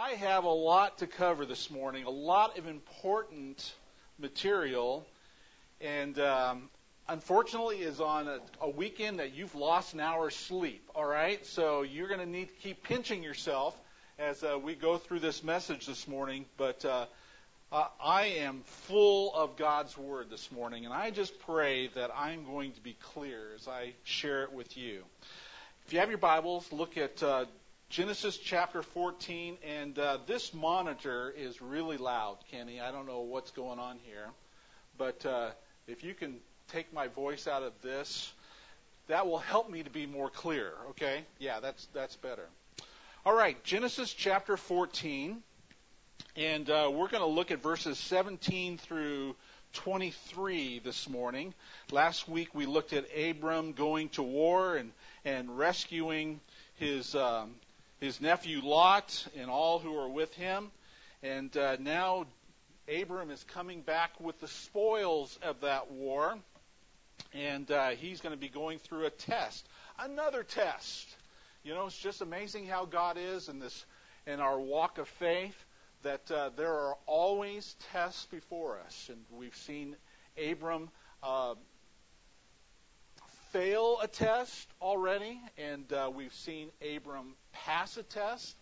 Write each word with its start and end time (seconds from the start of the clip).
I 0.00 0.10
have 0.10 0.44
a 0.44 0.48
lot 0.48 0.98
to 0.98 1.08
cover 1.08 1.44
this 1.44 1.72
morning, 1.72 2.04
a 2.04 2.10
lot 2.10 2.56
of 2.56 2.68
important 2.68 3.74
material, 4.16 5.04
and 5.80 6.16
um, 6.20 6.70
unfortunately 7.08 7.78
is 7.78 8.00
on 8.00 8.28
a, 8.28 8.38
a 8.60 8.70
weekend 8.70 9.18
that 9.18 9.34
you've 9.34 9.56
lost 9.56 9.94
an 9.94 10.00
hour's 10.00 10.36
sleep. 10.36 10.88
All 10.94 11.04
right, 11.04 11.44
so 11.44 11.82
you're 11.82 12.06
going 12.06 12.20
to 12.20 12.26
need 12.26 12.46
to 12.46 12.54
keep 12.62 12.84
pinching 12.84 13.24
yourself 13.24 13.76
as 14.20 14.44
uh, 14.44 14.56
we 14.56 14.76
go 14.76 14.98
through 14.98 15.18
this 15.18 15.42
message 15.42 15.86
this 15.86 16.06
morning. 16.06 16.44
But 16.56 16.84
uh, 16.84 17.06
I 17.72 18.26
am 18.38 18.60
full 18.64 19.34
of 19.34 19.56
God's 19.56 19.98
word 19.98 20.30
this 20.30 20.52
morning, 20.52 20.84
and 20.84 20.94
I 20.94 21.10
just 21.10 21.40
pray 21.40 21.88
that 21.96 22.12
I'm 22.16 22.44
going 22.44 22.70
to 22.70 22.80
be 22.80 22.96
clear 23.14 23.48
as 23.56 23.66
I 23.66 23.94
share 24.04 24.44
it 24.44 24.52
with 24.52 24.76
you. 24.76 25.02
If 25.88 25.92
you 25.92 25.98
have 25.98 26.08
your 26.08 26.18
Bibles, 26.18 26.70
look 26.70 26.96
at 26.96 27.20
uh, 27.20 27.46
Genesis 27.90 28.36
chapter 28.36 28.82
14, 28.82 29.56
and 29.66 29.98
uh, 29.98 30.18
this 30.26 30.52
monitor 30.52 31.32
is 31.34 31.62
really 31.62 31.96
loud, 31.96 32.36
Kenny. 32.50 32.82
I 32.82 32.92
don't 32.92 33.06
know 33.06 33.20
what's 33.20 33.50
going 33.50 33.78
on 33.78 33.98
here, 34.04 34.26
but 34.98 35.24
uh, 35.24 35.48
if 35.86 36.04
you 36.04 36.12
can 36.12 36.36
take 36.70 36.92
my 36.92 37.08
voice 37.08 37.48
out 37.48 37.62
of 37.62 37.72
this, 37.80 38.30
that 39.06 39.26
will 39.26 39.38
help 39.38 39.70
me 39.70 39.82
to 39.82 39.88
be 39.88 40.04
more 40.04 40.28
clear. 40.28 40.72
Okay? 40.90 41.24
Yeah, 41.38 41.60
that's 41.60 41.88
that's 41.94 42.14
better. 42.16 42.44
All 43.24 43.34
right, 43.34 43.62
Genesis 43.64 44.12
chapter 44.12 44.58
14, 44.58 45.38
and 46.36 46.68
uh, 46.68 46.90
we're 46.92 47.08
going 47.08 47.22
to 47.22 47.26
look 47.26 47.50
at 47.50 47.62
verses 47.62 47.96
17 47.96 48.76
through 48.76 49.34
23 49.72 50.80
this 50.80 51.08
morning. 51.08 51.54
Last 51.90 52.28
week 52.28 52.54
we 52.54 52.66
looked 52.66 52.92
at 52.92 53.06
Abram 53.18 53.72
going 53.72 54.10
to 54.10 54.22
war 54.22 54.76
and 54.76 54.92
and 55.24 55.56
rescuing 55.56 56.40
his 56.76 57.14
um, 57.14 57.54
his 58.00 58.20
nephew 58.20 58.60
Lot 58.62 59.26
and 59.36 59.50
all 59.50 59.78
who 59.78 59.96
are 59.96 60.08
with 60.08 60.32
him. 60.34 60.70
And 61.22 61.56
uh, 61.56 61.76
now 61.80 62.26
Abram 62.88 63.30
is 63.30 63.42
coming 63.44 63.82
back 63.82 64.18
with 64.20 64.40
the 64.40 64.48
spoils 64.48 65.38
of 65.42 65.60
that 65.60 65.90
war, 65.90 66.38
and 67.34 67.70
uh, 67.70 67.90
he's 67.90 68.20
going 68.20 68.34
to 68.34 68.40
be 68.40 68.48
going 68.48 68.78
through 68.78 69.06
a 69.06 69.10
test, 69.10 69.68
another 69.98 70.42
test. 70.42 71.08
You 71.64 71.74
know, 71.74 71.86
it's 71.86 71.98
just 71.98 72.22
amazing 72.22 72.66
how 72.66 72.86
God 72.86 73.18
is 73.18 73.48
in 73.48 73.58
this 73.58 73.84
in 74.26 74.40
our 74.40 74.58
walk 74.58 74.98
of 74.98 75.08
faith. 75.08 75.56
That 76.04 76.30
uh, 76.30 76.50
there 76.56 76.72
are 76.72 76.96
always 77.06 77.74
tests 77.92 78.26
before 78.26 78.78
us, 78.86 79.10
and 79.12 79.18
we've 79.36 79.56
seen 79.56 79.96
Abram 80.40 80.90
uh, 81.24 81.56
fail 83.52 83.98
a 84.02 84.08
test 84.08 84.68
already, 84.82 85.40
and 85.56 85.90
uh, 85.92 86.10
we've 86.14 86.34
seen 86.34 86.68
Abram 86.94 87.34
pass 87.52 87.96
a 87.96 88.02
test, 88.02 88.56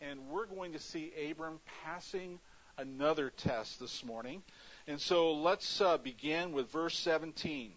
and 0.00 0.18
we're 0.30 0.46
going 0.46 0.72
to 0.72 0.78
see 0.78 1.12
Abram 1.30 1.60
passing 1.84 2.38
another 2.78 3.30
test 3.30 3.78
this 3.80 4.02
morning. 4.04 4.42
And 4.86 4.98
so 5.00 5.34
let's 5.34 5.80
uh, 5.80 5.98
begin 5.98 6.52
with 6.52 6.70
verse 6.70 6.98
17. 6.98 7.72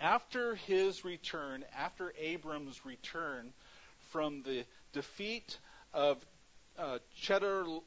After 0.00 0.54
his 0.54 1.04
return, 1.04 1.64
after 1.76 2.12
Abram's 2.20 2.84
return 2.84 3.52
from 4.10 4.42
the 4.42 4.64
defeat 4.92 5.58
of 5.94 6.18
uh, 6.78 6.98
Chedorlaomer, 7.22 7.82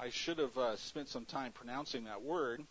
I 0.00 0.10
should 0.10 0.38
have 0.38 0.56
uh, 0.56 0.76
spent 0.76 1.08
some 1.08 1.24
time 1.24 1.50
pronouncing 1.50 2.04
that 2.04 2.22
word. 2.22 2.62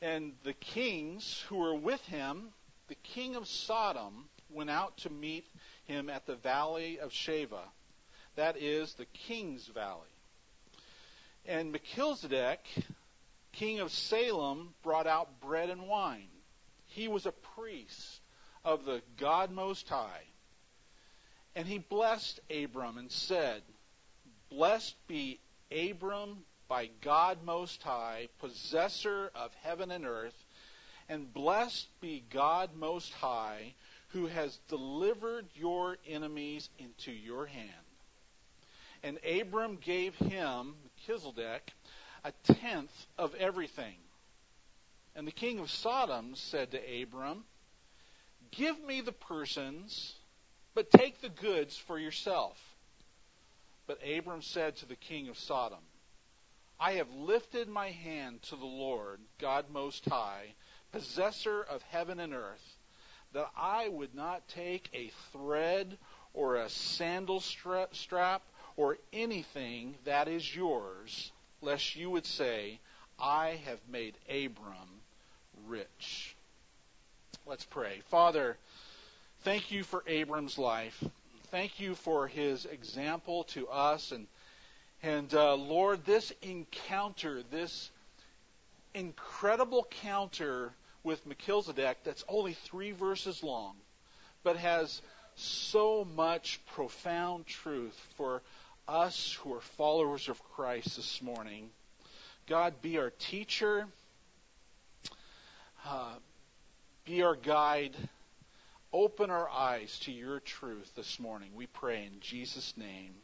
And 0.00 0.34
the 0.44 0.52
kings 0.52 1.44
who 1.48 1.56
were 1.56 1.74
with 1.74 2.00
him, 2.06 2.50
the 2.86 2.94
king 2.94 3.34
of 3.34 3.48
Sodom, 3.48 4.28
went 4.50 4.70
out 4.70 4.96
to 4.98 5.10
meet 5.10 5.46
him 5.86 6.08
at 6.08 6.26
the 6.26 6.36
valley 6.36 7.00
of 7.00 7.10
Shaveh. 7.10 7.58
That 8.36 8.56
is 8.56 8.94
the 8.94 9.06
king's 9.06 9.66
valley. 9.66 10.02
And 11.44 11.72
Melchizedek, 11.72 12.64
king 13.52 13.80
of 13.80 13.90
Salem, 13.90 14.74
brought 14.84 15.08
out 15.08 15.40
bread 15.40 15.70
and 15.70 15.88
wine. 15.88 16.28
He 16.86 17.08
was 17.08 17.26
a 17.26 17.32
priest 17.32 18.20
of 18.64 18.84
the 18.84 19.02
God 19.16 19.50
Most 19.50 19.88
High. 19.88 20.22
And 21.56 21.66
he 21.66 21.78
blessed 21.78 22.38
Abram 22.50 22.98
and 22.98 23.10
said, 23.10 23.62
Blessed 24.50 24.94
be 25.08 25.40
Abram 25.72 26.44
by 26.68 26.90
God 27.00 27.38
Most 27.44 27.82
High, 27.82 28.28
possessor 28.40 29.30
of 29.34 29.52
heaven 29.62 29.90
and 29.90 30.06
earth, 30.06 30.44
and 31.08 31.32
blessed 31.32 31.88
be 32.00 32.24
God 32.30 32.70
Most 32.76 33.12
High, 33.14 33.74
who 34.08 34.26
has 34.26 34.58
delivered 34.68 35.46
your 35.54 35.96
enemies 36.08 36.68
into 36.78 37.12
your 37.12 37.46
hand. 37.46 37.70
And 39.02 39.18
Abram 39.24 39.76
gave 39.76 40.16
him, 40.16 40.74
Melchizedek, 41.08 41.72
a 42.24 42.32
tenth 42.54 43.06
of 43.18 43.34
everything. 43.36 43.96
And 45.14 45.26
the 45.26 45.32
king 45.32 45.60
of 45.60 45.70
Sodom 45.70 46.34
said 46.34 46.72
to 46.72 47.02
Abram, 47.02 47.44
Give 48.50 48.78
me 48.84 49.00
the 49.00 49.12
persons, 49.12 50.14
but 50.74 50.90
take 50.90 51.20
the 51.20 51.28
goods 51.28 51.76
for 51.76 51.98
yourself. 51.98 52.58
But 53.86 54.00
Abram 54.06 54.42
said 54.42 54.76
to 54.76 54.86
the 54.86 54.96
king 54.96 55.28
of 55.28 55.38
Sodom, 55.38 55.78
I 56.78 56.92
have 56.92 57.10
lifted 57.10 57.68
my 57.68 57.90
hand 57.90 58.42
to 58.44 58.56
the 58.56 58.66
Lord, 58.66 59.20
God 59.38 59.70
Most 59.70 60.04
High, 60.04 60.54
possessor 60.92 61.62
of 61.62 61.82
heaven 61.82 62.20
and 62.20 62.34
earth, 62.34 62.76
that 63.32 63.50
I 63.56 63.88
would 63.88 64.14
not 64.14 64.46
take 64.48 64.90
a 64.92 65.10
thread 65.32 65.96
or 66.34 66.56
a 66.56 66.68
sandal 66.68 67.40
strap 67.40 68.42
or 68.76 68.98
anything 69.12 69.94
that 70.04 70.28
is 70.28 70.54
yours, 70.54 71.32
lest 71.62 71.96
you 71.96 72.10
would 72.10 72.26
say, 72.26 72.78
I 73.18 73.58
have 73.64 73.80
made 73.88 74.18
Abram 74.28 75.00
rich. 75.66 76.36
Let's 77.46 77.64
pray. 77.64 78.02
Father, 78.10 78.58
thank 79.40 79.70
you 79.70 79.82
for 79.82 80.04
Abram's 80.06 80.58
life. 80.58 81.02
Thank 81.50 81.80
you 81.80 81.94
for 81.94 82.26
his 82.26 82.66
example 82.66 83.44
to 83.44 83.66
us 83.68 84.12
and 84.12 84.26
and 85.06 85.32
uh, 85.34 85.54
Lord, 85.54 86.04
this 86.04 86.32
encounter, 86.42 87.40
this 87.52 87.90
incredible 88.92 89.86
counter 90.02 90.72
with 91.04 91.24
Melchizedek 91.24 91.98
that's 92.02 92.24
only 92.28 92.54
three 92.54 92.90
verses 92.90 93.44
long, 93.44 93.76
but 94.42 94.56
has 94.56 95.00
so 95.36 96.04
much 96.16 96.60
profound 96.74 97.46
truth 97.46 97.96
for 98.16 98.42
us 98.88 99.38
who 99.40 99.54
are 99.54 99.60
followers 99.60 100.28
of 100.28 100.42
Christ 100.54 100.96
this 100.96 101.22
morning. 101.22 101.70
God, 102.48 102.82
be 102.82 102.98
our 102.98 103.10
teacher, 103.10 103.86
uh, 105.86 106.14
be 107.04 107.22
our 107.22 107.36
guide. 107.36 107.94
Open 108.92 109.30
our 109.30 109.48
eyes 109.48 110.00
to 110.00 110.10
your 110.12 110.40
truth 110.40 110.90
this 110.96 111.20
morning. 111.20 111.50
We 111.54 111.66
pray 111.66 112.06
in 112.06 112.18
Jesus' 112.20 112.74
name. 112.76 113.14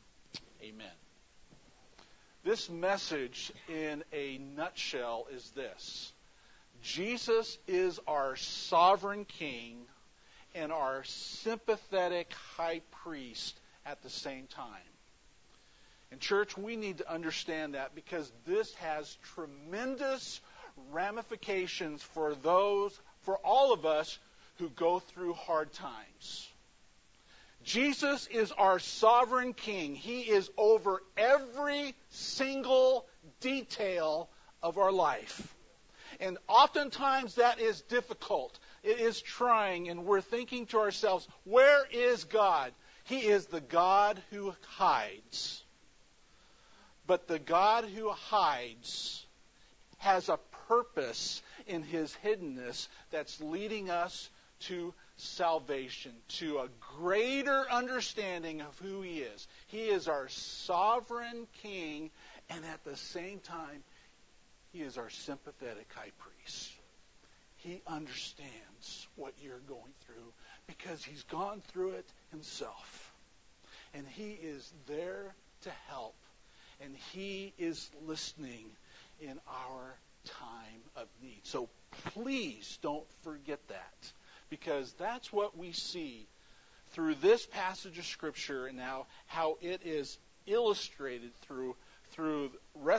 Amen. 0.62 0.92
This 2.44 2.68
message, 2.68 3.52
in 3.68 4.02
a 4.12 4.38
nutshell, 4.56 5.28
is 5.32 5.50
this 5.50 6.12
Jesus 6.82 7.56
is 7.68 8.00
our 8.08 8.34
sovereign 8.34 9.24
king 9.24 9.76
and 10.54 10.72
our 10.72 11.04
sympathetic 11.04 12.32
high 12.56 12.80
priest 13.04 13.58
at 13.86 14.02
the 14.02 14.10
same 14.10 14.48
time. 14.48 14.66
And, 16.10 16.20
church, 16.20 16.58
we 16.58 16.74
need 16.74 16.98
to 16.98 17.10
understand 17.10 17.74
that 17.74 17.94
because 17.94 18.30
this 18.44 18.74
has 18.74 19.16
tremendous 19.34 20.40
ramifications 20.90 22.02
for 22.02 22.34
those, 22.34 22.98
for 23.20 23.36
all 23.38 23.72
of 23.72 23.86
us 23.86 24.18
who 24.58 24.68
go 24.70 24.98
through 24.98 25.34
hard 25.34 25.72
times. 25.72 26.51
Jesus 27.64 28.26
is 28.28 28.52
our 28.52 28.78
sovereign 28.78 29.52
king. 29.52 29.94
He 29.94 30.22
is 30.22 30.50
over 30.56 31.02
every 31.16 31.94
single 32.10 33.06
detail 33.40 34.28
of 34.62 34.78
our 34.78 34.92
life. 34.92 35.54
And 36.20 36.38
oftentimes 36.48 37.36
that 37.36 37.60
is 37.60 37.80
difficult. 37.82 38.58
It 38.82 39.00
is 39.00 39.20
trying, 39.20 39.88
and 39.88 40.04
we're 40.04 40.20
thinking 40.20 40.66
to 40.66 40.78
ourselves, 40.78 41.26
where 41.44 41.84
is 41.90 42.24
God? 42.24 42.72
He 43.04 43.20
is 43.20 43.46
the 43.46 43.60
God 43.60 44.20
who 44.30 44.54
hides. 44.66 45.62
But 47.06 47.26
the 47.26 47.38
God 47.38 47.84
who 47.84 48.10
hides 48.10 49.26
has 49.98 50.28
a 50.28 50.38
purpose 50.68 51.42
in 51.66 51.82
his 51.82 52.16
hiddenness 52.24 52.88
that's 53.10 53.40
leading 53.40 53.90
us 53.90 54.30
to 54.60 54.94
salvation, 55.16 56.12
to 56.28 56.58
a 56.58 56.68
greater 56.96 57.64
understanding 57.70 58.60
of 58.60 58.78
who 58.78 59.02
He 59.02 59.20
is. 59.20 59.46
He 59.68 59.82
is 59.82 60.08
our 60.08 60.28
sovereign 60.28 61.46
King, 61.62 62.10
and 62.50 62.64
at 62.64 62.84
the 62.84 62.96
same 62.96 63.38
time, 63.40 63.82
He 64.72 64.82
is 64.82 64.98
our 64.98 65.10
sympathetic 65.10 65.88
high 65.94 66.12
priest. 66.18 66.72
He 67.56 67.80
understands 67.86 69.06
what 69.16 69.34
you're 69.40 69.60
going 69.68 69.92
through 70.06 70.32
because 70.66 71.04
He's 71.04 71.22
gone 71.24 71.62
through 71.68 71.90
it 71.90 72.06
Himself. 72.30 73.12
And 73.94 74.06
He 74.06 74.30
is 74.30 74.72
there 74.86 75.34
to 75.62 75.70
help, 75.88 76.16
and 76.80 76.94
He 77.12 77.52
is 77.58 77.90
listening 78.06 78.66
in 79.20 79.38
our 79.46 79.94
time 80.24 80.82
of 80.96 81.06
need. 81.22 81.40
So 81.44 81.68
please 82.14 82.78
don't 82.82 83.06
forget 83.22 83.60
that, 83.68 84.12
because 84.52 84.92
that's 84.98 85.32
what 85.32 85.56
we 85.56 85.72
see 85.72 86.26
through 86.90 87.14
this 87.22 87.46
passage 87.46 87.98
of 87.98 88.04
Scripture 88.04 88.66
and 88.66 88.76
now 88.76 89.06
how 89.26 89.56
it 89.62 89.80
is 89.82 90.18
illustrated 90.46 91.34
through 91.46 91.74
through 92.10 92.50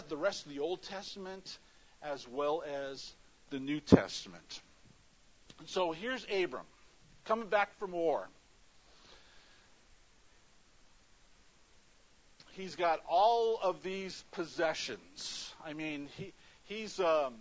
the 0.10 0.18
rest 0.18 0.48
of 0.48 0.52
the 0.52 0.60
Old 0.62 0.82
Testament 0.82 1.60
as 2.02 2.28
well 2.28 2.64
as 2.90 3.14
the 3.52 3.60
New 3.60 3.80
Testament. 3.80 4.62
And 5.60 5.70
so 5.70 5.92
here's 5.92 6.26
Abram 6.26 6.66
coming 7.26 7.50
back 7.50 7.78
from 7.78 7.92
war. 7.92 8.28
He's 12.54 12.76
got 12.76 13.00
all 13.08 13.60
of 13.62 13.84
these 13.84 14.24
possessions. 14.32 15.54
I 15.64 15.74
mean, 15.74 16.08
he, 16.18 16.34
he's 16.64 17.00
um, 17.00 17.36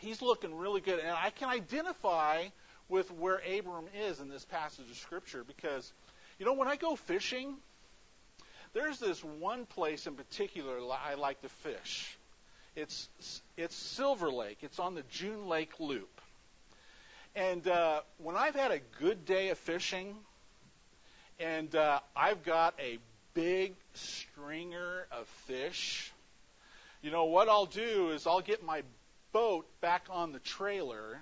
he's 0.00 0.20
looking 0.20 0.54
really 0.54 0.82
good, 0.82 0.98
and 0.98 1.08
I 1.08 1.30
can 1.30 1.48
identify 1.48 2.44
with 2.88 3.10
where 3.12 3.40
Abram 3.58 3.86
is 4.06 4.20
in 4.20 4.28
this 4.28 4.44
passage 4.44 4.88
of 4.90 4.96
scripture 4.96 5.44
because, 5.44 5.92
you 6.38 6.46
know, 6.46 6.52
when 6.54 6.68
I 6.68 6.76
go 6.76 6.96
fishing, 6.96 7.54
there's 8.72 8.98
this 8.98 9.22
one 9.24 9.66
place 9.66 10.06
in 10.06 10.14
particular 10.14 10.78
I 11.04 11.14
like 11.14 11.40
to 11.42 11.48
fish. 11.48 12.16
It's 12.74 13.08
it's 13.56 13.74
Silver 13.74 14.30
Lake. 14.30 14.58
It's 14.60 14.78
on 14.78 14.94
the 14.94 15.02
June 15.10 15.48
Lake 15.48 15.72
Loop. 15.80 16.20
And 17.34 17.66
uh, 17.66 18.00
when 18.18 18.36
I've 18.36 18.54
had 18.54 18.70
a 18.70 18.80
good 19.00 19.24
day 19.24 19.48
of 19.48 19.58
fishing, 19.58 20.14
and 21.40 21.74
uh, 21.74 22.00
I've 22.14 22.44
got 22.44 22.74
a 22.80 22.98
big 23.34 23.74
stringer 23.94 25.06
of 25.10 25.26
fish, 25.46 26.12
you 27.02 27.10
know 27.10 27.24
what 27.24 27.48
I'll 27.48 27.66
do 27.66 28.10
is 28.10 28.26
I'll 28.26 28.40
get 28.40 28.64
my 28.64 28.82
boat 29.32 29.66
back 29.80 30.06
on 30.10 30.32
the 30.32 30.38
trailer, 30.38 31.20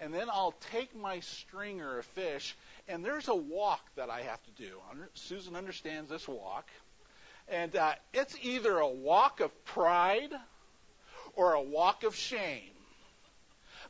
and 0.00 0.12
then 0.14 0.28
I'll 0.30 0.54
take 0.72 0.96
my 0.96 1.20
stringer 1.20 1.98
of 1.98 2.06
fish, 2.06 2.56
and 2.88 3.04
there's 3.04 3.28
a 3.28 3.34
walk 3.34 3.80
that 3.96 4.10
I 4.10 4.22
have 4.22 4.42
to 4.44 4.50
do. 4.62 4.78
Susan 5.14 5.54
understands 5.54 6.10
this 6.10 6.26
walk, 6.26 6.68
and 7.48 7.76
uh, 7.76 7.92
it's 8.12 8.36
either 8.42 8.78
a 8.78 8.88
walk 8.88 9.40
of 9.40 9.64
pride 9.66 10.32
or 11.34 11.52
a 11.52 11.62
walk 11.62 12.04
of 12.04 12.16
shame. 12.16 12.72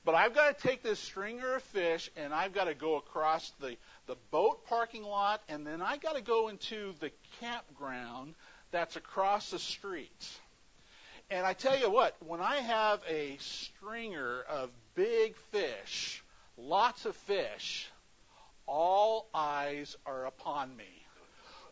But 0.05 0.15
I've 0.15 0.35
got 0.35 0.57
to 0.57 0.69
take 0.69 0.83
this 0.83 0.99
stringer 0.99 1.57
of 1.57 1.63
fish 1.63 2.11
and 2.17 2.33
I've 2.33 2.55
got 2.55 2.65
to 2.65 2.75
go 2.75 2.97
across 2.97 3.53
the, 3.61 3.77
the 4.07 4.17
boat 4.31 4.65
parking 4.67 5.03
lot 5.03 5.43
and 5.49 5.67
then 5.67 5.83
I 5.83 5.99
got 5.99 6.17
to 6.17 6.23
go 6.23 6.49
into 6.49 6.95
the 7.01 7.11
campground 7.41 8.35
that's 8.71 8.97
across 8.97 9.51
the 9.51 9.59
street. 9.59 10.29
And 11.31 11.47
I 11.47 11.53
tell 11.53 11.79
you 11.79 11.91
what, 11.91 12.17
when 12.27 12.41
I 12.41 12.57
have 12.57 13.01
a 13.09 13.37
stringer 13.41 14.41
of 14.49 14.71
big 14.95 15.37
fish, 15.51 16.23
lots 16.57 17.07
of 17.07 17.17
fish, 17.17 17.91
all 18.67 19.29
eyes 19.35 19.97
are 20.07 20.27
upon 20.27 20.77
me. 20.77 20.85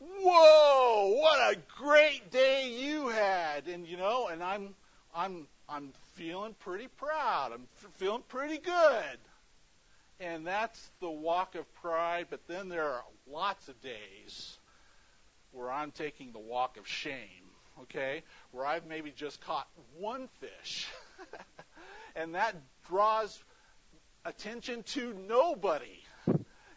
Whoa, 0.00 1.16
what 1.20 1.52
a 1.52 1.58
great 1.76 2.30
day 2.30 2.70
you 2.70 3.08
had. 3.08 3.66
And 3.66 3.86
you 3.86 3.96
know, 3.96 4.28
and 4.28 4.42
I'm 4.42 4.74
I'm 5.14 5.46
I'm 5.68 5.92
feeling 6.14 6.54
pretty 6.60 6.88
proud. 6.88 7.52
I'm 7.52 7.66
feeling 7.96 8.22
pretty 8.28 8.58
good. 8.58 9.18
And 10.20 10.46
that's 10.46 10.90
the 11.00 11.10
walk 11.10 11.54
of 11.54 11.72
pride, 11.74 12.26
but 12.30 12.40
then 12.48 12.68
there 12.68 12.84
are 12.84 13.04
lots 13.30 13.68
of 13.68 13.80
days 13.80 14.58
where 15.52 15.70
I'm 15.70 15.92
taking 15.92 16.32
the 16.32 16.40
walk 16.40 16.76
of 16.76 16.88
shame, 16.88 17.50
okay? 17.82 18.22
Where 18.50 18.66
I've 18.66 18.86
maybe 18.86 19.12
just 19.14 19.40
caught 19.40 19.68
one 19.96 20.28
fish. 20.40 20.88
and 22.16 22.34
that 22.34 22.56
draws 22.88 23.42
attention 24.24 24.82
to 24.82 25.14
nobody. 25.28 26.02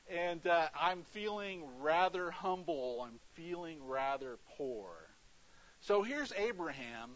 And 0.09 0.45
uh, 0.45 0.67
I'm 0.79 1.03
feeling 1.11 1.63
rather 1.79 2.31
humble. 2.31 3.05
I'm 3.07 3.19
feeling 3.33 3.77
rather 3.87 4.37
poor. 4.57 4.89
So 5.79 6.03
here's 6.03 6.33
Abraham 6.33 7.11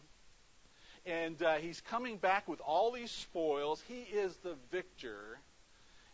and 1.06 1.42
uh, 1.44 1.56
he's 1.56 1.81
coming 1.81 2.18
back 2.18 2.47
with 2.47 2.59
all 2.62 2.92
these 2.92 3.12
spoils. 3.12 3.83
He 3.88 4.01
is 4.01 4.36
the 4.38 4.56
victor, 4.71 5.39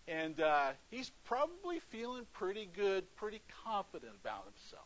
and 0.07 0.39
uh, 0.39 0.71
he's 0.89 1.11
probably 1.23 1.79
feeling 1.91 2.25
pretty 2.33 2.67
good, 2.75 3.03
pretty 3.15 3.41
confident 3.63 4.13
about 4.21 4.45
himself. 4.45 4.83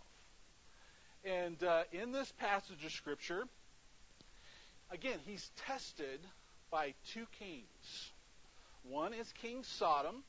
And 1.24 1.64
uh, 1.64 1.84
in 1.92 2.12
this 2.12 2.32
passage 2.34 2.86
of 2.86 2.92
Scripture, 2.92 3.46
again, 4.92 5.18
he's 5.26 5.50
tested 5.66 6.20
by 6.72 6.94
two 7.14 7.26
kings. 7.40 8.12
One 8.84 9.14
is 9.14 9.32
King 9.42 9.64
Sodom, 9.64 10.24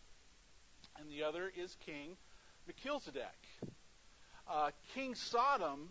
and 0.98 1.10
the 1.10 1.24
other 1.24 1.52
is 1.56 1.76
King 1.84 2.16
Melchizedek. 2.66 3.24
Uh, 4.48 4.70
King 4.94 5.14
Sodom, 5.14 5.90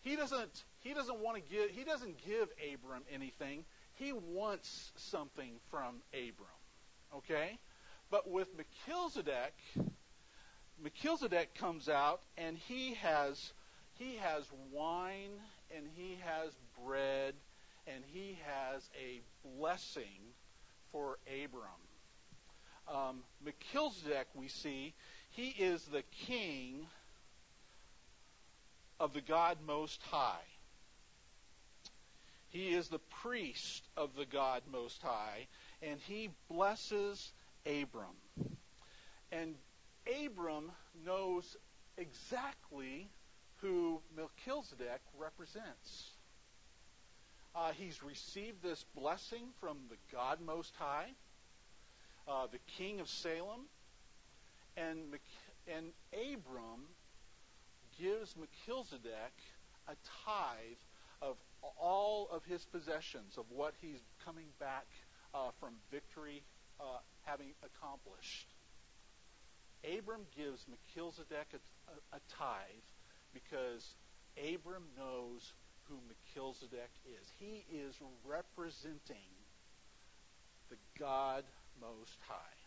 he 0.00 0.16
doesn't 0.16 0.64
he 0.80 0.94
doesn't 0.94 1.18
want 1.20 1.36
to 1.36 1.42
give 1.42 1.70
he 1.70 1.84
doesn't 1.84 2.16
give 2.24 2.48
Abram 2.72 3.02
anything. 3.12 3.64
He 3.94 4.12
wants 4.12 4.92
something 4.96 5.52
from 5.70 5.96
Abram. 6.12 6.48
Okay? 7.16 7.58
But 8.10 8.30
with 8.30 8.48
Melchizedek, 8.56 9.54
Melchizedek 10.82 11.54
comes 11.54 11.88
out 11.88 12.20
and 12.36 12.56
he 12.56 12.94
has 12.94 13.52
he 13.94 14.16
has 14.16 14.44
wine 14.72 15.32
and 15.74 15.84
he 15.96 16.18
has 16.24 16.52
bread 16.84 17.34
and 17.94 18.04
he 18.12 18.38
has 18.44 18.88
a 19.00 19.20
blessing 19.56 20.34
for 20.92 21.18
Abram. 21.44 21.62
Um, 22.88 23.22
Melchizedek, 23.44 24.28
we 24.34 24.48
see, 24.48 24.94
he 25.30 25.48
is 25.48 25.84
the 25.84 26.02
king 26.26 26.86
of 28.98 29.12
the 29.12 29.20
God 29.20 29.58
Most 29.66 30.02
High. 30.02 30.44
He 32.48 32.70
is 32.70 32.88
the 32.88 33.00
priest 33.22 33.86
of 33.96 34.16
the 34.16 34.24
God 34.24 34.62
Most 34.72 35.02
High, 35.02 35.46
and 35.82 36.00
he 36.00 36.30
blesses 36.50 37.32
Abram. 37.66 38.16
And 39.30 39.54
Abram 40.24 40.72
knows 41.04 41.56
exactly 41.98 43.10
who 43.56 44.00
Melchizedek 44.16 45.00
represents. 45.18 46.17
Uh, 47.58 47.72
he's 47.76 48.04
received 48.04 48.62
this 48.62 48.84
blessing 48.94 49.42
from 49.60 49.78
the 49.90 49.96
God 50.12 50.38
Most 50.40 50.72
High, 50.78 51.08
uh, 52.28 52.46
the 52.52 52.60
King 52.76 53.00
of 53.00 53.08
Salem, 53.08 53.62
and, 54.76 54.98
and 55.66 55.86
Abram 56.12 56.86
gives 58.00 58.36
Melchizedek 58.36 59.34
a 59.88 59.96
tithe 60.24 60.78
of 61.20 61.36
all 61.80 62.28
of 62.30 62.44
his 62.44 62.64
possessions, 62.66 63.36
of 63.36 63.44
what 63.50 63.74
he's 63.80 64.04
coming 64.24 64.46
back 64.60 64.86
uh, 65.34 65.50
from 65.58 65.72
victory 65.90 66.44
uh, 66.78 66.84
having 67.24 67.54
accomplished. 67.64 68.46
Abram 69.82 70.22
gives 70.36 70.64
Melchizedek 70.68 71.48
a, 71.54 71.90
a, 71.90 72.18
a 72.18 72.20
tithe 72.30 72.86
because 73.34 73.96
Abram 74.36 74.84
knows 74.96 75.54
who 75.88 75.96
Melchizedek 76.06 76.90
is. 77.06 77.32
He 77.38 77.64
is 77.74 77.94
representing 78.26 79.16
the 80.70 80.76
God 80.98 81.44
Most 81.80 82.18
High. 82.28 82.58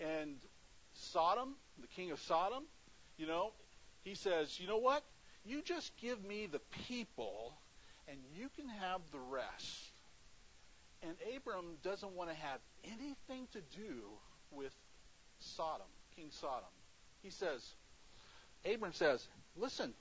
And 0.00 0.36
Sodom, 0.94 1.54
the 1.80 1.86
king 1.88 2.10
of 2.10 2.20
Sodom, 2.20 2.64
you 3.18 3.26
know, 3.26 3.52
he 4.02 4.14
says, 4.14 4.58
you 4.58 4.66
know 4.66 4.78
what? 4.78 5.02
You 5.44 5.62
just 5.62 5.96
give 5.98 6.24
me 6.24 6.46
the 6.46 6.60
people, 6.86 7.54
and 8.08 8.18
you 8.34 8.48
can 8.56 8.68
have 8.68 9.00
the 9.12 9.18
rest. 9.18 9.90
And 11.02 11.12
Abram 11.36 11.76
doesn't 11.82 12.12
want 12.12 12.30
to 12.30 12.36
have 12.36 12.60
anything 12.84 13.46
to 13.52 13.60
do 13.76 14.02
with 14.50 14.72
Sodom, 15.38 15.86
King 16.16 16.28
Sodom. 16.30 16.68
He 17.22 17.30
says, 17.30 17.66
Abram 18.70 18.92
says, 18.92 19.26
listen, 19.56 19.94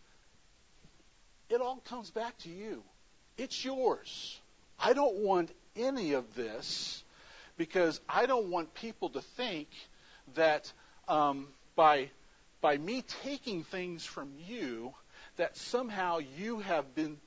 it 1.49 1.61
all 1.61 1.77
comes 1.85 2.11
back 2.11 2.37
to 2.39 2.49
you. 2.49 2.83
It's 3.37 3.63
yours. 3.63 4.39
I 4.79 4.93
don't 4.93 5.17
want 5.17 5.51
any 5.75 6.13
of 6.13 6.35
this 6.35 7.03
because 7.57 7.99
I 8.07 8.25
don't 8.25 8.49
want 8.49 8.73
people 8.73 9.09
to 9.09 9.21
think 9.21 9.67
that 10.35 10.71
um, 11.07 11.47
by 11.75 12.09
by 12.61 12.77
me 12.77 13.03
taking 13.23 13.63
things 13.63 14.05
from 14.05 14.31
you, 14.47 14.93
that 15.37 15.55
somehow 15.55 16.19
you 16.37 16.59
have 16.59 16.93
been, 16.95 17.17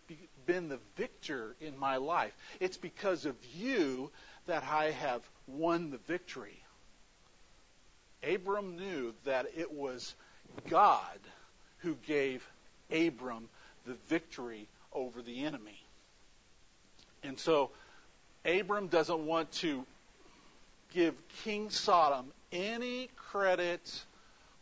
been 0.47 0.69
the 0.69 0.79
victor 0.97 1.57
in 1.61 1.79
my 1.79 1.97
life. 1.97 2.33
It's 2.61 2.77
because 2.77 3.25
of 3.25 3.37
you 3.55 4.11
that 4.47 4.65
I 4.65 4.91
have 4.91 5.23
won 5.47 5.91
the 5.91 5.99
victory. 5.99 6.63
Abram 8.23 8.77
knew 8.77 9.15
that 9.25 9.47
it 9.57 9.73
was 9.73 10.15
God 10.69 11.19
who 11.79 11.97
gave 12.07 12.47
Abram 12.91 13.49
the 13.87 13.95
victory 14.09 14.69
over 14.93 15.23
the 15.23 15.45
enemy. 15.45 15.81
And 17.23 17.39
so 17.39 17.71
Abram 18.45 18.89
doesn't 18.89 19.27
want 19.27 19.53
to 19.53 19.85
give 20.93 21.15
King 21.45 21.71
Sodom 21.71 22.27
any 22.53 23.09
credit 23.17 24.05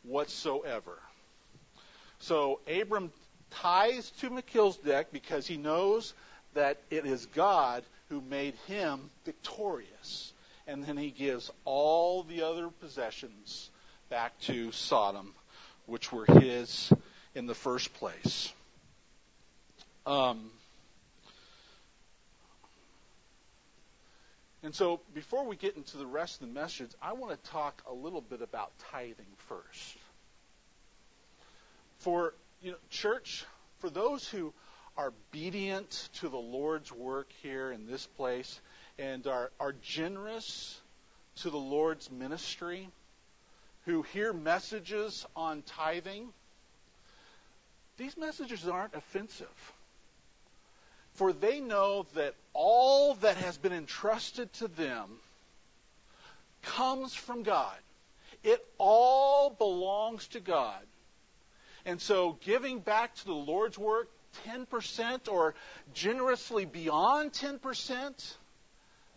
whatsoever. 0.03 0.99
So 2.21 2.61
Abram 2.69 3.11
ties 3.51 4.11
to 4.21 4.31
Melchizedek 4.31 5.09
because 5.13 5.47
he 5.47 5.57
knows 5.57 6.15
that 6.55 6.79
it 6.91 7.07
is 7.07 7.27
God 7.27 7.83
who 8.09 8.21
made 8.21 8.55
him 8.67 9.11
victorious. 9.25 10.33
And 10.67 10.85
then 10.85 10.97
he 10.97 11.11
gives 11.11 11.51
all 11.65 12.23
the 12.23 12.43
other 12.43 12.69
possessions 12.69 13.71
back 14.09 14.39
to 14.43 14.71
Sodom, 14.73 15.33
which 15.87 16.13
were 16.13 16.27
his 16.27 16.93
in 17.35 17.47
the 17.47 17.55
first 17.55 17.93
place. 17.95 18.53
Um, 20.07 20.51
and 24.63 24.75
so, 24.75 25.01
before 25.15 25.45
we 25.47 25.57
get 25.57 25.77
into 25.77 25.99
the 25.99 26.07
rest 26.07 26.41
of 26.41 26.49
the 26.49 26.55
message, 26.55 26.91
I 27.03 27.13
want 27.13 27.33
to 27.33 27.51
talk 27.51 27.83
a 27.89 27.93
little 27.93 28.21
bit 28.21 28.41
about 28.43 28.73
tithing 28.91 29.27
first. 29.49 29.97
For 31.99 32.35
you 32.63 32.73
know, 32.73 32.79
church, 32.89 33.45
for 33.79 33.91
those 33.91 34.27
who 34.27 34.53
are 34.97 35.13
obedient 35.33 36.09
to 36.15 36.29
the 36.29 36.39
Lord's 36.39 36.93
work 36.93 37.29
here 37.43 37.73
in 37.73 37.87
this 37.87 38.07
place 38.07 38.61
and 38.99 39.27
are, 39.27 39.51
are 39.59 39.73
generous 39.83 40.81
to 41.37 41.51
the 41.51 41.59
Lord's 41.59 42.11
ministry, 42.11 42.89
who 43.87 44.03
hear 44.03 44.33
messages 44.33 45.27
on 45.35 45.63
tithing, 45.63 46.29
these 47.97 48.17
messages 48.17 48.69
aren't 48.69 48.95
offensive. 48.95 49.73
For 51.15 51.33
they 51.33 51.61
know 51.61 52.07
that 52.15 52.35
all 52.53 53.15
that 53.17 53.37
has 53.37 53.59
been 53.59 53.73
entrusted 53.73 54.53
to 54.55 54.69
them 54.69 55.09
comes 56.63 57.15
from 57.15 57.43
God. 57.43 57.77
It 58.43 58.65
all 58.79 59.51
belongs 59.51 60.29
to 60.29 60.41
God. 60.41 60.81
And 61.85 62.01
so 62.01 62.39
giving 62.41 62.81
back 62.81 63.15
to 63.17 63.25
the 63.25 63.33
Lord's 63.33 63.79
work 63.79 64.09
10% 64.47 65.29
or 65.29 65.55
generously 65.95 66.65
beyond 66.65 67.33
10%, 67.33 68.35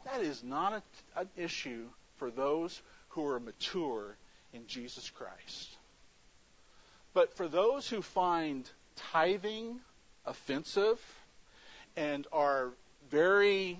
that 0.05 0.21
is 0.21 0.43
not 0.43 0.73
a, 0.73 1.19
an 1.19 1.29
issue 1.37 1.85
for 2.17 2.31
those 2.31 2.81
who 3.09 3.25
are 3.27 3.39
mature 3.39 4.17
in 4.53 4.65
Jesus 4.67 5.09
Christ. 5.09 5.77
But 7.13 7.35
for 7.35 7.47
those 7.47 7.87
who 7.87 8.01
find 8.01 8.69
tithing 8.95 9.79
offensive 10.25 10.99
and 11.95 12.27
are 12.31 12.69
very 13.09 13.77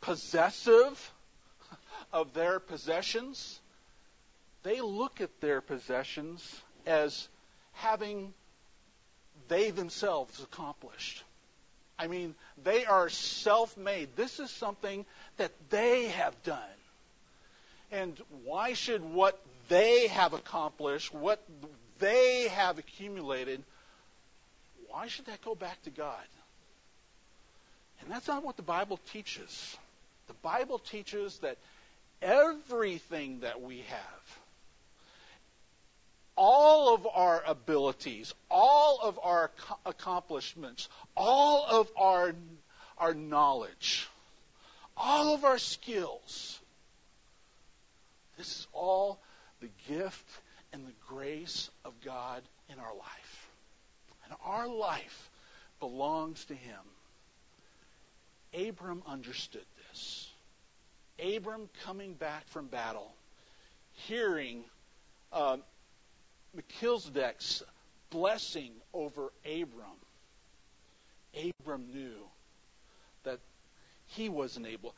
possessive 0.00 1.12
of 2.12 2.32
their 2.34 2.60
possessions, 2.60 3.60
they 4.62 4.80
look 4.80 5.20
at 5.20 5.40
their 5.40 5.60
possessions 5.60 6.62
as 6.86 7.28
having 7.72 8.32
they 9.48 9.70
themselves 9.70 10.42
accomplished. 10.42 11.24
I 11.98 12.06
mean, 12.06 12.34
they 12.62 12.86
are 12.86 13.08
self 13.08 13.76
made. 13.76 14.16
This 14.16 14.40
is 14.40 14.50
something 14.50 15.04
that 15.36 15.52
they 15.68 16.08
have 16.08 16.40
done. 16.42 16.58
And 17.92 18.18
why 18.44 18.72
should 18.72 19.02
what 19.02 19.38
they 19.68 20.06
have 20.08 20.32
accomplished, 20.32 21.12
what 21.12 21.42
they 21.98 22.48
have 22.48 22.78
accumulated, 22.78 23.62
why 24.88 25.08
should 25.08 25.26
that 25.26 25.42
go 25.42 25.54
back 25.54 25.82
to 25.82 25.90
God? 25.90 26.24
And 28.02 28.10
that's 28.10 28.28
not 28.28 28.44
what 28.44 28.56
the 28.56 28.62
Bible 28.62 28.98
teaches. 29.12 29.76
The 30.26 30.34
Bible 30.34 30.78
teaches 30.78 31.38
that 31.38 31.58
everything 32.22 33.40
that 33.40 33.60
we 33.60 33.78
have, 33.88 34.38
all 36.36 36.94
of 36.94 37.06
our 37.12 37.42
abilities, 37.46 38.34
all 38.50 39.00
of 39.02 39.18
our 39.22 39.50
accomplishments, 39.84 40.88
all 41.16 41.66
of 41.66 41.90
our, 41.96 42.34
our 42.98 43.14
knowledge, 43.14 44.08
all 44.96 45.34
of 45.34 45.44
our 45.44 45.58
skills, 45.58 46.58
this 48.38 48.60
is 48.60 48.66
all 48.72 49.18
the 49.60 49.68
gift 49.88 50.26
and 50.72 50.86
the 50.86 51.14
grace 51.14 51.68
of 51.84 51.92
God 52.02 52.42
in 52.70 52.78
our 52.78 52.94
life. 52.94 53.50
And 54.24 54.34
our 54.44 54.68
life 54.68 55.30
belongs 55.78 56.44
to 56.46 56.54
Him. 56.54 56.78
Abram 58.54 59.02
understood 59.06 59.64
this. 59.88 60.30
Abram 61.18 61.68
coming 61.84 62.14
back 62.14 62.48
from 62.48 62.66
battle, 62.66 63.12
hearing 63.92 64.64
uh, 65.32 65.58
Melchizedek's 66.54 67.62
blessing 68.10 68.72
over 68.92 69.32
Abram, 69.44 69.98
Abram 71.34 71.86
knew 71.92 72.16
that 73.24 73.38
he 74.08 74.28
wasn't 74.28 74.66
able. 74.66 74.94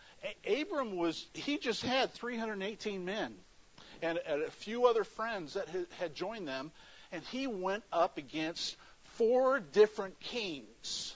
A- 0.46 0.62
Abram 0.62 0.96
was, 0.96 1.26
he 1.34 1.58
just 1.58 1.82
had 1.82 2.12
318 2.14 3.04
men 3.04 3.34
and, 4.00 4.18
and 4.26 4.42
a 4.42 4.50
few 4.50 4.86
other 4.86 5.04
friends 5.04 5.54
that 5.54 5.68
had 5.98 6.14
joined 6.14 6.48
them, 6.48 6.70
and 7.10 7.22
he 7.24 7.46
went 7.46 7.84
up 7.92 8.16
against 8.16 8.76
four 9.16 9.60
different 9.60 10.18
kings. 10.20 11.14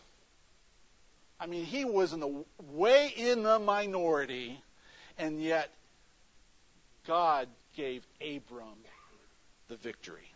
I 1.39 1.47
mean, 1.47 1.65
he 1.65 1.85
was 1.85 2.13
in 2.13 2.21
the 2.21 2.45
way 2.73 3.13
in 3.15 3.43
the 3.43 3.59
minority, 3.59 4.61
and 5.19 5.41
yet 5.43 5.71
God 7.07 7.49
gave 7.77 8.07
Abram 8.21 8.79
the 9.69 9.77
victory. 9.77 10.31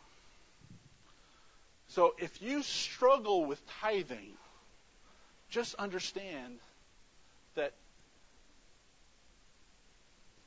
So 1.89 2.15
if 2.19 2.41
you 2.43 2.63
struggle 2.63 3.47
with 3.47 3.61
tithing, 3.81 4.35
just 5.49 5.75
understand 5.75 6.59
that 7.55 7.73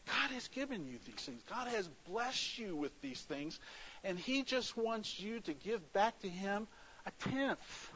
God 0.08 0.32
has 0.32 0.48
given 0.50 0.86
you 0.88 0.98
these 1.06 1.16
things. 1.16 1.42
God 1.50 1.68
has 1.68 1.90
blessed 2.08 2.58
you 2.58 2.76
with 2.76 2.92
these 3.02 3.20
things, 3.22 3.60
and 4.04 4.18
He 4.18 4.44
just 4.44 4.78
wants 4.78 5.20
you 5.20 5.40
to 5.42 5.54
give 5.54 5.94
back 5.94 6.20
to 6.22 6.30
Him 6.30 6.68
a 7.06 7.30
tenth. 7.30 7.92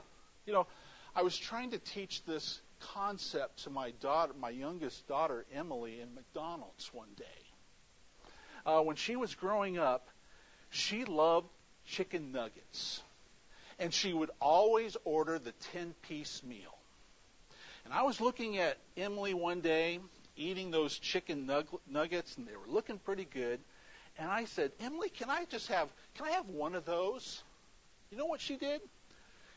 You 0.45 0.53
know, 0.53 0.67
I 1.17 1.23
was 1.23 1.35
trying 1.35 1.71
to 1.71 1.79
teach 1.79 2.23
this 2.25 2.61
concept 2.93 3.63
to 3.63 3.71
my 3.71 3.89
daughter, 4.01 4.33
my 4.39 4.51
youngest 4.51 5.07
daughter 5.07 5.45
Emily, 5.51 5.99
in 5.99 6.13
McDonald's 6.13 6.93
one 6.93 7.07
day. 7.17 7.23
Uh, 8.67 8.81
when 8.81 8.97
she 8.97 9.15
was 9.15 9.33
growing 9.33 9.79
up, 9.79 10.09
she 10.69 11.05
loved 11.05 11.47
chicken 11.87 12.31
nuggets. 12.31 13.01
And 13.79 13.91
she 13.91 14.13
would 14.13 14.29
always 14.39 14.95
order 15.05 15.39
the 15.39 15.53
10 15.73 15.95
piece 16.07 16.43
meal. 16.43 16.77
And 17.85 17.95
I 17.95 18.03
was 18.03 18.21
looking 18.21 18.59
at 18.59 18.77
Emily 18.95 19.33
one 19.33 19.61
day 19.61 19.99
eating 20.35 20.69
those 20.69 20.99
chicken 20.99 21.49
nuggets, 21.89 22.37
and 22.37 22.47
they 22.47 22.55
were 22.55 22.71
looking 22.71 22.99
pretty 22.99 23.25
good. 23.25 23.59
And 24.19 24.29
I 24.29 24.45
said, 24.45 24.71
Emily, 24.79 25.09
can 25.09 25.31
I 25.31 25.45
just 25.45 25.69
have, 25.69 25.89
can 26.13 26.27
I 26.27 26.31
have 26.33 26.47
one 26.47 26.75
of 26.75 26.85
those? 26.85 27.41
You 28.11 28.19
know 28.19 28.27
what 28.27 28.39
she 28.39 28.55
did? 28.55 28.81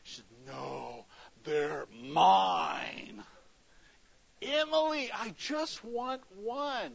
She 0.03 0.15
said, 0.15 0.25
No, 0.47 1.05
they're 1.43 1.85
mine. 2.11 3.23
Emily, 4.41 5.11
I 5.13 5.33
just 5.37 5.83
want 5.83 6.21
one. 6.43 6.91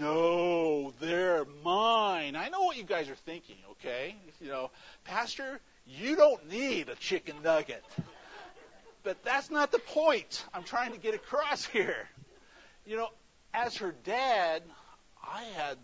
No, 0.00 0.92
they're 1.00 1.44
mine. 1.64 2.36
I 2.36 2.48
know 2.48 2.62
what 2.62 2.76
you 2.76 2.84
guys 2.84 3.08
are 3.08 3.14
thinking, 3.14 3.56
okay? 3.72 4.16
You 4.40 4.48
know, 4.48 4.70
Pastor, 5.04 5.60
you 5.86 6.16
don't 6.16 6.48
need 6.50 6.88
a 6.88 6.94
chicken 6.94 7.36
nugget. 7.42 7.84
But 9.02 9.22
that's 9.22 9.50
not 9.50 9.70
the 9.70 9.78
point 9.78 10.44
I'm 10.52 10.64
trying 10.64 10.92
to 10.92 10.98
get 10.98 11.14
across 11.14 11.64
here. 11.64 12.08
You 12.86 12.96
know, 12.96 13.08
as 13.54 13.76
her 13.76 13.94
dad, 14.04 14.62
I 15.22 15.44
had 15.56 15.78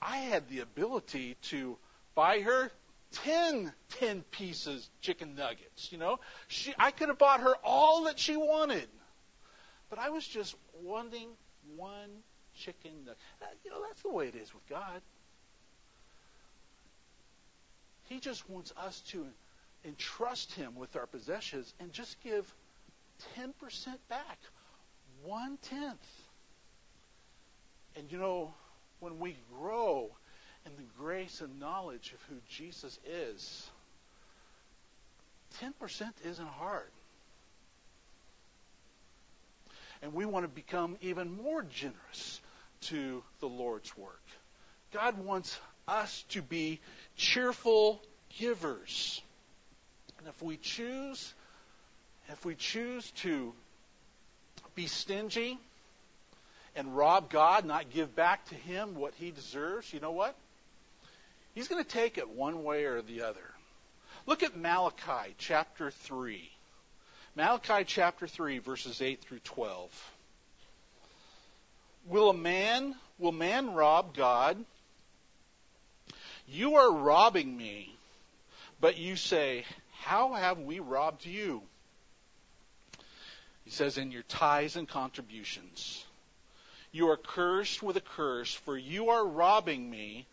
I 0.00 0.18
had 0.18 0.48
the 0.48 0.60
ability 0.60 1.36
to 1.42 1.76
buy 2.14 2.40
her 2.40 2.70
10 3.12 3.72
10 4.00 4.22
pieces 4.30 4.88
chicken 5.00 5.34
nuggets, 5.34 5.90
you 5.90 5.98
know? 5.98 6.20
She 6.48 6.74
I 6.78 6.90
could 6.90 7.08
have 7.08 7.18
bought 7.18 7.40
her 7.40 7.54
all 7.64 8.04
that 8.04 8.18
she 8.18 8.36
wanted. 8.36 8.88
But 9.90 9.98
I 9.98 10.10
was 10.10 10.26
just 10.26 10.54
wanting 10.82 11.28
one 11.76 12.10
chicken. 12.54 12.92
Uh, 13.08 13.46
you 13.64 13.70
know, 13.70 13.82
that's 13.86 14.02
the 14.02 14.10
way 14.10 14.28
it 14.28 14.34
is 14.34 14.52
with 14.52 14.68
God. 14.68 15.00
He 18.08 18.20
just 18.20 18.48
wants 18.48 18.72
us 18.76 19.00
to 19.12 19.26
entrust 19.84 20.52
Him 20.52 20.74
with 20.76 20.96
our 20.96 21.06
possessions 21.06 21.72
and 21.80 21.92
just 21.92 22.22
give 22.22 22.52
10% 23.36 23.52
back, 24.08 24.38
one 25.24 25.58
tenth. 25.62 26.06
And 27.96 28.10
you 28.10 28.18
know, 28.18 28.54
when 29.00 29.18
we 29.18 29.36
grow 29.58 30.10
in 30.68 30.84
the 30.84 31.02
grace 31.02 31.40
and 31.40 31.60
knowledge 31.60 32.12
of 32.12 32.22
who 32.28 32.36
Jesus 32.48 32.98
is, 33.06 33.70
10% 35.60 35.72
isn't 36.24 36.46
hard. 36.46 36.90
And 40.02 40.14
we 40.14 40.26
want 40.26 40.44
to 40.44 40.48
become 40.48 40.96
even 41.00 41.36
more 41.42 41.62
generous 41.62 42.40
to 42.82 43.22
the 43.40 43.48
Lord's 43.48 43.96
work. 43.96 44.22
God 44.92 45.18
wants 45.24 45.58
us 45.88 46.24
to 46.30 46.42
be 46.42 46.80
cheerful 47.16 48.00
givers. 48.38 49.20
And 50.18 50.28
if 50.28 50.40
we 50.42 50.56
choose, 50.56 51.34
if 52.28 52.44
we 52.44 52.54
choose 52.54 53.10
to 53.22 53.52
be 54.74 54.86
stingy 54.86 55.58
and 56.76 56.96
rob 56.96 57.30
God, 57.30 57.64
not 57.64 57.90
give 57.90 58.14
back 58.14 58.44
to 58.50 58.54
Him 58.54 58.94
what 58.94 59.14
He 59.14 59.32
deserves, 59.32 59.92
you 59.92 59.98
know 59.98 60.12
what? 60.12 60.36
He's 61.58 61.66
going 61.66 61.82
to 61.82 61.90
take 61.90 62.18
it 62.18 62.30
one 62.30 62.62
way 62.62 62.84
or 62.84 63.02
the 63.02 63.22
other. 63.22 63.50
Look 64.26 64.44
at 64.44 64.56
Malachi 64.56 65.34
chapter 65.38 65.90
3. 65.90 66.48
Malachi 67.34 67.82
chapter 67.84 68.28
3, 68.28 68.58
verses 68.58 69.02
8 69.02 69.20
through 69.20 69.40
12. 69.40 70.12
Will 72.06 72.30
a 72.30 72.34
man, 72.34 72.94
will 73.18 73.32
man 73.32 73.74
rob 73.74 74.14
God? 74.14 74.56
You 76.46 76.76
are 76.76 76.92
robbing 76.92 77.56
me. 77.56 77.92
But 78.80 78.96
you 78.96 79.16
say, 79.16 79.64
How 80.02 80.34
have 80.34 80.60
we 80.60 80.78
robbed 80.78 81.26
you? 81.26 81.62
He 83.64 83.72
says, 83.72 83.98
In 83.98 84.12
your 84.12 84.22
tithes 84.22 84.76
and 84.76 84.88
contributions. 84.88 86.04
You 86.92 87.10
are 87.10 87.16
cursed 87.16 87.82
with 87.82 87.96
a 87.96 88.00
curse, 88.00 88.54
for 88.54 88.78
you 88.78 89.08
are 89.08 89.26
robbing 89.26 89.90
me, 89.90 90.28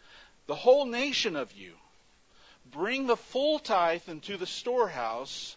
the 0.47 0.55
whole 0.55 0.85
nation 0.85 1.35
of 1.35 1.51
you. 1.53 1.73
Bring 2.71 3.07
the 3.07 3.17
full 3.17 3.59
tithe 3.59 4.07
into 4.07 4.37
the 4.37 4.47
storehouse, 4.47 5.55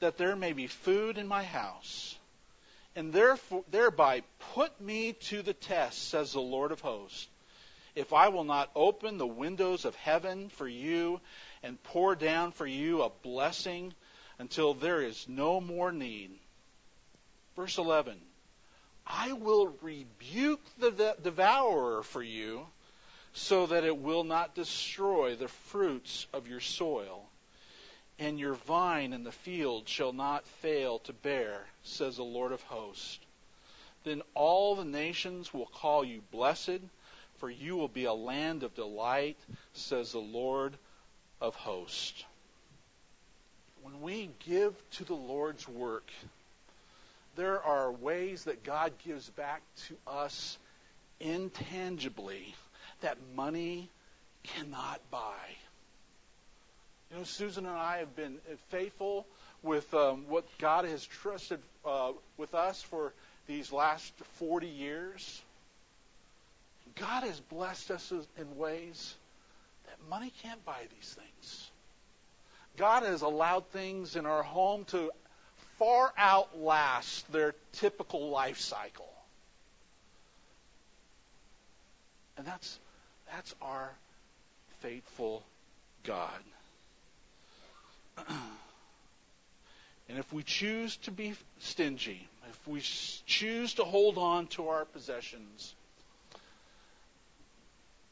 that 0.00 0.16
there 0.16 0.36
may 0.36 0.52
be 0.52 0.66
food 0.66 1.18
in 1.18 1.26
my 1.26 1.44
house. 1.44 2.16
And 2.96 3.12
therefore, 3.12 3.64
thereby 3.70 4.22
put 4.54 4.80
me 4.80 5.12
to 5.12 5.42
the 5.42 5.52
test, 5.52 6.08
says 6.08 6.32
the 6.32 6.40
Lord 6.40 6.72
of 6.72 6.80
hosts, 6.80 7.28
if 7.94 8.12
I 8.12 8.28
will 8.28 8.44
not 8.44 8.70
open 8.74 9.18
the 9.18 9.26
windows 9.26 9.84
of 9.84 9.94
heaven 9.96 10.48
for 10.50 10.68
you 10.68 11.20
and 11.62 11.82
pour 11.82 12.14
down 12.14 12.52
for 12.52 12.66
you 12.66 13.02
a 13.02 13.10
blessing 13.22 13.92
until 14.38 14.74
there 14.74 15.02
is 15.02 15.26
no 15.28 15.60
more 15.60 15.92
need. 15.92 16.30
Verse 17.56 17.78
11 17.78 18.16
I 19.06 19.32
will 19.32 19.74
rebuke 19.82 20.60
the 20.78 21.16
devourer 21.22 22.02
for 22.02 22.22
you 22.22 22.66
so 23.38 23.66
that 23.66 23.84
it 23.84 23.96
will 23.96 24.24
not 24.24 24.56
destroy 24.56 25.36
the 25.36 25.46
fruits 25.46 26.26
of 26.32 26.48
your 26.48 26.58
soil, 26.58 27.24
and 28.18 28.38
your 28.38 28.54
vine 28.54 29.12
in 29.12 29.22
the 29.22 29.30
field 29.30 29.88
shall 29.88 30.12
not 30.12 30.44
fail 30.60 30.98
to 30.98 31.12
bear, 31.12 31.64
says 31.84 32.16
the 32.16 32.24
Lord 32.24 32.50
of 32.50 32.60
hosts. 32.62 33.20
Then 34.02 34.22
all 34.34 34.74
the 34.74 34.84
nations 34.84 35.54
will 35.54 35.66
call 35.66 36.04
you 36.04 36.20
blessed, 36.32 36.80
for 37.38 37.48
you 37.48 37.76
will 37.76 37.88
be 37.88 38.06
a 38.06 38.12
land 38.12 38.64
of 38.64 38.74
delight, 38.74 39.38
says 39.72 40.10
the 40.10 40.18
Lord 40.18 40.74
of 41.40 41.54
hosts. 41.54 42.24
When 43.82 44.00
we 44.00 44.30
give 44.40 44.74
to 44.92 45.04
the 45.04 45.14
Lord's 45.14 45.68
work, 45.68 46.10
there 47.36 47.62
are 47.62 47.92
ways 47.92 48.44
that 48.44 48.64
God 48.64 48.92
gives 49.04 49.30
back 49.30 49.62
to 49.86 49.96
us 50.08 50.58
intangibly 51.20 52.56
that 53.00 53.18
money 53.34 53.88
cannot 54.42 55.00
buy. 55.10 55.56
You 57.10 57.18
know, 57.18 57.24
Susan 57.24 57.66
and 57.66 57.76
I 57.76 57.98
have 57.98 58.14
been 58.14 58.38
faithful 58.68 59.26
with 59.62 59.92
um, 59.94 60.24
what 60.28 60.46
God 60.58 60.84
has 60.84 61.04
trusted 61.04 61.60
uh, 61.84 62.12
with 62.36 62.54
us 62.54 62.82
for 62.82 63.12
these 63.46 63.72
last 63.72 64.12
40 64.34 64.66
years. 64.66 65.42
God 66.96 67.22
has 67.24 67.40
blessed 67.40 67.90
us 67.90 68.12
in 68.36 68.56
ways 68.58 69.14
that 69.86 69.96
money 70.10 70.32
can't 70.42 70.64
buy 70.64 70.80
these 70.94 71.14
things. 71.14 71.70
God 72.76 73.02
has 73.02 73.22
allowed 73.22 73.66
things 73.68 74.16
in 74.16 74.26
our 74.26 74.42
home 74.42 74.84
to 74.86 75.10
far 75.78 76.12
outlast 76.18 77.30
their 77.32 77.54
typical 77.72 78.30
life 78.30 78.58
cycle. 78.58 79.12
And 82.36 82.46
that's 82.46 82.78
that's 83.32 83.54
our 83.62 83.90
faithful 84.80 85.42
God. 86.04 86.40
and 90.08 90.18
if 90.18 90.32
we 90.32 90.42
choose 90.42 90.96
to 90.98 91.10
be 91.10 91.34
stingy, 91.60 92.28
if 92.50 92.68
we 92.68 92.80
choose 92.80 93.74
to 93.74 93.84
hold 93.84 94.18
on 94.18 94.46
to 94.48 94.68
our 94.68 94.84
possessions, 94.84 95.74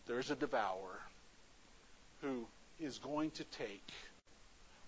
there's 0.07 0.31
a 0.31 0.37
devourer 0.37 1.01
who 2.23 2.47
is 2.81 2.99
going 2.99 3.31
to 3.33 3.45
take 3.45 3.93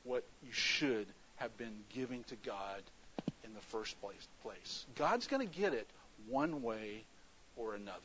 what 0.04 0.24
you 0.42 0.52
should 0.52 1.06
have 1.36 1.56
been 1.56 1.74
giving 1.94 2.24
to 2.24 2.36
God 2.44 2.82
in 3.44 3.54
the 3.54 3.60
first 3.60 4.00
place. 4.42 4.86
God's 4.96 5.26
going 5.26 5.46
to 5.46 5.58
get 5.58 5.74
it 5.74 5.86
one 6.28 6.62
way 6.62 7.04
or 7.56 7.74
another. 7.74 7.98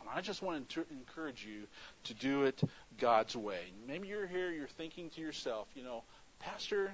And 0.00 0.10
I 0.14 0.20
just 0.20 0.42
want 0.42 0.68
to 0.70 0.84
encourage 0.90 1.44
you 1.44 1.62
to 2.04 2.14
do 2.14 2.44
it 2.44 2.60
God's 2.98 3.36
way. 3.36 3.60
Maybe 3.86 4.08
you're 4.08 4.26
here, 4.26 4.50
you're 4.50 4.66
thinking 4.66 5.10
to 5.10 5.20
yourself, 5.20 5.68
you 5.74 5.82
know, 5.82 6.02
Pastor, 6.40 6.92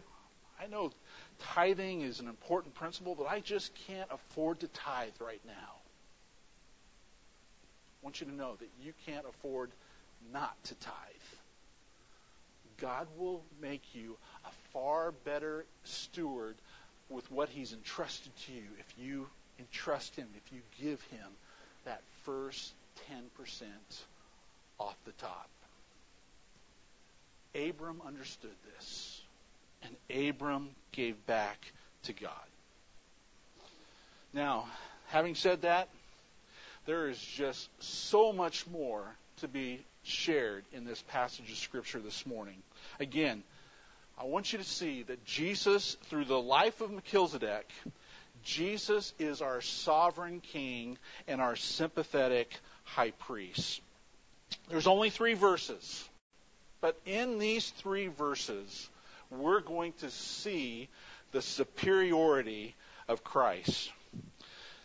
I 0.60 0.66
know 0.66 0.92
tithing 1.40 2.02
is 2.02 2.20
an 2.20 2.28
important 2.28 2.74
principle, 2.74 3.14
but 3.14 3.26
I 3.26 3.40
just 3.40 3.72
can't 3.86 4.08
afford 4.10 4.60
to 4.60 4.68
tithe 4.68 5.14
right 5.20 5.40
now. 5.46 5.52
I 8.02 8.04
want 8.04 8.20
you 8.20 8.26
to 8.26 8.34
know 8.34 8.56
that 8.58 8.68
you 8.82 8.92
can't 9.06 9.26
afford 9.28 9.70
not 10.32 10.56
to 10.64 10.74
tithe. 10.76 10.94
God 12.78 13.06
will 13.16 13.42
make 13.60 13.82
you 13.94 14.16
a 14.44 14.50
far 14.72 15.12
better 15.24 15.64
steward 15.84 16.56
with 17.08 17.30
what 17.30 17.48
He's 17.48 17.72
entrusted 17.72 18.32
to 18.46 18.52
you 18.52 18.64
if 18.78 18.94
you 18.98 19.28
entrust 19.58 20.16
Him, 20.16 20.26
if 20.36 20.52
you 20.52 20.60
give 20.80 21.00
Him 21.02 21.28
that 21.84 22.00
first 22.24 22.72
10% 23.10 23.64
off 24.78 24.96
the 25.04 25.12
top. 25.12 25.48
Abram 27.54 28.00
understood 28.06 28.54
this, 28.74 29.20
and 29.82 30.28
Abram 30.28 30.70
gave 30.92 31.26
back 31.26 31.58
to 32.04 32.12
God. 32.12 32.30
Now, 34.32 34.66
having 35.08 35.34
said 35.34 35.62
that, 35.62 35.88
there 36.86 37.08
is 37.08 37.18
just 37.18 37.68
so 37.82 38.32
much 38.32 38.66
more 38.66 39.04
to 39.40 39.48
be 39.48 39.84
shared 40.02 40.64
in 40.72 40.84
this 40.84 41.02
passage 41.02 41.50
of 41.50 41.56
Scripture 41.56 42.00
this 42.00 42.26
morning. 42.26 42.56
Again, 42.98 43.42
I 44.18 44.24
want 44.24 44.52
you 44.52 44.58
to 44.58 44.64
see 44.64 45.02
that 45.04 45.24
Jesus, 45.24 45.96
through 46.04 46.24
the 46.24 46.40
life 46.40 46.80
of 46.80 46.90
Melchizedek, 46.90 47.68
Jesus 48.42 49.12
is 49.18 49.42
our 49.42 49.60
sovereign 49.60 50.40
king 50.40 50.98
and 51.28 51.40
our 51.40 51.56
sympathetic 51.56 52.58
high 52.94 53.10
priest. 53.12 53.80
There's 54.68 54.86
only 54.86 55.10
three 55.10 55.34
verses. 55.34 56.08
But 56.80 56.98
in 57.06 57.38
these 57.38 57.70
three 57.70 58.08
verses, 58.08 58.90
we're 59.30 59.60
going 59.60 59.92
to 60.00 60.10
see 60.10 60.88
the 61.30 61.40
superiority 61.40 62.74
of 63.08 63.24
Christ. 63.24 63.90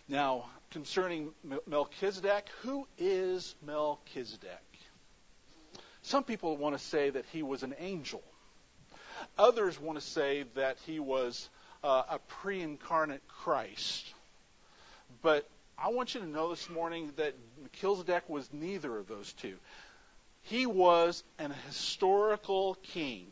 Now, 0.08 0.46
concerning 0.72 1.32
Melchizedek, 1.66 2.48
who 2.62 2.88
is 2.98 3.56
Melchizedek? 3.66 4.52
Some 6.04 6.24
people 6.24 6.56
want 6.56 6.78
to 6.78 6.84
say 6.84 7.10
that 7.10 7.26
he 7.34 7.44
was 7.44 7.64
an 7.64 7.76
angel. 7.80 8.24
Others 9.38 9.82
want 9.82 10.00
to 10.00 10.06
say 10.06 10.46
that 10.56 10.78
he 10.86 11.00
was 11.00 11.50
uh, 11.84 12.04
a 12.12 12.20
pre 12.20 12.62
incarnate 12.62 13.28
Christ. 13.28 14.14
But 15.22 15.50
I 15.78 15.90
want 15.90 16.16
you 16.16 16.22
to 16.22 16.28
know 16.28 16.50
this 16.50 16.70
morning 16.70 17.12
that 17.18 17.34
Melchizedek 17.68 18.30
was 18.30 18.48
neither 18.54 18.98
of 18.98 19.08
those 19.08 19.34
two. 19.34 19.56
He 20.44 20.66
was 20.66 21.24
an 21.38 21.54
historical 21.68 22.76
king. 22.94 23.28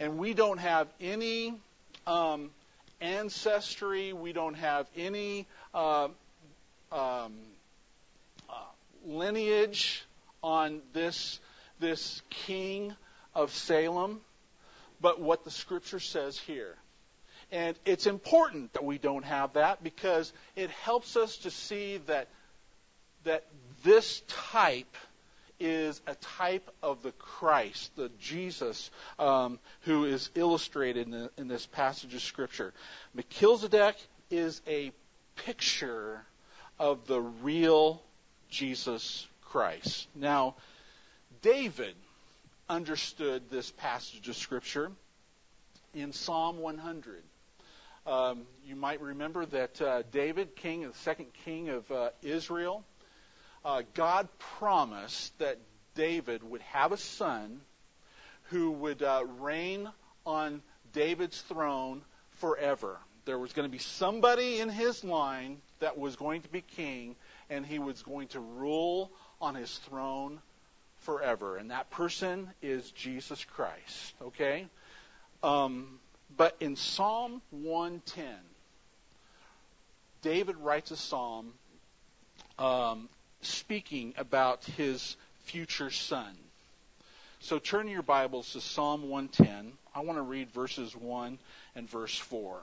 And 0.00 0.18
we 0.18 0.34
don't 0.34 0.58
have 0.58 0.88
any 1.00 1.54
um, 2.06 2.50
ancestry, 3.00 4.12
we 4.12 4.32
don't 4.32 4.54
have 4.54 4.86
any 4.96 5.46
uh, 5.74 6.08
um, 6.90 7.32
uh, 8.48 8.54
lineage 9.06 10.04
on 10.42 10.80
this, 10.92 11.38
this 11.78 12.22
king 12.30 12.94
of 13.34 13.54
Salem. 13.54 14.20
But 15.00 15.20
what 15.20 15.44
the 15.44 15.50
scripture 15.50 16.00
says 16.00 16.38
here 16.38 16.76
and 17.52 17.76
it's 17.84 18.06
important 18.06 18.72
that 18.72 18.82
we 18.82 18.96
don't 18.96 19.26
have 19.26 19.52
that 19.52 19.84
because 19.84 20.32
it 20.56 20.70
helps 20.70 21.16
us 21.16 21.36
to 21.38 21.50
see 21.50 21.98
that, 22.06 22.28
that 23.24 23.44
this 23.84 24.22
type 24.28 24.96
is 25.60 26.00
a 26.06 26.14
type 26.16 26.68
of 26.82 27.02
the 27.02 27.12
Christ, 27.12 27.94
the 27.94 28.10
Jesus 28.20 28.90
um, 29.18 29.60
who 29.82 30.04
is 30.04 30.30
illustrated 30.34 31.06
in, 31.06 31.10
the, 31.12 31.30
in 31.38 31.48
this 31.48 31.66
passage 31.66 32.14
of 32.14 32.20
Scripture. 32.20 32.72
Melchizedek 33.14 33.96
is 34.30 34.60
a 34.66 34.90
picture 35.36 36.22
of 36.78 37.06
the 37.06 37.20
real 37.20 38.02
Jesus 38.50 39.26
Christ. 39.44 40.08
Now, 40.16 40.56
David 41.42 41.94
understood 42.68 43.50
this 43.50 43.70
passage 43.70 44.28
of 44.28 44.36
Scripture 44.36 44.90
in 45.94 46.12
Psalm 46.12 46.58
100. 46.58 47.22
Um, 48.04 48.42
you 48.66 48.74
might 48.74 49.00
remember 49.00 49.46
that 49.46 49.80
uh, 49.80 50.02
David, 50.10 50.56
king, 50.56 50.82
the 50.82 50.94
second 50.94 51.26
king 51.44 51.68
of 51.68 51.90
uh, 51.92 52.10
Israel, 52.22 52.84
uh, 53.64 53.82
God 53.94 54.28
promised 54.58 55.38
that 55.38 55.58
David 55.94 56.42
would 56.42 56.62
have 56.62 56.92
a 56.92 56.96
son 56.96 57.60
who 58.44 58.70
would 58.70 59.02
uh, 59.02 59.24
reign 59.38 59.88
on 60.26 60.62
David's 60.92 61.40
throne 61.42 62.02
forever. 62.38 62.98
There 63.24 63.38
was 63.38 63.52
going 63.52 63.68
to 63.68 63.72
be 63.72 63.78
somebody 63.78 64.60
in 64.60 64.68
his 64.68 65.04
line 65.04 65.58
that 65.80 65.96
was 65.96 66.16
going 66.16 66.42
to 66.42 66.48
be 66.48 66.60
king, 66.60 67.16
and 67.50 67.64
he 67.64 67.78
was 67.78 68.02
going 68.02 68.28
to 68.28 68.40
rule 68.40 69.10
on 69.40 69.54
his 69.54 69.78
throne 69.78 70.40
forever. 70.98 71.56
And 71.56 71.70
that 71.70 71.90
person 71.90 72.50
is 72.62 72.90
Jesus 72.92 73.44
Christ. 73.44 74.14
Okay? 74.20 74.66
Um, 75.42 75.98
but 76.36 76.56
in 76.60 76.76
Psalm 76.76 77.42
110, 77.50 78.24
David 80.22 80.56
writes 80.56 80.90
a 80.90 80.96
psalm 80.96 81.52
um, 82.58 83.08
speaking 83.42 84.14
about 84.16 84.64
his 84.64 85.16
future 85.44 85.90
son. 85.90 86.34
So 87.40 87.58
turn 87.58 87.88
your 87.88 88.02
Bibles 88.02 88.52
to 88.52 88.60
Psalm 88.60 89.08
110. 89.08 89.72
I 89.94 90.00
want 90.00 90.18
to 90.18 90.22
read 90.22 90.50
verses 90.50 90.94
1 90.94 91.38
and 91.74 91.90
verse 91.90 92.16
4. 92.16 92.60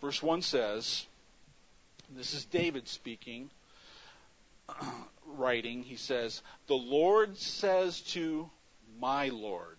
Verse 0.00 0.22
1 0.22 0.42
says, 0.42 1.06
this 2.16 2.34
is 2.34 2.44
David 2.44 2.88
speaking 2.88 3.50
writing, 5.26 5.82
he 5.82 5.96
says, 5.96 6.42
The 6.66 6.74
Lord 6.74 7.38
says 7.38 8.00
to 8.12 8.50
my 9.00 9.28
Lord, 9.28 9.76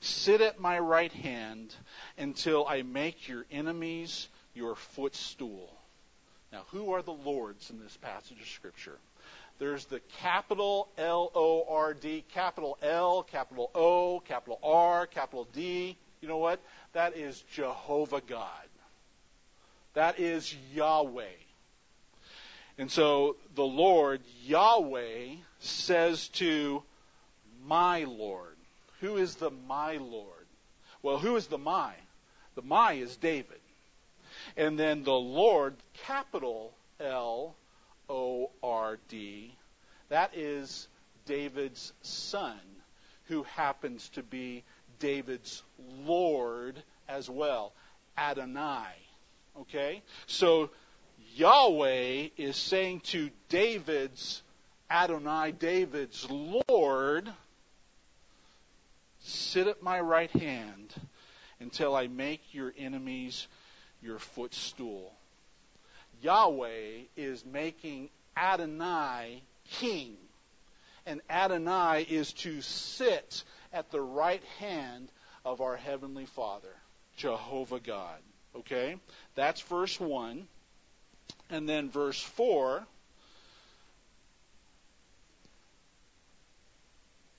Sit 0.00 0.40
at 0.40 0.60
my 0.60 0.78
right 0.78 1.12
hand 1.12 1.74
until 2.18 2.66
I 2.66 2.82
make 2.82 3.26
your 3.26 3.46
enemies 3.50 4.28
your 4.54 4.74
footstool. 4.76 5.72
Now, 6.52 6.62
who 6.70 6.92
are 6.92 7.02
the 7.02 7.12
Lords 7.12 7.70
in 7.70 7.80
this 7.80 7.96
passage 7.96 8.40
of 8.40 8.46
Scripture? 8.46 8.98
There's 9.58 9.84
the 9.86 10.00
capital 10.20 10.88
L 10.98 11.30
O 11.34 11.64
R 11.68 11.94
D, 11.94 12.24
capital 12.32 12.78
L, 12.82 13.22
capital 13.22 13.70
O, 13.74 14.20
capital 14.20 14.58
R, 14.62 15.06
capital 15.06 15.48
D. 15.52 15.96
You 16.20 16.28
know 16.28 16.38
what? 16.38 16.60
That 16.92 17.16
is 17.16 17.42
Jehovah 17.52 18.22
God. 18.26 18.48
That 19.94 20.18
is 20.18 20.54
Yahweh. 20.72 21.24
And 22.78 22.90
so 22.90 23.36
the 23.54 23.64
Lord, 23.64 24.20
Yahweh, 24.44 25.36
says 25.60 26.28
to 26.30 26.82
my 27.64 28.04
Lord. 28.04 28.56
Who 29.00 29.16
is 29.16 29.36
the 29.36 29.50
my 29.50 29.98
Lord? 29.98 30.46
Well, 31.02 31.18
who 31.18 31.36
is 31.36 31.46
the 31.46 31.58
my? 31.58 31.92
The 32.56 32.62
my 32.62 32.94
is 32.94 33.16
David. 33.16 33.60
And 34.56 34.78
then 34.78 35.02
the 35.02 35.12
Lord, 35.12 35.74
capital 36.06 36.72
L 37.00 37.56
O 38.08 38.50
R 38.62 38.98
D, 39.08 39.54
that 40.08 40.36
is 40.36 40.88
David's 41.26 41.92
son, 42.02 42.58
who 43.24 43.42
happens 43.44 44.08
to 44.10 44.22
be 44.22 44.62
David's 45.00 45.62
Lord 46.04 46.82
as 47.08 47.28
well, 47.28 47.72
Adonai. 48.16 48.86
Okay? 49.60 50.02
So 50.26 50.70
Yahweh 51.34 52.28
is 52.36 52.56
saying 52.56 53.00
to 53.00 53.30
David's 53.48 54.42
Adonai, 54.90 55.52
David's 55.52 56.28
Lord, 56.30 57.28
sit 59.20 59.66
at 59.66 59.82
my 59.82 60.00
right 60.00 60.30
hand 60.30 60.94
until 61.58 61.96
I 61.96 62.06
make 62.06 62.40
your 62.52 62.72
enemies 62.78 63.48
your 64.04 64.18
footstool. 64.18 65.12
Yahweh 66.22 67.02
is 67.16 67.44
making 67.44 68.10
Adonai 68.36 69.42
king. 69.78 70.16
And 71.06 71.20
Adonai 71.28 72.06
is 72.08 72.32
to 72.34 72.60
sit 72.62 73.44
at 73.72 73.90
the 73.90 74.00
right 74.00 74.42
hand 74.58 75.08
of 75.44 75.60
our 75.60 75.76
Heavenly 75.76 76.26
Father, 76.26 76.74
Jehovah 77.16 77.80
God. 77.80 78.18
Okay? 78.56 78.96
That's 79.34 79.60
verse 79.62 79.98
1. 79.98 80.46
And 81.50 81.68
then 81.68 81.90
verse 81.90 82.20
4 82.20 82.86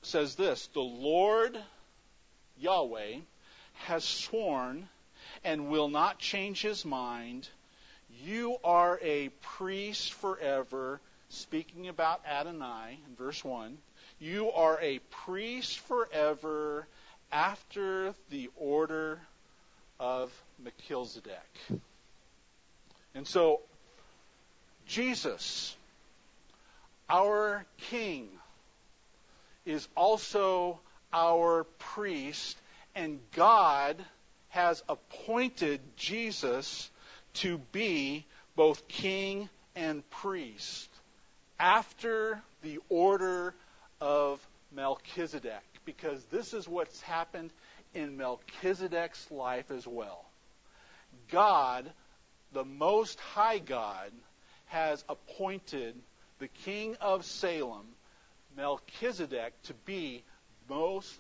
says 0.04 0.36
this 0.36 0.68
The 0.68 0.80
Lord 0.82 1.58
Yahweh 2.60 3.18
has 3.74 4.04
sworn 4.04 4.88
and 5.46 5.70
will 5.70 5.88
not 5.88 6.20
change 6.20 6.62
his 6.62 6.84
mind. 6.84 7.48
You 8.24 8.58
are 8.64 9.00
a 9.02 9.30
priest 9.42 10.14
forever. 10.14 11.00
Speaking 11.30 11.88
about 11.88 12.22
Adonai 12.28 12.98
in 13.08 13.16
verse 13.16 13.44
1. 13.44 13.78
You 14.20 14.52
are 14.52 14.80
a 14.82 15.00
priest 15.10 15.80
forever 15.80 16.88
after 17.32 18.14
the 18.30 18.50
order 18.58 19.20
of 20.00 20.32
Melchizedek. 20.60 21.80
And 23.14 23.28
so 23.28 23.62
Jesus, 24.88 25.76
our 27.10 27.66
King, 27.90 28.30
is 29.66 29.88
also 29.96 30.80
our 31.12 31.64
priest, 31.80 32.58
and 32.96 33.20
God 33.34 34.04
has 34.56 34.82
appointed 34.88 35.82
Jesus 35.98 36.90
to 37.34 37.58
be 37.74 38.24
both 38.56 38.88
king 38.88 39.50
and 39.76 40.10
priest 40.10 40.90
after 41.60 42.42
the 42.64 42.80
order 42.88 43.54
of 44.00 44.40
Melchizedek, 44.74 45.62
because 45.84 46.24
this 46.32 46.54
is 46.54 46.70
what's 46.70 47.02
happened 47.02 47.50
in 47.94 48.16
Melchizedek's 48.16 49.30
life 49.30 49.72
as 49.72 49.86
well. 49.86 50.24
God, 51.30 51.92
the 52.54 52.64
Most 52.64 53.20
High 53.20 53.60
God, 53.60 54.10
has 54.68 55.04
appointed 55.10 55.96
the 56.40 56.48
king 56.64 56.96
of 57.02 57.26
Salem, 57.26 57.86
Melchizedek, 58.56 59.52
to 59.64 59.74
be 59.86 60.24
most, 60.70 61.14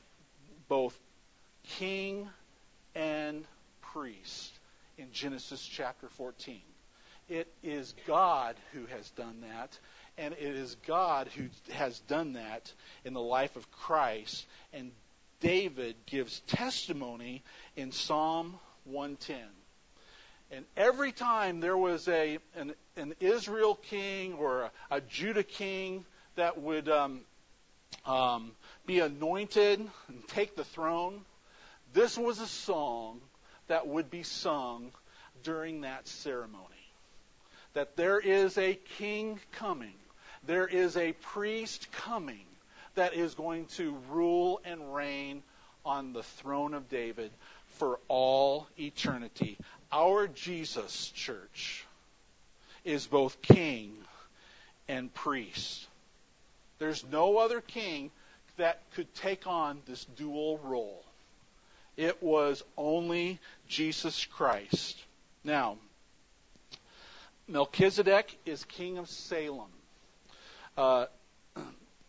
both 0.70 0.98
king 1.80 2.30
and 2.96 3.46
priest 3.82 4.58
in 4.98 5.12
Genesis 5.12 5.62
chapter 5.66 6.10
14. 6.10 6.62
It 7.28 7.52
is 7.64 7.94
God 8.08 8.56
who 8.74 8.86
has 8.86 9.10
done 9.12 9.42
that, 9.42 9.78
and 10.18 10.34
it 10.34 10.56
is 10.56 10.76
God 10.88 11.28
who 11.36 11.48
has 11.74 12.00
done 12.02 12.34
that 12.34 12.72
in 13.04 13.14
the 13.14 13.22
life 13.22 13.56
of 13.56 13.70
Christ. 13.72 14.46
And 14.74 14.92
David 15.40 15.96
gives 16.06 16.40
testimony 16.42 17.44
in 17.76 17.92
Psalm 17.92 18.60
110. 18.86 19.38
And 20.52 20.66
every 20.78 21.12
time 21.12 21.60
there 21.60 21.78
was 21.78 22.08
a 22.08 22.38
an, 22.56 22.74
an 22.96 23.16
Israel 23.20 23.76
king 23.76 24.34
or 24.34 24.62
a, 24.62 24.72
a 24.92 25.02
Judah 25.02 25.44
king 25.44 26.06
that 26.36 26.62
would 26.62 26.88
um, 26.88 27.22
um, 28.06 28.52
be 28.86 29.00
anointed 29.00 29.80
and 30.08 30.28
take 30.28 30.56
the 30.56 30.64
throne, 30.64 31.22
this 31.96 32.18
was 32.18 32.40
a 32.40 32.48
song 32.48 33.22
that 33.68 33.88
would 33.88 34.12
be 34.12 34.22
sung 34.22 34.92
during 35.44 35.82
that 35.82 36.08
ceremony. 36.08 36.62
That 37.74 37.96
there 37.96 38.20
is 38.20 38.58
a 38.58 38.78
king 38.98 39.40
coming, 39.54 39.96
there 40.46 40.68
is 40.68 40.98
a 40.98 41.14
priest 41.14 41.92
coming 41.94 42.46
that 42.96 43.14
is 43.14 43.34
going 43.34 43.66
to 43.78 43.98
rule 44.12 44.60
and 44.66 44.94
reign 44.94 45.42
on 45.86 46.12
the 46.12 46.24
throne 46.24 46.74
of 46.74 46.90
David 46.90 47.32
for 47.78 48.00
all 48.10 48.68
eternity. 48.78 49.58
Our 49.92 50.28
Jesus 50.28 51.10
church 51.16 51.86
is 52.84 53.08
both 53.08 53.42
king 53.42 53.94
and 54.90 55.14
priest. 55.14 55.88
There's 56.78 57.06
no 57.10 57.38
other 57.38 57.62
king 57.62 58.12
that 58.58 58.82
could 58.96 59.14
take 59.16 59.48
on 59.48 59.80
this 59.86 60.04
dual 60.18 60.60
role. 60.64 61.05
It 61.98 62.22
was 62.22 62.64
only 62.78 63.40
Jesus 63.68 64.26
Christ. 64.26 65.02
Now, 65.44 65.78
Melchizedek 67.48 68.38
is 68.46 68.64
king 68.66 68.98
of 68.98 69.10
Salem. 69.10 69.70
Uh, 70.78 71.06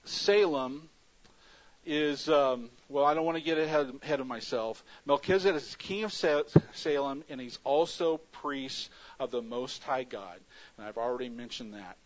Salem 0.05 0.89
is, 1.85 2.29
um, 2.29 2.69
well, 2.89 3.05
I 3.05 3.15
don't 3.15 3.25
want 3.25 3.39
to 3.39 3.45
get 3.45 3.59
ahead, 3.59 3.93
ahead 4.03 4.21
of 4.21 4.27
myself. 4.27 4.83
Melchizedek 5.05 5.63
is 5.63 5.77
king 5.77 6.05
of 6.05 6.13
Salem, 6.13 7.23
and 7.29 7.41
he's 7.41 7.59
also 7.63 8.19
priest 8.33 8.91
of 9.21 9.31
the 9.31 9.43
Most 9.43 9.83
High 9.85 10.05
God. 10.05 10.41
And 10.77 10.87
I've 10.87 10.99
already 10.99 11.29
mentioned 11.29 11.75
that. 11.75 11.97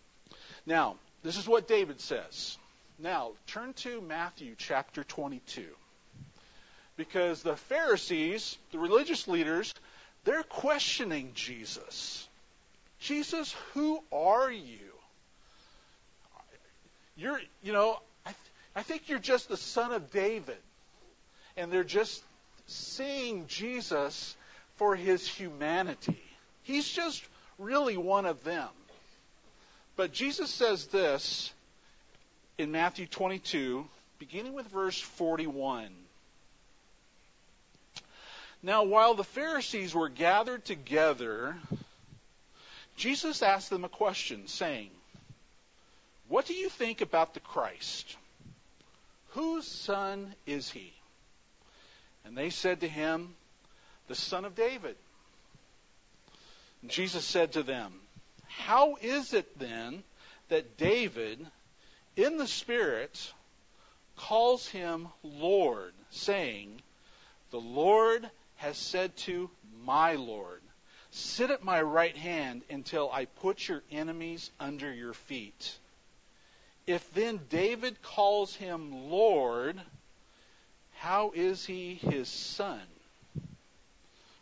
Now, 0.66 0.96
this 1.22 1.36
is 1.36 1.48
what 1.48 1.66
David 1.66 2.00
says. 2.00 2.58
Now, 2.98 3.32
turn 3.46 3.72
to 3.74 4.00
Matthew 4.02 4.54
chapter 4.58 5.02
22. 5.04 5.64
Because 7.00 7.42
the 7.42 7.56
Pharisees, 7.56 8.58
the 8.72 8.78
religious 8.78 9.26
leaders, 9.26 9.72
they're 10.24 10.42
questioning 10.42 11.30
Jesus. 11.34 12.28
Jesus, 12.98 13.56
who 13.72 14.02
are 14.12 14.52
you? 14.52 14.92
You're, 17.16 17.40
you 17.62 17.72
know, 17.72 17.98
I, 18.26 18.32
th- 18.32 18.52
I 18.76 18.82
think 18.82 19.08
you're 19.08 19.18
just 19.18 19.48
the 19.48 19.56
son 19.56 19.92
of 19.92 20.10
David. 20.10 20.58
And 21.56 21.72
they're 21.72 21.84
just 21.84 22.22
seeing 22.66 23.46
Jesus 23.46 24.36
for 24.76 24.94
his 24.94 25.26
humanity. 25.26 26.22
He's 26.64 26.86
just 26.86 27.24
really 27.58 27.96
one 27.96 28.26
of 28.26 28.44
them. 28.44 28.68
But 29.96 30.12
Jesus 30.12 30.50
says 30.50 30.84
this 30.88 31.50
in 32.58 32.70
Matthew 32.70 33.06
22, 33.06 33.86
beginning 34.18 34.52
with 34.52 34.68
verse 34.68 35.00
41. 35.00 35.88
Now, 38.62 38.83
while 38.85 39.14
the 39.14 39.25
Pharisees 39.25 39.94
were 39.94 40.11
gathered 40.11 40.64
together, 40.66 41.57
Jesus 42.96 43.42
asked 43.42 43.70
them 43.70 43.85
a 43.85 43.88
question, 43.88 44.49
saying, 44.49 44.90
What 46.29 46.44
do 46.44 46.53
you 46.53 46.68
think 46.68 47.01
about 47.01 47.33
the 47.33 47.40
Christ? 47.40 48.16
Whose 49.31 49.66
son 49.66 50.35
is 50.46 50.70
he? 50.70 50.92
And 52.25 52.37
they 52.37 52.51
said 52.51 52.81
to 52.81 52.88
him, 52.88 53.35
The 54.09 54.14
son 54.14 54.44
of 54.44 54.55
David. 54.55 54.96
And 56.83 56.90
Jesus 56.90 57.25
said 57.25 57.53
to 57.53 57.62
them, 57.62 57.94
How 58.46 58.96
is 59.01 59.33
it 59.33 59.59
then 59.59 60.03
that 60.49 60.77
David, 60.77 61.46
in 62.16 62.37
the 62.37 62.46
Spirit, 62.46 63.33
calls 64.16 64.66
him 64.68 65.09
Lord, 65.23 65.94
saying, 66.11 66.83
The 67.53 67.61
Lord 67.61 68.31
has 68.61 68.77
said 68.77 69.16
to 69.16 69.51
my 69.85 70.14
Lord, 70.14 70.61
Sit 71.11 71.51
at 71.51 71.64
my 71.64 71.81
right 71.81 72.16
hand 72.16 72.62
until 72.70 73.11
I 73.11 73.25
put 73.25 73.66
your 73.66 73.83
enemies 73.90 74.51
under 74.61 74.92
your 74.92 75.14
feet. 75.14 75.79
If 76.87 77.12
then 77.14 77.40
David 77.49 78.03
calls 78.03 78.55
him 78.55 79.11
Lord, 79.11 79.81
how 80.96 81.33
is 81.35 81.64
he 81.64 81.94
his 81.94 82.29
son? 82.29 82.83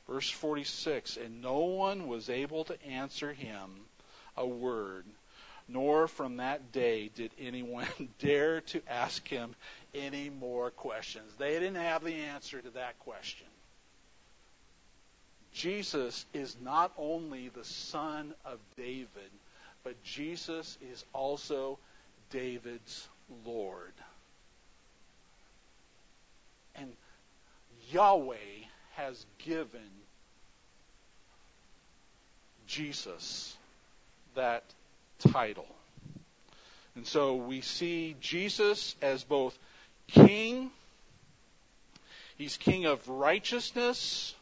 Verse 0.08 0.28
46 0.28 1.16
And 1.16 1.40
no 1.40 1.60
one 1.60 2.08
was 2.08 2.28
able 2.28 2.64
to 2.64 2.86
answer 2.86 3.32
him 3.32 3.70
a 4.36 4.46
word, 4.46 5.04
nor 5.68 6.08
from 6.08 6.38
that 6.38 6.72
day 6.72 7.08
did 7.14 7.30
anyone 7.38 7.86
dare 8.18 8.62
to 8.62 8.82
ask 8.88 9.28
him 9.28 9.54
any 9.94 10.28
more 10.28 10.70
questions. 10.70 11.32
They 11.38 11.52
didn't 11.52 11.76
have 11.76 12.02
the 12.02 12.14
answer 12.14 12.60
to 12.60 12.70
that 12.70 12.98
question. 12.98 13.47
Jesus 15.58 16.24
is 16.32 16.56
not 16.62 16.92
only 16.96 17.48
the 17.48 17.64
son 17.64 18.32
of 18.44 18.60
David, 18.76 19.08
but 19.82 20.00
Jesus 20.04 20.78
is 20.92 21.04
also 21.12 21.80
David's 22.30 23.08
Lord. 23.44 23.92
And 26.76 26.92
Yahweh 27.90 28.36
has 28.94 29.26
given 29.38 29.80
Jesus 32.68 33.56
that 34.36 34.62
title. 35.18 35.66
And 36.94 37.04
so 37.04 37.34
we 37.34 37.62
see 37.62 38.14
Jesus 38.20 38.94
as 39.02 39.24
both 39.24 39.58
king, 40.06 40.70
he's 42.36 42.56
king 42.56 42.86
of 42.86 43.08
righteousness, 43.08 44.36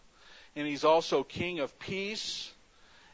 and 0.57 0.67
he's 0.67 0.85
also 0.85 1.23
King 1.23 1.61
of 1.61 1.79
peace, 1.79 2.51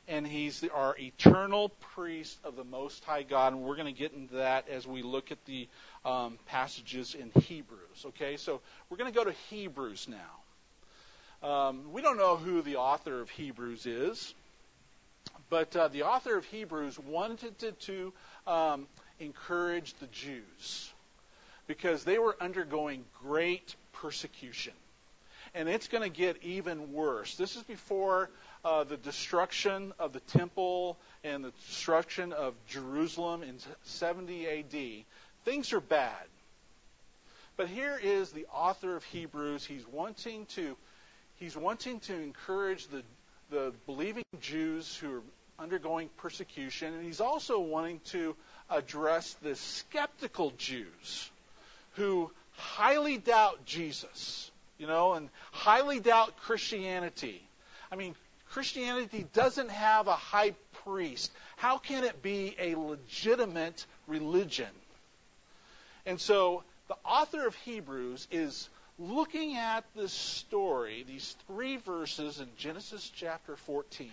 and 0.07 0.25
he's 0.27 0.61
the, 0.61 0.71
our 0.71 0.97
eternal 0.97 1.71
priest 1.95 2.39
of 2.45 2.55
the 2.55 2.65
Most 2.65 3.05
High 3.05 3.25
God. 3.25 3.53
And 3.53 3.63
we're 3.63 3.75
going 3.77 3.93
to 3.93 3.99
get 3.99 4.13
into 4.13 4.37
that 4.37 4.69
as 4.69 4.87
we 4.87 5.03
look 5.03 5.33
at 5.33 5.45
the 5.45 5.69
um, 6.05 6.39
passages 6.47 7.17
in 7.17 7.33
Hebrews. 7.43 8.07
Okay, 8.07 8.37
so 8.37 8.61
we're 8.89 8.97
going 8.97 9.13
to 9.13 9.19
go 9.19 9.25
to 9.25 9.35
Hebrews 9.51 10.09
now. 10.09 11.49
Um, 11.49 11.93
we 11.93 12.01
don't 12.01 12.17
know 12.17 12.37
who 12.37 12.63
the 12.63 12.77
author 12.77 13.21
of 13.21 13.29
Hebrews 13.29 13.87
is, 13.87 14.33
but 15.51 15.75
uh, 15.75 15.89
the 15.89 16.05
author 16.05 16.37
of 16.37 16.45
Hebrews 16.45 16.99
wanted 17.01 17.59
to, 17.59 17.73
to 17.73 18.13
um, 18.47 18.87
encourage 19.19 19.95
the 19.95 20.07
Jews 20.07 20.93
because 21.67 22.05
they 22.05 22.19
were 22.21 22.37
undergoing 22.41 23.05
great 23.21 23.75
persecution 23.93 24.75
and 25.55 25.69
it's 25.69 25.89
going 25.89 26.03
to 26.03 26.17
get 26.17 26.43
even 26.43 26.93
worse. 26.93 27.37
This 27.37 27.57
is 27.57 27.63
before 27.63 28.31
uh, 28.65 28.85
the 28.85 28.97
destruction 28.97 29.93
of 29.99 30.13
the 30.13 30.21
temple 30.21 30.97
and 31.25 31.45
the 31.45 31.53
destruction 31.67 32.33
of 32.33 32.55
Jerusalem 32.69 33.43
in 33.43 33.59
70 33.85 34.49
AD. 34.49 35.05
Things 35.45 35.73
are 35.73 35.81
bad. 35.81 36.27
But 37.57 37.69
here 37.69 37.99
is 38.03 38.33
the 38.33 38.47
author 38.53 38.97
of 38.97 39.05
Hebrews. 39.05 39.65
He's 39.65 39.87
wanting 39.87 40.47
to 40.55 40.77
he's 41.37 41.57
wanting 41.57 42.01
to 42.01 42.15
encourage 42.15 42.87
the 42.89 43.03
the 43.51 43.75
believing 43.85 44.25
Jews 44.41 44.97
who 44.97 45.17
are 45.17 45.23
undergoing 45.59 46.09
persecution, 46.17 46.95
and 46.95 47.05
he's 47.05 47.21
also 47.21 47.61
wanting 47.61 48.01
to 48.07 48.35
address 48.71 49.35
the 49.43 49.55
skeptical 49.55 50.53
Jews 50.57 51.31
who 51.97 52.31
highly 52.53 53.19
doubt 53.19 53.67
Jesus 53.67 54.52
you 54.83 54.89
know, 54.89 55.15
and 55.15 55.31
highly 55.53 56.01
doubt 56.01 56.37
Christianity. 56.39 57.41
I 57.93 57.95
mean, 57.95 58.17
Christianity 58.51 59.25
doesn't 59.33 59.71
have 59.71 60.09
a 60.09 60.17
high 60.17 60.55
priest. 60.85 61.31
How 61.57 61.79
can 61.79 62.03
it 62.03 62.21
be 62.21 62.57
a 62.59 62.75
legitimate 62.75 63.87
religion? 64.09 64.69
And 66.05 66.21
so 66.21 66.65
the 66.89 66.97
author 67.05 67.47
of 67.47 67.55
Hebrews 67.55 68.27
is 68.33 68.69
looking 68.99 69.57
at 69.57 69.85
this 69.95 70.13
story, 70.13 71.05
these 71.07 71.37
three 71.47 71.77
verses 71.77 72.41
in 72.41 72.49
Genesis 72.59 73.09
chapter 73.15 73.55
14. 73.55 74.11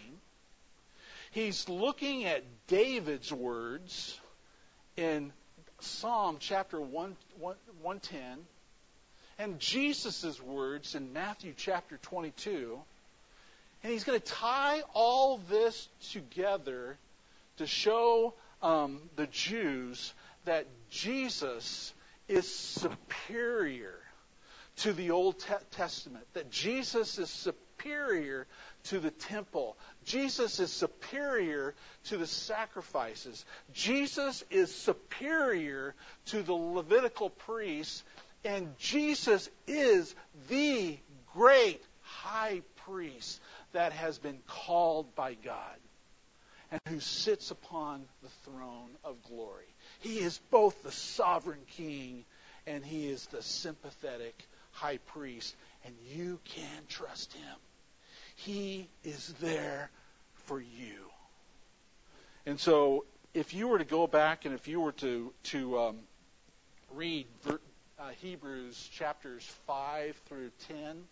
He's 1.31 1.67
looking 1.67 2.25
at 2.25 2.43
David's 2.67 3.33
words 3.33 4.19
in 4.95 5.33
Psalm 5.79 6.37
chapter 6.39 6.79
1, 6.79 7.15
1, 7.39 7.55
110 7.81 8.45
and 9.39 9.57
Jesus' 9.57 10.39
words 10.41 10.95
in 10.95 11.13
Matthew 11.13 11.53
chapter 11.55 11.97
22. 11.97 12.77
And 13.81 13.93
he's 13.93 14.03
going 14.03 14.19
to 14.19 14.25
tie 14.25 14.81
all 14.93 15.39
this 15.49 15.87
together 16.11 16.97
to 17.57 17.65
show 17.65 18.33
um, 18.61 18.99
the 19.15 19.27
Jews 19.27 20.13
that 20.43 20.67
Jesus 20.91 21.93
is 22.27 22.53
superior 22.53 23.95
to 24.77 24.91
the 24.91 25.11
Old 25.11 25.35
Testament, 25.71 26.25
that 26.33 26.51
Jesus 26.51 27.17
is 27.17 27.29
superior 27.29 28.45
to 28.85 28.99
the 28.99 29.11
temple. 29.11 29.77
Jesus 30.05 30.59
is 30.59 30.71
superior 30.71 31.73
to 32.05 32.17
the 32.17 32.27
sacrifices. 32.27 33.45
Jesus 33.73 34.43
is 34.49 34.73
superior 34.73 35.95
to 36.27 36.41
the 36.41 36.53
Levitical 36.53 37.29
priests 37.29 38.03
and 38.43 38.77
Jesus 38.77 39.49
is 39.67 40.15
the 40.49 40.97
great 41.33 41.81
high 42.01 42.61
priest 42.85 43.39
that 43.73 43.93
has 43.93 44.17
been 44.17 44.39
called 44.47 45.13
by 45.15 45.35
God 45.35 45.77
and 46.71 46.79
who 46.87 46.99
sits 46.99 47.51
upon 47.51 48.03
the 48.21 48.29
throne 48.43 48.89
of 49.03 49.15
glory. 49.23 49.65
He 49.99 50.19
is 50.19 50.39
both 50.51 50.83
the 50.83 50.91
sovereign 50.91 51.61
king 51.67 52.25
and 52.67 52.85
he 52.85 53.07
is 53.07 53.25
the 53.27 53.41
sympathetic 53.41 54.47
high 54.71 54.97
priest, 54.97 55.55
and 55.85 55.93
you 56.13 56.39
can 56.45 56.83
trust 56.87 57.33
him. 57.33 57.55
He 58.35 58.87
is 59.03 59.33
there 59.41 59.89
for 60.45 60.59
you. 60.59 61.09
And 62.45 62.59
so, 62.59 63.05
if 63.33 63.53
you 63.53 63.67
were 63.67 63.79
to 63.79 63.85
go 63.85 64.07
back 64.07 64.45
and 64.45 64.53
if 64.53 64.67
you 64.67 64.81
were 64.81 64.93
to 64.93 65.33
to 65.43 65.79
um, 65.79 65.97
read 66.93 67.27
uh, 67.99 68.09
Hebrews 68.21 68.89
chapters 68.93 69.43
5 69.67 70.15
through 70.27 70.51
10. 70.69 71.03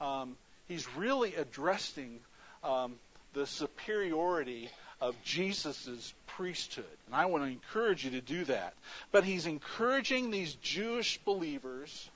Um, 0.00 0.36
he's 0.66 0.88
really 0.96 1.34
addressing 1.36 2.18
um, 2.64 2.94
the 3.34 3.46
superiority 3.46 4.68
of 5.00 5.14
Jesus' 5.22 6.12
priesthood. 6.26 6.84
And 7.06 7.14
I 7.14 7.26
want 7.26 7.44
to 7.44 7.50
encourage 7.50 8.04
you 8.04 8.12
to 8.12 8.20
do 8.20 8.44
that. 8.46 8.74
But 9.12 9.24
he's 9.24 9.46
encouraging 9.46 10.30
these 10.30 10.54
Jewish 10.54 11.18
believers, 11.24 12.10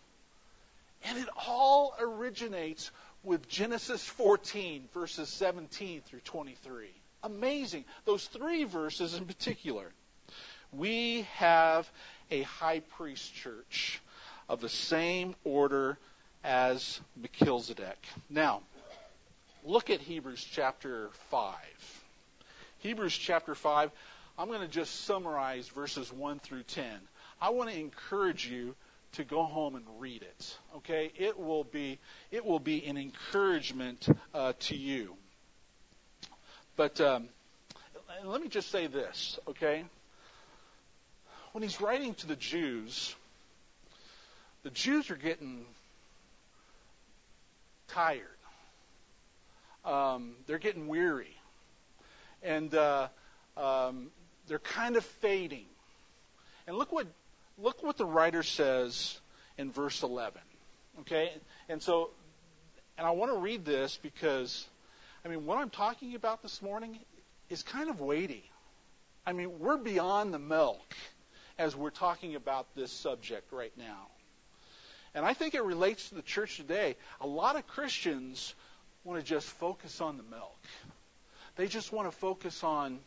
and 1.05 1.19
it 1.19 1.29
all 1.47 1.95
originates 2.01 2.91
with 3.23 3.49
Genesis 3.49 4.05
14, 4.05 4.88
verses 4.93 5.29
17 5.29 6.01
through 6.01 6.21
23. 6.21 6.88
Amazing. 7.23 7.85
Those 8.05 8.27
three 8.27 8.65
verses 8.65 9.15
in 9.15 9.27
particular. 9.27 9.93
We 10.73 11.27
have 11.35 11.88
a 12.33 12.42
high 12.42 12.81
priest 12.81 13.35
church 13.35 14.01
of 14.49 14.62
the 14.62 14.68
same 14.68 15.35
order 15.45 15.99
as 16.42 16.99
Melchizedek. 17.14 17.99
Now, 18.31 18.62
look 19.64 19.90
at 19.90 20.01
Hebrews 20.01 20.42
chapter 20.51 21.11
5. 21.31 21.55
Hebrews 22.79 23.16
chapter 23.16 23.55
5, 23.55 23.90
I'm 24.38 24.49
going 24.49 24.62
to 24.62 24.66
just 24.66 25.05
summarize 25.05 25.68
verses 25.68 26.11
1 26.11 26.38
through 26.38 26.62
10. 26.62 26.87
I 27.38 27.51
want 27.51 27.71
to 27.71 27.79
encourage 27.79 28.49
you 28.49 28.75
to 29.12 29.25
go 29.25 29.42
home 29.45 29.75
and 29.75 29.85
read 29.99 30.23
it. 30.23 30.57
Okay? 30.77 31.12
It 31.16 31.38
will 31.38 31.64
be 31.64 31.99
it 32.31 32.47
will 32.47 32.61
be 32.61 32.87
an 32.87 32.97
encouragement 32.97 34.09
uh, 34.33 34.55
to 34.61 34.75
you. 34.75 35.16
But 36.77 36.99
um, 36.99 37.29
let 38.25 38.40
me 38.40 38.49
just 38.49 38.71
say 38.71 38.87
this, 38.87 39.38
okay? 39.49 39.85
When 41.53 41.62
he's 41.62 41.81
writing 41.81 42.15
to 42.15 42.27
the 42.27 42.37
Jews, 42.37 43.15
the 44.62 44.71
Jews 44.71 45.11
are 45.11 45.17
getting 45.17 45.67
tired. 47.88 48.27
Um, 49.85 50.33
they're 50.47 50.59
getting 50.59 50.88
weary, 50.88 51.37
and 52.43 52.75
uh, 52.75 53.09
um, 53.57 54.11
they're 54.47 54.61
kind 54.61 54.97
of 54.97 55.05
fading. 55.05 55.67
And 56.67 56.77
look 56.77 56.91
what 56.91 57.07
look 57.59 57.83
what 57.83 57.99
the 57.99 58.07
writer 58.07 58.43
says 58.43 59.19
in 59.59 59.71
verse 59.71 60.03
11. 60.03 60.41
Okay? 61.01 61.33
And 61.69 61.83
so, 61.83 62.11
and 62.97 63.07
I 63.07 63.11
want 63.11 63.33
to 63.33 63.38
read 63.38 63.65
this 63.65 63.99
because, 64.03 64.67
I 65.25 65.29
mean, 65.29 65.45
what 65.45 65.59
I'm 65.59 65.71
talking 65.71 66.15
about 66.15 66.43
this 66.43 66.62
morning 66.62 66.99
is 67.51 67.62
kind 67.62 67.91
of 67.91 68.01
weighty. 68.01 68.45
I 69.27 69.33
mean, 69.33 69.59
we're 69.59 69.77
beyond 69.77 70.33
the 70.33 70.38
milk 70.38 70.83
as 71.62 71.77
we're 71.77 71.90
talking 71.90 72.35
about 72.35 72.66
this 72.75 72.90
subject 72.90 73.53
right 73.53 73.72
now. 73.79 74.09
And 75.14 75.25
I 75.25 75.33
think 75.33 75.55
it 75.55 75.62
relates 75.62 76.09
to 76.09 76.16
the 76.16 76.22
church 76.22 76.57
today. 76.57 76.96
A 77.20 77.27
lot 77.27 77.55
of 77.55 77.64
Christians 77.68 78.53
want 79.05 79.20
to 79.20 79.25
just 79.25 79.46
focus 79.46 80.01
on 80.01 80.16
the 80.16 80.25
milk. 80.25 80.59
They 81.55 81.68
just 81.68 81.92
want 81.92 82.11
to 82.11 82.16
focus 82.16 82.64
on 82.64 82.98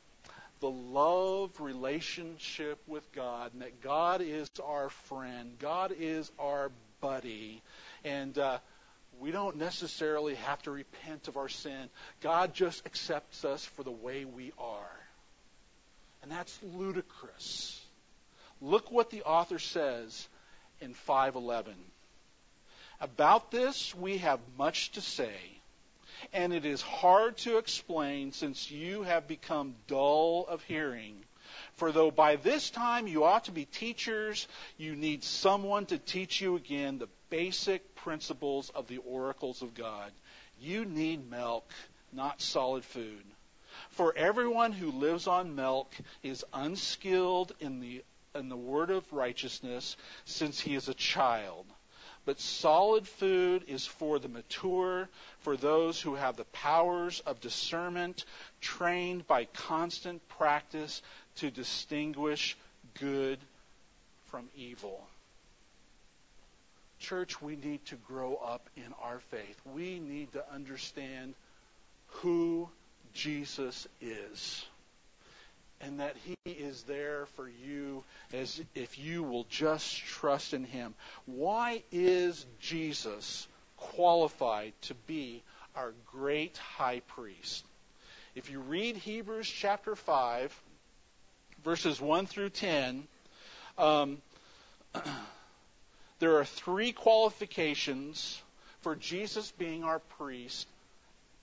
the 0.62 0.70
love 0.70 1.60
relationship 1.60 2.80
with 2.88 3.04
God, 3.12 3.52
and 3.52 3.62
that 3.62 3.82
God 3.82 4.22
is 4.22 4.50
our 4.64 4.90
friend, 4.90 5.52
God 5.60 5.94
is 6.00 6.32
our 6.40 6.72
buddy, 7.02 7.62
and 8.06 8.38
uh, 8.38 8.60
we 9.20 9.32
don't 9.32 9.58
necessarily 9.58 10.36
have 10.36 10.62
to 10.64 10.72
repent 10.72 11.28
of 11.28 11.36
our 11.36 11.50
sin. 11.50 11.90
God 12.22 12.54
just 12.54 12.86
accepts 12.86 13.44
us 13.44 13.66
for 13.66 13.84
the 13.84 13.92
way 13.92 14.24
we 14.24 14.54
are. 14.58 15.00
And 16.24 16.32
that's 16.32 16.58
ludicrous. 16.74 17.85
Look 18.62 18.92
what 18.92 19.10
the 19.10 19.24
author 19.24 19.60
says 19.60 20.28
in 20.82 20.94
511. 20.94 21.74
About 23.02 23.52
this 23.52 23.94
we 23.94 24.18
have 24.20 24.40
much 24.58 24.92
to 24.92 25.02
say 25.02 25.36
and 26.34 26.54
it 26.54 26.66
is 26.66 26.82
hard 26.82 27.38
to 27.38 27.58
explain 27.58 28.32
since 28.32 28.72
you 28.72 29.04
have 29.04 29.28
become 29.28 29.76
dull 29.88 30.46
of 30.48 30.64
hearing. 30.64 31.24
For 31.74 31.92
though 31.92 32.12
by 32.12 32.38
this 32.38 32.70
time 32.70 33.08
you 33.08 33.24
ought 33.24 33.46
to 33.46 33.52
be 33.52 33.66
teachers, 33.66 34.48
you 34.78 34.96
need 34.96 35.24
someone 35.24 35.86
to 35.88 35.98
teach 35.98 36.42
you 36.42 36.56
again 36.56 36.98
the 36.98 37.10
basic 37.30 37.96
principles 37.96 38.70
of 38.70 38.88
the 38.88 38.98
oracles 39.00 39.62
of 39.62 39.74
God. 39.74 40.12
You 40.60 40.86
need 40.86 41.30
milk, 41.30 41.70
not 42.12 42.42
solid 42.42 42.84
food. 42.84 43.24
For 43.90 44.16
everyone 44.16 44.72
who 44.72 44.92
lives 44.92 45.28
on 45.28 45.56
milk 45.56 45.94
is 46.24 46.46
unskilled 46.54 47.54
in 47.60 47.80
the 47.80 48.04
in 48.36 48.50
the 48.50 48.58
word 48.58 48.90
of 48.90 49.12
righteousness 49.12 49.98
since 50.26 50.60
he 50.60 50.76
is 50.76 50.88
a 50.88 50.94
child. 50.94 51.66
But 52.26 52.40
solid 52.40 53.08
food 53.08 53.64
is 53.68 53.86
for 53.86 54.18
the 54.18 54.28
mature, 54.28 55.08
for 55.40 55.56
those 55.56 56.02
who 56.02 56.16
have 56.16 56.36
the 56.36 56.46
powers 56.46 57.22
of 57.26 57.40
discernment, 57.40 58.26
trained 58.62 59.28
by 59.28 59.46
constant 59.46 60.28
practice 60.28 61.02
to 61.38 61.52
distinguish 61.52 62.58
good 63.00 63.38
from 64.28 64.50
evil. 64.56 65.06
Church, 67.00 67.40
we 67.42 67.56
need 67.58 67.86
to 67.86 67.96
grow 67.96 68.36
up 68.36 68.68
in 68.76 68.94
our 69.04 69.20
faith. 69.20 69.62
We 69.76 70.00
need 70.00 70.32
to 70.34 70.44
understand 70.52 71.36
who 72.08 72.70
Jesus 73.14 73.88
is 74.02 74.66
and 75.82 76.00
that 76.00 76.16
He 76.26 76.52
is 76.52 76.84
there 76.84 77.26
for 77.36 77.48
you 77.48 78.04
as 78.34 78.62
if 78.74 78.98
you 78.98 79.24
will 79.24 79.46
just 79.50 79.98
trust 79.98 80.54
in 80.54 80.64
Him. 80.64 80.94
Why 81.26 81.84
is 81.92 82.46
Jesus 82.60 83.48
qualified 83.78 84.74
to 84.84 84.94
be 84.94 85.44
our 85.76 85.94
great 86.12 86.58
high 86.58 87.02
priest? 87.02 87.66
If 88.36 88.50
you 88.50 88.60
read 88.60 88.98
Hebrews 88.98 89.48
chapter 89.48 89.96
5, 89.96 90.62
verses 91.64 92.02
1 92.02 92.26
through 92.26 92.50
10, 92.50 93.08
um, 93.78 94.18
there 96.20 96.38
are 96.38 96.46
three 96.46 96.92
qualifications 96.92 98.42
for 98.82 98.96
Jesus 98.96 99.52
being 99.52 99.84
our 99.84 100.00
priest 100.00 100.68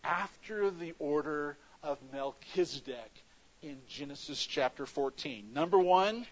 after 0.05 0.71
the 0.71 0.95
order 0.99 1.57
of 1.83 1.99
Melchizedek 2.13 3.22
in 3.63 3.79
Genesis 3.89 4.45
chapter 4.45 4.87
14. 4.87 5.53
Number 5.55 5.79
one, 5.79 6.27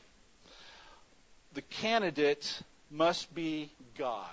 the 1.55 1.63
candidate 1.63 2.63
must 2.91 3.33
be 3.35 3.71
God. 3.97 4.27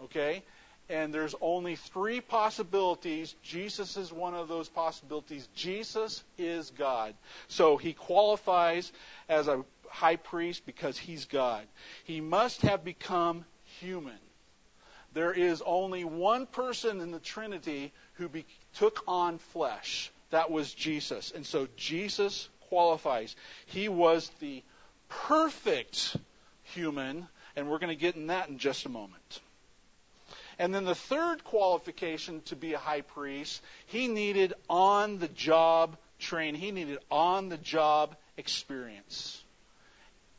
Okay? 0.00 0.42
And 0.88 1.12
there's 1.12 1.34
only 1.42 1.76
three 1.76 2.22
possibilities. 2.22 3.34
Jesus 3.42 3.98
is 3.98 4.10
one 4.10 4.34
of 4.34 4.48
those 4.48 4.70
possibilities. 4.70 5.46
Jesus 5.54 6.24
is 6.38 6.70
God. 6.70 7.14
So 7.48 7.76
he 7.76 7.92
qualifies 7.92 8.90
as 9.28 9.48
a 9.48 9.64
high 9.90 10.16
priest 10.16 10.64
because 10.64 10.96
he's 10.96 11.26
God. 11.26 11.66
He 12.04 12.22
must 12.22 12.62
have 12.62 12.84
become 12.84 13.44
human. 13.80 14.18
There 15.12 15.32
is 15.32 15.62
only 15.64 16.04
one 16.04 16.46
person 16.46 17.00
in 17.00 17.10
the 17.10 17.18
Trinity 17.18 17.92
who 18.14 18.28
be, 18.28 18.46
took 18.74 19.02
on 19.06 19.38
flesh. 19.38 20.10
That 20.30 20.50
was 20.50 20.72
Jesus. 20.72 21.32
And 21.34 21.46
so 21.46 21.68
Jesus 21.76 22.48
qualifies. 22.68 23.34
He 23.66 23.88
was 23.88 24.30
the 24.40 24.62
perfect 25.08 26.16
human, 26.62 27.26
and 27.56 27.68
we're 27.68 27.78
going 27.78 27.96
to 27.96 28.00
get 28.00 28.16
in 28.16 28.26
that 28.28 28.48
in 28.48 28.58
just 28.58 28.86
a 28.86 28.90
moment. 28.90 29.40
And 30.58 30.74
then 30.74 30.84
the 30.84 30.94
third 30.94 31.44
qualification 31.44 32.42
to 32.46 32.56
be 32.56 32.74
a 32.74 32.78
high 32.78 33.02
priest, 33.02 33.62
he 33.86 34.08
needed 34.08 34.54
on 34.68 35.18
the 35.18 35.28
job 35.28 35.96
training. 36.18 36.60
He 36.60 36.72
needed 36.72 36.98
on 37.10 37.48
the 37.48 37.56
job 37.56 38.16
experience. 38.36 39.42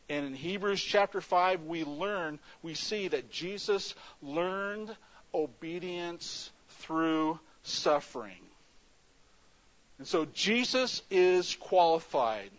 And 0.09 0.25
in 0.25 0.33
Hebrews 0.33 0.81
chapter 0.81 1.21
5, 1.21 1.63
we 1.63 1.83
learn, 1.83 2.39
we 2.61 2.73
see 2.73 3.07
that 3.07 3.31
Jesus 3.31 3.93
learned 4.21 4.95
obedience 5.33 6.51
through 6.79 7.39
suffering. 7.63 8.41
And 9.99 10.07
so 10.07 10.25
Jesus 10.33 11.03
is 11.11 11.55
qualified. 11.55 12.49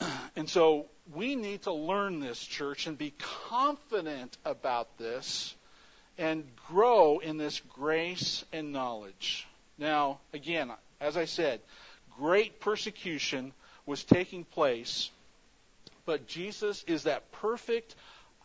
And 0.36 0.48
so 0.50 0.84
we 1.14 1.34
need 1.34 1.62
to 1.62 1.72
learn 1.72 2.20
this, 2.20 2.38
church, 2.38 2.86
and 2.86 2.98
be 2.98 3.14
confident 3.48 4.36
about 4.44 4.98
this 4.98 5.54
and 6.18 6.44
grow 6.68 7.20
in 7.20 7.38
this 7.38 7.60
grace 7.60 8.44
and 8.52 8.70
knowledge. 8.70 9.46
Now, 9.78 10.18
again, 10.34 10.70
as 11.00 11.16
I 11.16 11.24
said, 11.24 11.60
great 12.18 12.60
persecution 12.60 13.52
was 13.86 14.04
taking 14.04 14.44
place, 14.44 15.10
but 16.04 16.26
Jesus 16.26 16.84
is 16.86 17.04
that 17.04 17.32
perfect 17.32 17.94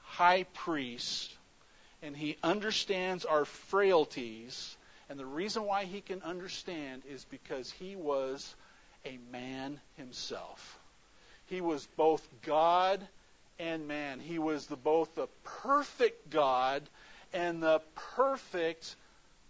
high 0.03 0.43
priest, 0.53 1.35
and 2.01 2.15
he 2.15 2.37
understands 2.41 3.25
our 3.25 3.43
frailties 3.43 4.77
and 5.11 5.19
the 5.19 5.25
reason 5.25 5.65
why 5.65 5.83
he 5.83 5.99
can 5.99 6.21
understand 6.21 7.01
is 7.05 7.25
because 7.25 7.69
he 7.69 7.97
was 7.97 8.55
a 9.03 9.19
man 9.29 9.81
himself. 9.97 10.79
He 11.47 11.59
was 11.59 11.85
both 11.97 12.25
God 12.43 13.05
and 13.59 13.89
man. 13.89 14.21
He 14.21 14.39
was 14.39 14.67
the, 14.67 14.77
both 14.77 15.13
the 15.15 15.27
perfect 15.43 16.29
God 16.29 16.83
and 17.33 17.61
the 17.61 17.81
perfect 18.15 18.95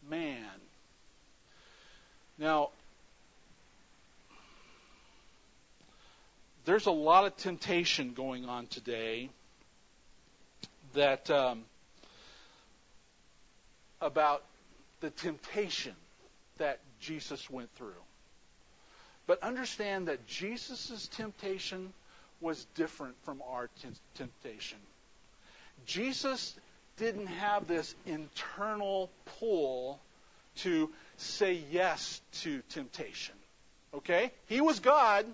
man. 0.10 0.48
Now, 2.40 2.70
there's 6.66 6.88
a 6.88 6.92
lot 6.92 7.28
of 7.28 7.38
temptation 7.38 8.14
going 8.16 8.46
on 8.46 8.66
today 8.66 9.30
that 10.96 11.30
um, 11.30 11.66
about 14.02 14.42
the 15.02 15.10
temptation 15.10 15.96
that 16.58 16.80
Jesus 17.00 17.50
went 17.50 17.70
through. 17.76 17.94
But 19.28 19.44
understand 19.44 20.08
that 20.08 20.26
Jesus' 20.28 21.08
temptation 21.16 21.94
was 22.40 22.66
different 22.76 23.16
from 23.24 23.42
our 23.48 23.70
t- 23.82 23.90
temptation. 24.16 24.78
Jesus 25.86 26.56
didn't 26.98 27.28
have 27.28 27.68
this 27.68 27.96
internal 28.06 29.10
pull 29.40 30.00
to 30.58 30.90
say 31.18 31.64
yes 31.72 32.22
to 32.42 32.62
temptation. 32.70 33.36
Okay? 33.94 34.32
He 34.48 34.62
was 34.62 34.80
God. 34.80 35.26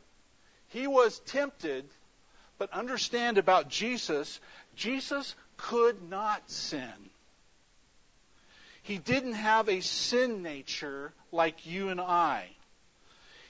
He 0.69 0.87
was 0.87 1.19
tempted. 1.19 1.85
But 2.57 2.71
understand 2.73 3.37
about 3.37 3.69
Jesus, 3.69 4.39
Jesus 4.75 5.35
could 5.57 6.09
not 6.09 6.49
sin. 6.49 6.91
He 8.87 8.97
didn't 8.97 9.33
have 9.33 9.67
a 9.67 9.81
sin 9.81 10.43
nature 10.43 11.11
like 11.33 11.65
you 11.65 11.89
and 11.89 11.99
I. 11.99 12.47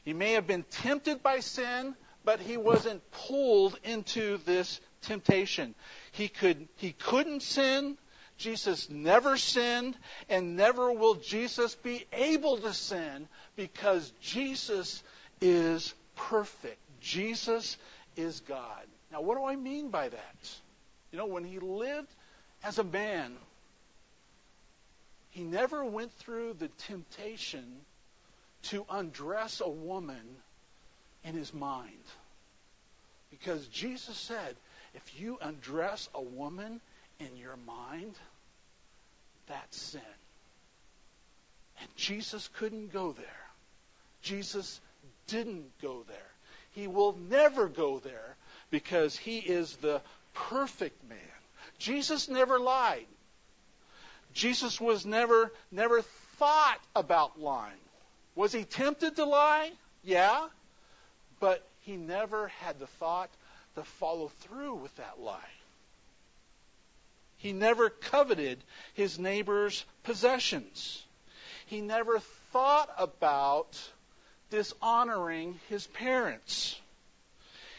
He 0.03 0.13
may 0.13 0.31
have 0.31 0.47
been 0.47 0.63
tempted 0.63 1.21
by 1.21 1.41
sin, 1.41 1.93
but 2.25 2.39
he 2.39 2.57
wasn't 2.57 3.03
pulled 3.11 3.77
into 3.83 4.37
this 4.45 4.79
temptation. 5.03 5.75
He 6.11 6.27
could 6.27 6.67
he 6.77 6.91
couldn't 6.91 7.43
sin. 7.43 7.99
Jesus 8.39 8.89
never 8.89 9.37
sinned 9.37 9.95
and 10.27 10.55
never 10.55 10.91
will 10.91 11.13
Jesus 11.13 11.75
be 11.75 12.05
able 12.13 12.57
to 12.57 12.73
sin 12.73 13.27
because 13.55 14.11
Jesus 14.19 15.03
is 15.39 15.93
perfect. 16.15 16.79
Jesus 16.99 17.77
is 18.15 18.39
God. 18.39 18.87
Now 19.11 19.21
what 19.21 19.37
do 19.37 19.45
I 19.45 19.55
mean 19.55 19.89
by 19.89 20.09
that? 20.09 20.59
You 21.11 21.19
know, 21.19 21.27
when 21.27 21.43
he 21.43 21.59
lived 21.59 22.09
as 22.63 22.79
a 22.79 22.83
man, 22.83 23.35
he 25.37 25.43
never 25.43 25.85
went 25.85 26.11
through 26.13 26.53
the 26.53 26.67
temptation 26.87 27.63
to 28.63 28.83
undress 28.89 29.61
a 29.63 29.69
woman 29.69 30.23
in 31.23 31.35
his 31.35 31.53
mind. 31.53 31.91
Because 33.29 33.67
Jesus 33.67 34.17
said, 34.17 34.55
if 34.95 35.21
you 35.21 35.37
undress 35.39 36.09
a 36.15 36.21
woman 36.23 36.81
in 37.19 37.37
your 37.37 37.55
mind, 37.67 38.15
that's 39.45 39.79
sin. 39.79 40.01
And 41.81 41.89
Jesus 41.95 42.49
couldn't 42.57 42.91
go 42.91 43.11
there. 43.11 43.45
Jesus 44.23 44.81
didn't 45.27 45.69
go 45.83 46.03
there. 46.07 46.17
He 46.71 46.87
will 46.87 47.15
never 47.29 47.67
go 47.67 47.99
there 47.99 48.35
because 48.71 49.15
he 49.15 49.37
is 49.37 49.75
the 49.75 50.01
perfect 50.33 51.07
man. 51.07 51.19
Jesus 51.77 52.27
never 52.27 52.59
lied. 52.59 53.05
Jesus 54.37 54.79
was 54.79 55.03
never 55.03 55.51
never 55.71 56.03
thought 56.37 56.79
about 56.95 57.41
lying. 57.41 57.73
Was 58.35 58.53
he 58.53 58.63
tempted 58.63 59.15
to 59.15 59.25
lie? 59.25 59.71
Yeah. 60.03 60.47
But 61.39 61.67
he 61.81 61.97
never 61.97 62.49
had 62.49 62.77
the 62.77 62.85
thought 62.85 63.31
to 63.75 63.83
follow 63.83 64.27
through 64.41 64.75
with 64.75 64.95
that 64.97 65.19
lie. 65.19 65.53
He 67.37 67.51
never 67.51 67.89
coveted 67.89 68.63
his 68.93 69.17
neighbor's 69.17 69.83
possessions. 70.03 71.03
He 71.65 71.81
never 71.81 72.19
thought 72.51 72.89
about 72.97 73.75
dishonoring 74.51 75.59
his 75.67 75.87
parents. 75.87 76.79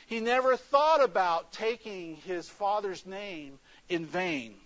He 0.06 0.18
never 0.18 0.56
thought 0.56 1.04
about 1.04 1.52
taking 1.52 2.16
his 2.16 2.48
father's 2.48 3.06
name 3.06 3.60
in 3.88 4.06
vain. 4.06 4.56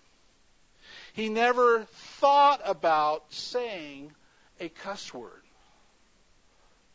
He 1.12 1.28
never 1.28 1.84
thought 2.20 2.60
about 2.64 3.32
saying 3.32 4.12
a 4.60 4.68
cuss 4.68 5.12
word. 5.12 5.42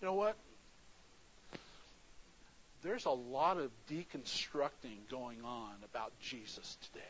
You 0.02 0.08
know 0.08 0.14
what? 0.14 0.36
There's 2.82 3.06
a 3.06 3.12
lot 3.12 3.58
of 3.58 3.72
deconstructing 3.90 5.10
going 5.10 5.42
on 5.44 5.72
about 5.84 6.14
Jesus 6.20 6.78
today. 6.84 7.04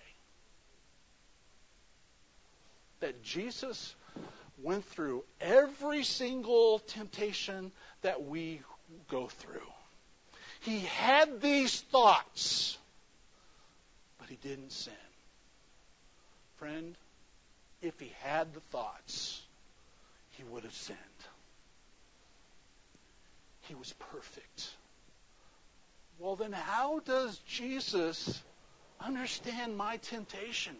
That 2.99 3.23
Jesus 3.23 3.95
went 4.63 4.83
through 4.85 5.23
every 5.39 6.03
single 6.03 6.79
temptation 6.79 7.71
that 8.01 8.23
we 8.23 8.61
go 9.09 9.27
through. 9.27 9.61
He 10.61 10.79
had 10.79 11.41
these 11.41 11.79
thoughts, 11.81 12.77
but 14.17 14.29
he 14.29 14.37
didn't 14.37 14.71
sin. 14.71 14.93
Friend, 16.57 16.95
if 17.81 17.99
he 17.99 18.11
had 18.21 18.53
the 18.53 18.59
thoughts, 18.71 19.41
he 20.31 20.43
would 20.43 20.63
have 20.63 20.73
sinned. 20.73 20.97
He 23.61 23.75
was 23.75 23.93
perfect. 24.11 24.69
Well, 26.19 26.35
then 26.35 26.51
how 26.51 26.99
does 26.99 27.37
Jesus 27.47 28.41
understand 28.99 29.77
my 29.77 29.97
temptation? 29.97 30.75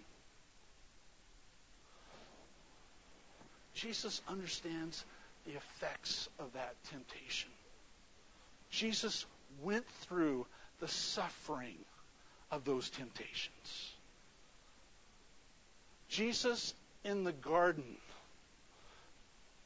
Jesus 3.76 4.22
understands 4.28 5.06
the 5.46 5.52
effects 5.52 6.28
of 6.40 6.54
that 6.54 6.76
temptation. 6.90 7.52
Jesus 8.72 9.26
went 9.62 9.88
through 10.02 10.48
the 10.80 10.88
suffering 10.88 11.78
of 12.52 12.66
those 12.66 12.90
temptations. 12.90 13.94
Jesus 16.10 16.74
in 17.04 17.24
the 17.24 17.32
garden, 17.32 17.98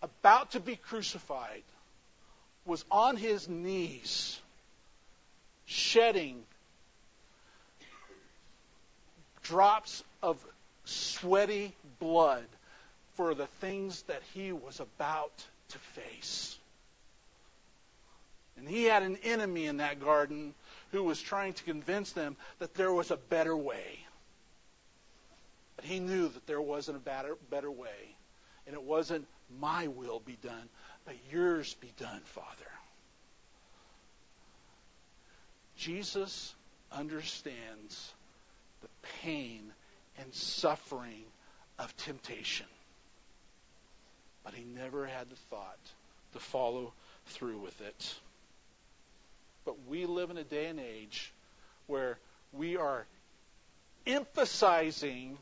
about 0.01 0.51
to 0.51 0.59
be 0.59 0.75
crucified, 0.75 1.63
was 2.65 2.83
on 2.91 3.17
his 3.17 3.47
knees, 3.47 4.39
shedding 5.65 6.43
drops 9.43 10.03
of 10.21 10.37
sweaty 10.85 11.73
blood 11.99 12.45
for 13.15 13.33
the 13.33 13.47
things 13.59 14.01
that 14.03 14.21
he 14.33 14.51
was 14.51 14.79
about 14.79 15.31
to 15.69 15.77
face. 15.77 16.57
And 18.57 18.67
he 18.67 18.83
had 18.83 19.03
an 19.03 19.17
enemy 19.23 19.65
in 19.65 19.77
that 19.77 19.99
garden 19.99 20.53
who 20.91 21.03
was 21.03 21.19
trying 21.19 21.53
to 21.53 21.63
convince 21.63 22.11
them 22.11 22.35
that 22.59 22.75
there 22.75 22.93
was 22.93 23.11
a 23.11 23.17
better 23.17 23.55
way. 23.55 23.99
But 25.81 25.89
he 25.89 25.99
knew 25.99 26.27
that 26.27 26.45
there 26.45 26.61
wasn't 26.61 26.97
a 26.97 26.99
better, 26.99 27.35
better 27.49 27.71
way. 27.71 28.15
And 28.67 28.75
it 28.75 28.83
wasn't 28.83 29.25
my 29.59 29.87
will 29.87 30.19
be 30.19 30.37
done, 30.43 30.69
but 31.05 31.15
yours 31.31 31.73
be 31.81 31.91
done, 31.97 32.21
Father. 32.25 32.47
Jesus 35.75 36.53
understands 36.91 38.13
the 38.81 38.87
pain 39.23 39.71
and 40.19 40.31
suffering 40.35 41.23
of 41.79 41.95
temptation. 41.97 42.67
But 44.43 44.53
he 44.53 44.63
never 44.63 45.07
had 45.07 45.29
the 45.31 45.35
thought 45.49 45.79
to 46.33 46.39
follow 46.39 46.93
through 47.25 47.57
with 47.57 47.81
it. 47.81 48.15
But 49.65 49.87
we 49.87 50.05
live 50.05 50.29
in 50.29 50.37
a 50.37 50.43
day 50.43 50.67
and 50.67 50.79
age 50.79 51.33
where 51.87 52.19
we 52.53 52.77
are 52.77 53.05
emphasizing 54.05 55.37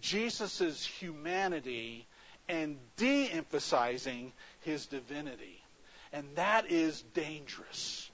Jesus' 0.00 0.84
humanity 0.84 2.06
and 2.48 2.78
de 2.96 3.28
emphasizing 3.28 4.32
his 4.60 4.86
divinity. 4.86 5.62
And 6.12 6.26
that 6.34 6.70
is 6.70 7.02
dangerous. 7.14 8.10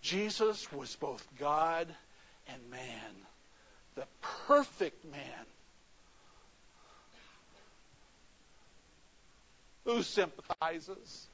Jesus 0.00 0.70
was 0.72 0.96
both 0.96 1.26
God 1.38 1.86
and 2.48 2.70
man, 2.70 3.14
the 3.94 4.06
perfect 4.46 5.04
man 5.04 5.46
who 9.84 10.02
sympathizes, 10.02 11.26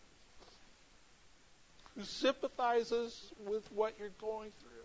who 1.97 2.05
sympathizes 2.05 3.33
with 3.47 3.67
what 3.73 3.95
you're 3.99 4.11
going 4.21 4.51
through. 4.61 4.78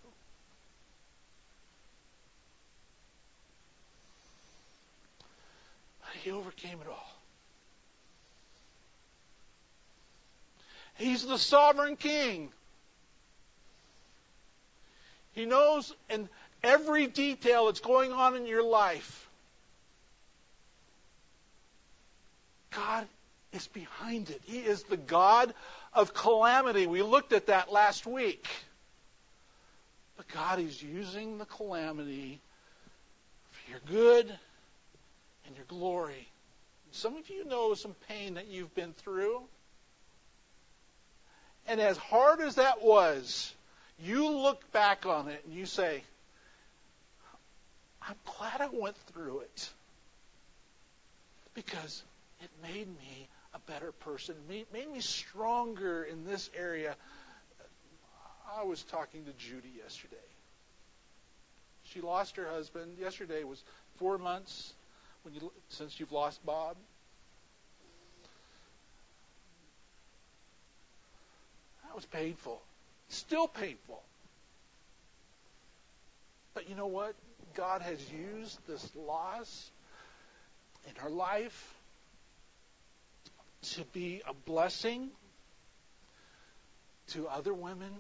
He 6.22 6.32
overcame 6.32 6.80
it 6.82 6.88
all. 6.88 7.14
He's 10.96 11.26
the 11.26 11.38
sovereign 11.38 11.96
king. 11.96 12.52
He 15.34 15.46
knows 15.46 15.94
in 16.10 16.30
every 16.64 17.08
detail 17.08 17.66
that's 17.66 17.80
going 17.80 18.12
on 18.12 18.36
in 18.36 18.46
your 18.46 18.64
life. 18.64 19.28
God 22.72 23.08
is 23.52 23.68
behind 23.68 24.30
it. 24.30 24.42
He 24.46 24.60
is 24.60 24.84
the 24.84 24.98
God 24.98 25.54
of 25.94 26.14
calamity. 26.14 26.88
We 26.88 27.02
looked 27.02 27.34
at 27.34 27.48
that 27.48 27.72
last 27.72 28.06
week. 28.06 28.48
But 30.18 30.28
God 30.28 30.60
is 30.60 30.82
using 30.82 31.38
the 31.38 31.46
calamity 31.46 32.40
for 33.52 33.72
your 33.72 33.80
good 33.88 34.34
and 35.46 35.56
your 35.56 35.66
glory. 35.66 36.28
Some 36.92 37.16
of 37.16 37.30
you 37.30 37.46
know 37.46 37.74
some 37.74 37.96
pain 38.08 38.36
that 38.36 38.48
you've 38.48 38.74
been 38.76 38.94
through. 38.94 39.42
And 41.68 41.80
as 41.80 41.98
hard 41.98 42.42
as 42.42 42.56
that 42.56 42.84
was, 42.84 43.54
you 44.00 44.30
look 44.30 44.72
back 44.72 45.06
on 45.06 45.28
it 45.28 45.44
and 45.46 45.54
you 45.54 45.66
say, 45.66 46.04
I'm 48.08 48.16
glad 48.38 48.62
I 48.62 48.68
went 48.72 48.98
through 49.14 49.40
it. 49.40 49.70
Because 51.54 52.04
it 52.42 52.50
made 52.62 52.88
me 52.88 53.28
a 53.54 53.60
better 53.72 53.92
person, 53.92 54.36
it 54.50 54.68
made 54.74 54.92
me 54.92 55.00
stronger 55.00 56.04
in 56.04 56.26
this 56.26 56.50
area. 56.58 56.96
I 58.58 58.64
was 58.64 58.84
talking 58.84 59.26
to 59.26 59.32
Judy 59.34 59.72
yesterday. 59.82 60.16
She 61.86 62.02
lost 62.02 62.36
her 62.36 62.48
husband. 62.48 62.98
Yesterday 63.00 63.44
was 63.44 63.64
four 63.98 64.18
months 64.18 64.74
when 65.24 65.34
you 65.34 65.52
since 65.70 66.00
you've 66.00 66.12
lost 66.12 66.46
Bob. 66.46 66.76
That 71.84 71.96
was 71.96 72.06
painful. 72.06 72.62
Still 73.10 73.48
painful. 73.48 74.02
But 76.54 76.70
you 76.70 76.76
know 76.76 76.88
what? 76.88 77.16
God 77.56 77.82
has 77.82 78.00
used 78.12 78.60
this 78.68 78.90
loss 78.96 79.72
in 80.88 80.96
her 81.02 81.10
life 81.10 81.74
to 83.62 83.84
be 83.94 84.22
a 84.28 84.34
blessing 84.34 85.10
to 87.10 87.28
other 87.28 87.54
women 87.54 87.92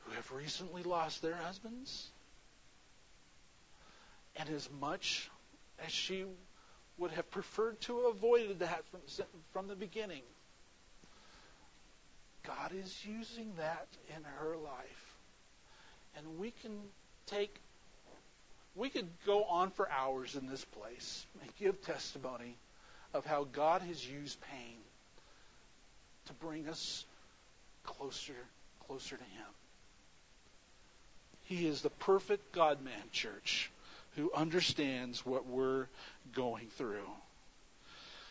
who 0.00 0.12
have 0.12 0.30
recently 0.32 0.82
lost 0.82 1.22
their 1.22 1.34
husbands. 1.34 2.08
And 4.36 4.48
as 4.50 4.68
much 4.80 5.30
as 5.84 5.92
she 5.92 6.24
would 6.98 7.10
have 7.12 7.30
preferred 7.30 7.80
to 7.82 7.98
have 7.98 8.16
avoided 8.16 8.60
that 8.60 8.84
from, 8.90 9.00
from 9.52 9.68
the 9.68 9.74
beginning, 9.74 10.22
God 12.46 12.72
is 12.74 13.04
using 13.04 13.52
that 13.58 13.88
in 14.16 14.22
her 14.38 14.56
life. 14.56 15.16
And 16.16 16.38
we 16.38 16.52
can 16.62 16.72
take, 17.26 17.54
we 18.74 18.88
could 18.88 19.08
go 19.26 19.44
on 19.44 19.70
for 19.70 19.90
hours 19.90 20.36
in 20.36 20.46
this 20.46 20.64
place 20.64 21.26
and 21.42 21.50
give 21.58 21.82
testimony 21.82 22.56
of 23.12 23.26
how 23.26 23.44
God 23.44 23.82
has 23.82 24.06
used 24.06 24.40
pain 24.40 24.76
to 26.26 26.32
bring 26.34 26.68
us 26.68 27.04
closer, 27.84 28.34
closer 28.86 29.16
to 29.16 29.24
Him. 29.24 29.46
He 31.44 31.66
is 31.66 31.82
the 31.82 31.90
perfect 31.90 32.52
God 32.52 32.82
man, 32.82 33.02
church, 33.12 33.70
who 34.16 34.32
understands 34.34 35.24
what 35.24 35.46
we're 35.46 35.86
going 36.32 36.68
through. 36.76 37.06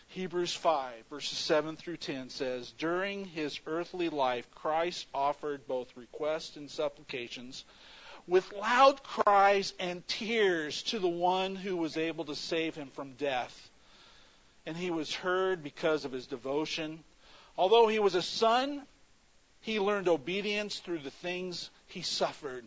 Hebrews 0.09 0.53
5, 0.53 0.93
verses 1.09 1.37
7 1.37 1.75
through 1.75 1.97
10 1.97 2.29
says, 2.29 2.73
During 2.77 3.25
his 3.25 3.59
earthly 3.65 4.09
life, 4.09 4.47
Christ 4.55 5.07
offered 5.13 5.67
both 5.67 5.95
requests 5.97 6.57
and 6.57 6.69
supplications 6.69 7.65
with 8.27 8.51
loud 8.53 9.03
cries 9.03 9.73
and 9.79 10.07
tears 10.07 10.83
to 10.83 10.99
the 10.99 11.07
one 11.07 11.55
who 11.55 11.77
was 11.77 11.97
able 11.97 12.25
to 12.25 12.35
save 12.35 12.75
him 12.75 12.89
from 12.93 13.13
death. 13.13 13.69
And 14.65 14.75
he 14.75 14.89
was 14.89 15.13
heard 15.13 15.63
because 15.63 16.05
of 16.05 16.11
his 16.11 16.25
devotion. 16.25 17.03
Although 17.57 17.87
he 17.87 17.99
was 17.99 18.15
a 18.15 18.21
son, 18.21 18.81
he 19.61 19.79
learned 19.79 20.07
obedience 20.07 20.79
through 20.79 20.99
the 20.99 21.11
things 21.11 21.69
he 21.87 22.01
suffered. 22.01 22.65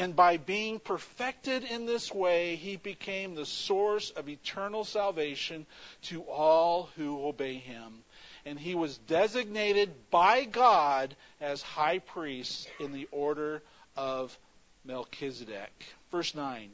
And 0.00 0.16
by 0.16 0.38
being 0.38 0.78
perfected 0.78 1.62
in 1.62 1.84
this 1.84 2.10
way, 2.10 2.56
he 2.56 2.76
became 2.76 3.34
the 3.34 3.44
source 3.44 4.08
of 4.08 4.30
eternal 4.30 4.82
salvation 4.82 5.66
to 6.04 6.22
all 6.22 6.88
who 6.96 7.22
obey 7.26 7.56
him. 7.56 7.98
And 8.46 8.58
he 8.58 8.74
was 8.74 8.96
designated 8.96 9.90
by 10.10 10.46
God 10.46 11.14
as 11.38 11.60
high 11.60 11.98
priest 11.98 12.66
in 12.80 12.92
the 12.92 13.08
order 13.10 13.62
of 13.94 14.38
Melchizedek. 14.86 15.84
Verse 16.10 16.34
9. 16.34 16.70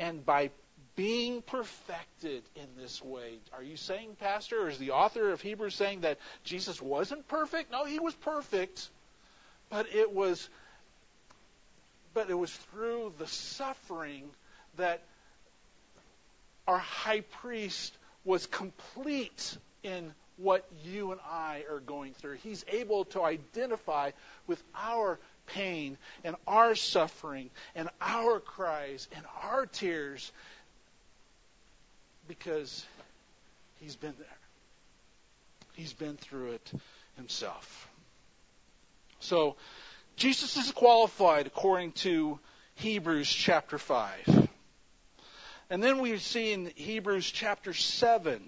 And 0.00 0.26
by 0.26 0.50
being 0.96 1.42
perfected 1.42 2.42
in 2.56 2.66
this 2.76 3.00
way. 3.00 3.34
Are 3.52 3.62
you 3.62 3.76
saying, 3.76 4.16
Pastor, 4.18 4.62
or 4.62 4.68
is 4.70 4.78
the 4.78 4.90
author 4.90 5.30
of 5.30 5.40
Hebrews 5.40 5.76
saying 5.76 6.00
that 6.00 6.18
Jesus 6.42 6.82
wasn't 6.82 7.28
perfect? 7.28 7.70
No, 7.70 7.84
he 7.84 8.00
was 8.00 8.14
perfect, 8.14 8.88
but 9.70 9.86
it 9.94 10.10
was 10.10 10.48
but 12.16 12.30
it 12.30 12.34
was 12.34 12.50
through 12.50 13.12
the 13.18 13.26
suffering 13.26 14.22
that 14.78 15.02
our 16.66 16.78
high 16.78 17.20
priest 17.20 17.94
was 18.24 18.46
complete 18.46 19.58
in 19.82 20.14
what 20.38 20.66
you 20.82 21.12
and 21.12 21.20
I 21.30 21.64
are 21.70 21.80
going 21.80 22.14
through. 22.14 22.36
He's 22.36 22.64
able 22.68 23.04
to 23.06 23.22
identify 23.22 24.12
with 24.46 24.62
our 24.74 25.18
pain 25.48 25.98
and 26.24 26.36
our 26.46 26.74
suffering 26.74 27.50
and 27.74 27.90
our 28.00 28.40
cries 28.40 29.08
and 29.14 29.22
our 29.42 29.66
tears 29.66 30.32
because 32.28 32.86
he's 33.78 33.94
been 33.94 34.14
there. 34.18 34.38
He's 35.74 35.92
been 35.92 36.16
through 36.16 36.52
it 36.52 36.72
himself. 37.18 37.90
So, 39.20 39.56
Jesus 40.16 40.56
is 40.56 40.72
qualified 40.72 41.46
according 41.46 41.92
to 41.92 42.40
Hebrews 42.76 43.28
chapter 43.28 43.76
5. 43.76 44.48
And 45.68 45.82
then 45.82 46.00
we 46.00 46.16
see 46.16 46.52
in 46.52 46.72
Hebrews 46.74 47.30
chapter 47.30 47.74
7, 47.74 48.42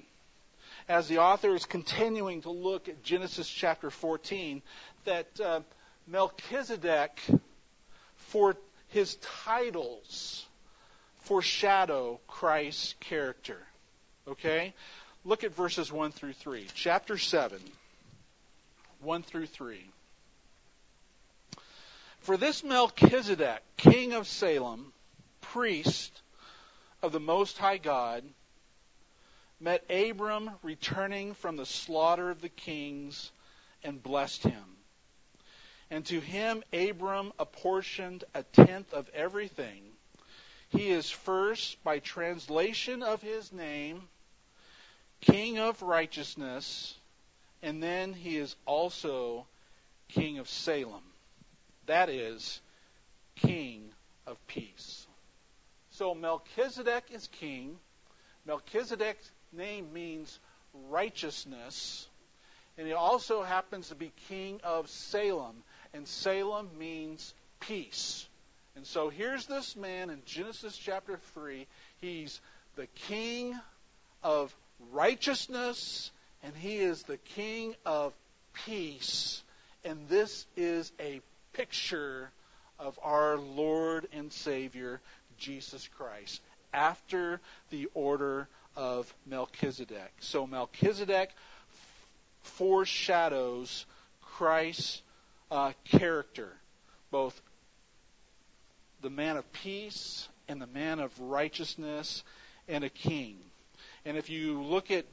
as 0.88 1.08
the 1.08 1.18
author 1.18 1.54
is 1.54 1.66
continuing 1.66 2.40
to 2.42 2.50
look 2.50 2.88
at 2.88 3.02
Genesis 3.02 3.46
chapter 3.46 3.90
14, 3.90 4.62
that 5.04 5.40
uh, 5.40 5.60
Melchizedek, 6.06 7.20
for 8.16 8.56
his 8.88 9.16
titles, 9.16 10.46
foreshadow 11.18 12.18
Christ's 12.28 12.94
character. 13.00 13.58
Okay? 14.26 14.72
Look 15.22 15.44
at 15.44 15.54
verses 15.54 15.92
1 15.92 16.12
through 16.12 16.32
3. 16.32 16.66
Chapter 16.74 17.18
7, 17.18 17.60
1 19.02 19.22
through 19.22 19.46
3. 19.46 19.84
For 22.28 22.36
this 22.36 22.62
Melchizedek, 22.62 23.62
king 23.78 24.12
of 24.12 24.26
Salem, 24.26 24.92
priest 25.40 26.20
of 27.00 27.10
the 27.10 27.20
Most 27.20 27.56
High 27.56 27.78
God, 27.78 28.22
met 29.58 29.82
Abram 29.88 30.50
returning 30.62 31.32
from 31.32 31.56
the 31.56 31.64
slaughter 31.64 32.28
of 32.28 32.42
the 32.42 32.50
kings 32.50 33.32
and 33.82 34.02
blessed 34.02 34.42
him. 34.42 34.76
And 35.90 36.04
to 36.04 36.20
him 36.20 36.62
Abram 36.70 37.32
apportioned 37.38 38.24
a 38.34 38.42
tenth 38.42 38.92
of 38.92 39.08
everything. 39.14 39.84
He 40.68 40.90
is 40.90 41.10
first, 41.10 41.82
by 41.82 41.98
translation 41.98 43.02
of 43.02 43.22
his 43.22 43.54
name, 43.54 44.02
King 45.22 45.58
of 45.58 45.80
righteousness, 45.80 46.94
and 47.62 47.82
then 47.82 48.12
he 48.12 48.36
is 48.36 48.54
also 48.66 49.46
King 50.08 50.36
of 50.36 50.46
Salem. 50.46 51.07
That 51.88 52.10
is, 52.10 52.60
King 53.36 53.90
of 54.26 54.36
peace. 54.46 55.06
So 55.90 56.14
Melchizedek 56.14 57.04
is 57.10 57.26
king. 57.26 57.76
Melchizedek's 58.46 59.30
name 59.52 59.92
means 59.92 60.38
righteousness. 60.90 62.06
And 62.76 62.86
he 62.86 62.92
also 62.92 63.42
happens 63.42 63.88
to 63.88 63.94
be 63.94 64.12
king 64.28 64.60
of 64.62 64.88
Salem. 64.88 65.64
And 65.94 66.06
Salem 66.06 66.68
means 66.78 67.34
peace. 67.58 68.28
And 68.76 68.86
so 68.86 69.08
here's 69.08 69.46
this 69.46 69.74
man 69.74 70.10
in 70.10 70.22
Genesis 70.26 70.76
chapter 70.76 71.18
3. 71.34 71.66
He's 72.00 72.40
the 72.76 72.86
king 73.08 73.58
of 74.22 74.54
righteousness, 74.92 76.12
and 76.42 76.54
he 76.54 76.76
is 76.76 77.02
the 77.04 77.16
king 77.16 77.74
of 77.84 78.12
peace. 78.66 79.42
And 79.84 80.06
this 80.08 80.46
is 80.56 80.92
a 81.00 81.20
picture 81.52 82.30
of 82.78 82.98
our 83.02 83.36
Lord 83.36 84.06
and 84.12 84.32
Savior, 84.32 85.00
Jesus 85.38 85.88
Christ, 85.96 86.40
after 86.72 87.40
the 87.70 87.88
order 87.94 88.48
of 88.76 89.12
Melchizedek. 89.26 90.12
So 90.20 90.46
Melchizedek 90.46 91.30
foreshadows 92.42 93.86
Christ's 94.22 95.02
uh, 95.50 95.72
character, 95.84 96.52
both 97.10 97.40
the 99.02 99.10
man 99.10 99.36
of 99.36 99.50
peace 99.52 100.28
and 100.48 100.60
the 100.60 100.66
man 100.66 101.00
of 101.00 101.18
righteousness 101.20 102.22
and 102.68 102.84
a 102.84 102.88
king. 102.88 103.38
And 104.04 104.16
if 104.16 104.30
you 104.30 104.62
look 104.62 104.90
at 104.90 105.04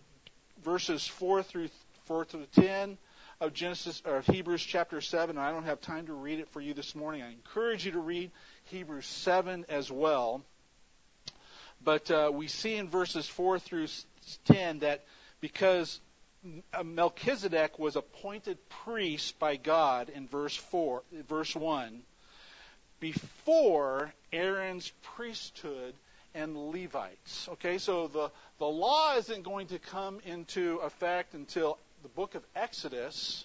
verses 0.64 1.06
4 1.06 1.44
through 1.44 1.70
4 2.06 2.26
through 2.26 2.46
10, 2.54 2.98
of 3.42 3.54
Genesis 3.54 4.02
or 4.06 4.22
Hebrews 4.22 4.64
chapter 4.64 5.02
7. 5.02 5.38
I 5.38 5.52
don't 5.52 5.66
have 5.66 5.82
time 5.82 6.08
to 6.08 6.14
read 6.14 6.40
it 6.40 6.50
for 6.50 6.62
you 6.62 6.74
this 6.74 6.96
morning. 6.96 7.22
I 7.22 7.32
encourage 7.32 7.86
you 7.86 7.92
to 7.94 8.00
read 8.00 8.32
Hebrews 8.66 9.06
7 9.06 9.66
as 9.70 9.92
well. 9.92 10.42
But 11.84 12.10
uh, 12.10 12.32
we 12.34 12.48
see 12.48 12.76
in 12.76 12.90
verses 12.90 13.28
4 13.28 13.60
through 13.60 13.88
10 14.46 14.80
that 14.80 15.04
because 15.42 16.00
Melchizedek 16.84 17.78
was 17.78 17.96
appointed 17.96 18.58
priest 18.70 19.38
by 19.40 19.58
God 19.58 20.10
in 20.10 20.28
verse 20.28 20.56
4, 20.56 21.04
verse 21.28 21.56
1, 21.56 22.02
before 23.00 24.14
Aaron's 24.32 24.92
priesthood 25.02 25.94
and 26.34 26.56
Levites. 26.58 27.50
Okay, 27.54 27.78
so 27.78 28.08
the, 28.08 28.32
the 28.60 28.66
law 28.66 29.16
isn't 29.18 29.44
going 29.44 29.68
to 29.68 29.80
come 29.80 30.20
into 30.26 30.78
effect 30.78 31.34
until 31.34 31.78
the 32.06 32.10
book 32.10 32.36
of 32.36 32.44
Exodus, 32.56 33.44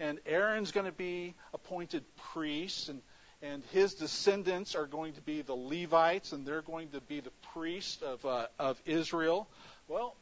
and 0.00 0.18
Aaron's 0.26 0.72
going 0.72 0.86
to 0.86 0.90
be 0.90 1.32
appointed 1.52 2.02
priest, 2.32 2.88
and, 2.88 3.00
and 3.40 3.62
his 3.70 3.94
descendants 3.94 4.74
are 4.74 4.86
going 4.86 5.12
to 5.12 5.20
be 5.20 5.42
the 5.42 5.54
Levites, 5.54 6.32
and 6.32 6.44
they're 6.44 6.62
going 6.62 6.88
to 6.88 7.00
be 7.00 7.20
the 7.20 7.30
priests 7.52 8.02
of, 8.02 8.26
uh, 8.26 8.46
of 8.58 8.82
Israel. 8.84 9.46
Well, 9.86 10.16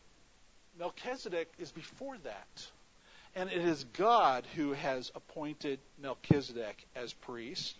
Melchizedek 0.78 1.50
is 1.58 1.72
before 1.72 2.18
that. 2.24 2.66
And 3.34 3.50
it 3.50 3.64
is 3.64 3.84
God 3.94 4.44
who 4.54 4.72
has 4.72 5.10
appointed 5.14 5.78
Melchizedek 5.98 6.76
as 6.94 7.14
priest. 7.14 7.74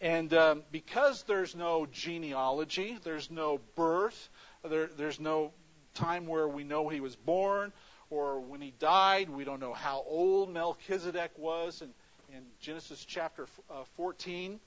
And 0.00 0.32
um, 0.32 0.62
because 0.70 1.24
there's 1.24 1.56
no 1.56 1.88
genealogy, 1.90 2.96
there's 3.02 3.28
no 3.28 3.58
birth, 3.74 4.28
there, 4.62 4.88
there's 4.96 5.18
no 5.18 5.50
time 5.94 6.28
where 6.28 6.46
we 6.46 6.62
know 6.62 6.88
he 6.88 7.00
was 7.00 7.16
born 7.16 7.72
or 8.14 8.38
when 8.38 8.60
he 8.60 8.72
died. 8.78 9.28
We 9.28 9.44
don't 9.44 9.60
know 9.60 9.72
how 9.72 10.04
old 10.06 10.52
Melchizedek 10.52 11.32
was 11.36 11.82
in, 11.82 11.88
in 12.34 12.42
Genesis 12.60 13.04
chapter 13.04 13.48
uh, 13.68 13.82
14. 13.96 14.60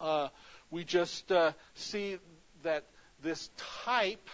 Uh, 0.00 0.28
we 0.70 0.84
just 0.84 1.30
uh, 1.32 1.52
see 1.74 2.18
that 2.62 2.84
this 3.22 3.50
type 3.84 4.28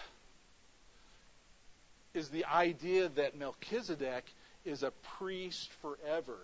is 2.12 2.28
the 2.28 2.44
idea 2.44 3.08
that 3.08 3.38
Melchizedek 3.38 4.24
is 4.66 4.82
a 4.82 4.90
priest 5.18 5.70
forever. 5.80 6.36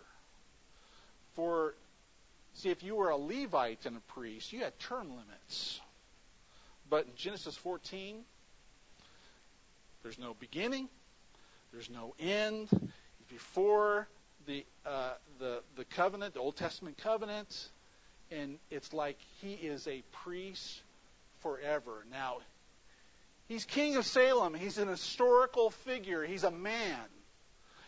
For, 1.35 1.75
see, 2.55 2.71
if 2.71 2.83
you 2.83 2.95
were 2.95 3.11
a 3.11 3.17
Levite 3.17 3.85
and 3.85 3.99
a 3.99 4.13
priest, 4.13 4.53
you 4.53 4.61
had 4.61 4.79
term 4.79 5.11
limits. 5.11 5.81
But 6.89 7.05
in 7.05 7.13
Genesis 7.17 7.57
14, 7.57 8.17
there's 10.03 10.19
no 10.19 10.35
beginning, 10.39 10.89
there's 11.77 11.91
no 11.91 12.15
end. 12.19 12.69
Before 13.29 14.09
the, 14.47 14.65
uh, 14.87 15.13
the, 15.39 15.61
the 15.77 15.85
covenant, 15.85 16.33
the 16.33 16.41
Old 16.41 16.57
Testament 16.57 16.97
covenant, 16.97 17.69
and 18.31 18.57
it's 18.71 18.95
like 18.95 19.19
he 19.43 19.53
is 19.53 19.87
a 19.87 20.03
priest 20.25 20.81
forever. 21.43 22.07
Now, 22.11 22.39
He's 23.47 23.67
king 23.67 23.97
of 23.97 24.07
Salem. 24.07 24.55
He's 24.55 24.79
an 24.79 24.89
historical 24.89 25.71
figure. 25.71 26.25
He's 26.25 26.45
a 26.45 26.51
man. 26.51 26.99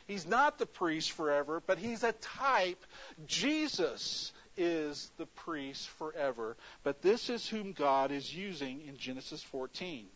He's 0.06 0.26
not 0.26 0.58
the 0.58 0.66
priest 0.66 1.12
forever, 1.12 1.62
but 1.66 1.78
he's 1.78 2.04
a 2.04 2.12
type. 2.12 2.84
Jesus 3.26 4.32
is 4.56 5.10
the 5.16 5.26
priest 5.26 5.88
forever. 5.88 6.56
But 6.84 7.00
this 7.00 7.30
is 7.30 7.48
whom 7.48 7.72
God 7.72 8.12
is 8.12 8.32
using 8.32 8.82
in 8.86 8.98
Genesis 8.98 9.42
14. 9.42 10.06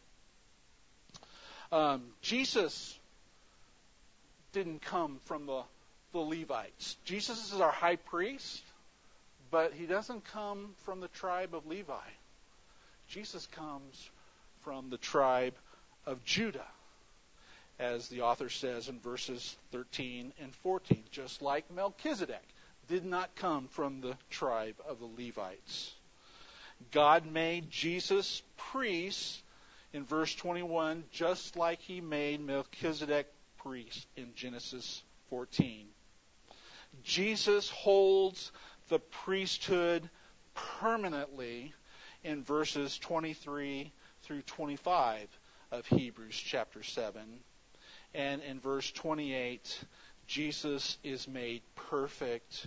Um, 1.72 2.02
Jesus 2.20 2.98
didn't 4.52 4.82
come 4.82 5.18
from 5.24 5.46
the, 5.46 5.62
the 6.12 6.18
Levites. 6.18 6.96
Jesus 7.04 7.52
is 7.52 7.60
our 7.60 7.72
high 7.72 7.96
priest, 7.96 8.62
but 9.50 9.72
he 9.72 9.86
doesn't 9.86 10.24
come 10.24 10.74
from 10.84 11.00
the 11.00 11.08
tribe 11.08 11.54
of 11.54 11.66
Levi. 11.66 11.94
Jesus 13.08 13.46
comes 13.46 14.10
from 14.62 14.90
the 14.90 14.98
tribe 14.98 15.54
of 16.06 16.24
Judah, 16.24 16.66
as 17.78 18.08
the 18.08 18.22
author 18.22 18.48
says 18.48 18.88
in 18.88 19.00
verses 19.00 19.56
13 19.72 20.32
and 20.40 20.54
14, 20.56 21.02
just 21.10 21.42
like 21.42 21.70
Melchizedek 21.70 22.46
did 22.88 23.04
not 23.04 23.34
come 23.36 23.68
from 23.68 24.00
the 24.00 24.16
tribe 24.30 24.76
of 24.88 24.98
the 24.98 25.24
Levites. 25.24 25.94
God 26.90 27.26
made 27.26 27.70
Jesus 27.70 28.42
priest 28.56 29.42
in 29.92 30.04
verse 30.04 30.34
21, 30.34 31.04
just 31.12 31.56
like 31.56 31.80
he 31.80 32.00
made 32.00 32.40
Melchizedek 32.40 33.26
priest 33.62 34.06
in 34.16 34.28
Genesis 34.34 35.02
14. 35.30 35.86
Jesus 37.02 37.70
holds 37.70 38.52
the 38.88 38.98
priesthood 38.98 40.08
permanently 40.54 41.72
in 42.24 42.42
verses 42.42 42.98
23 42.98 43.90
through 44.22 44.42
25 44.42 45.28
of 45.70 45.86
Hebrews 45.86 46.36
chapter 46.36 46.82
7. 46.82 47.22
And 48.14 48.42
in 48.42 48.60
verse 48.60 48.90
28, 48.92 49.84
Jesus 50.26 50.98
is 51.02 51.26
made 51.26 51.62
perfect 51.74 52.66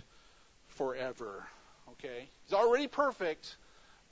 forever. 0.68 1.46
Okay? 1.92 2.28
He's 2.44 2.54
already 2.54 2.88
perfect, 2.88 3.56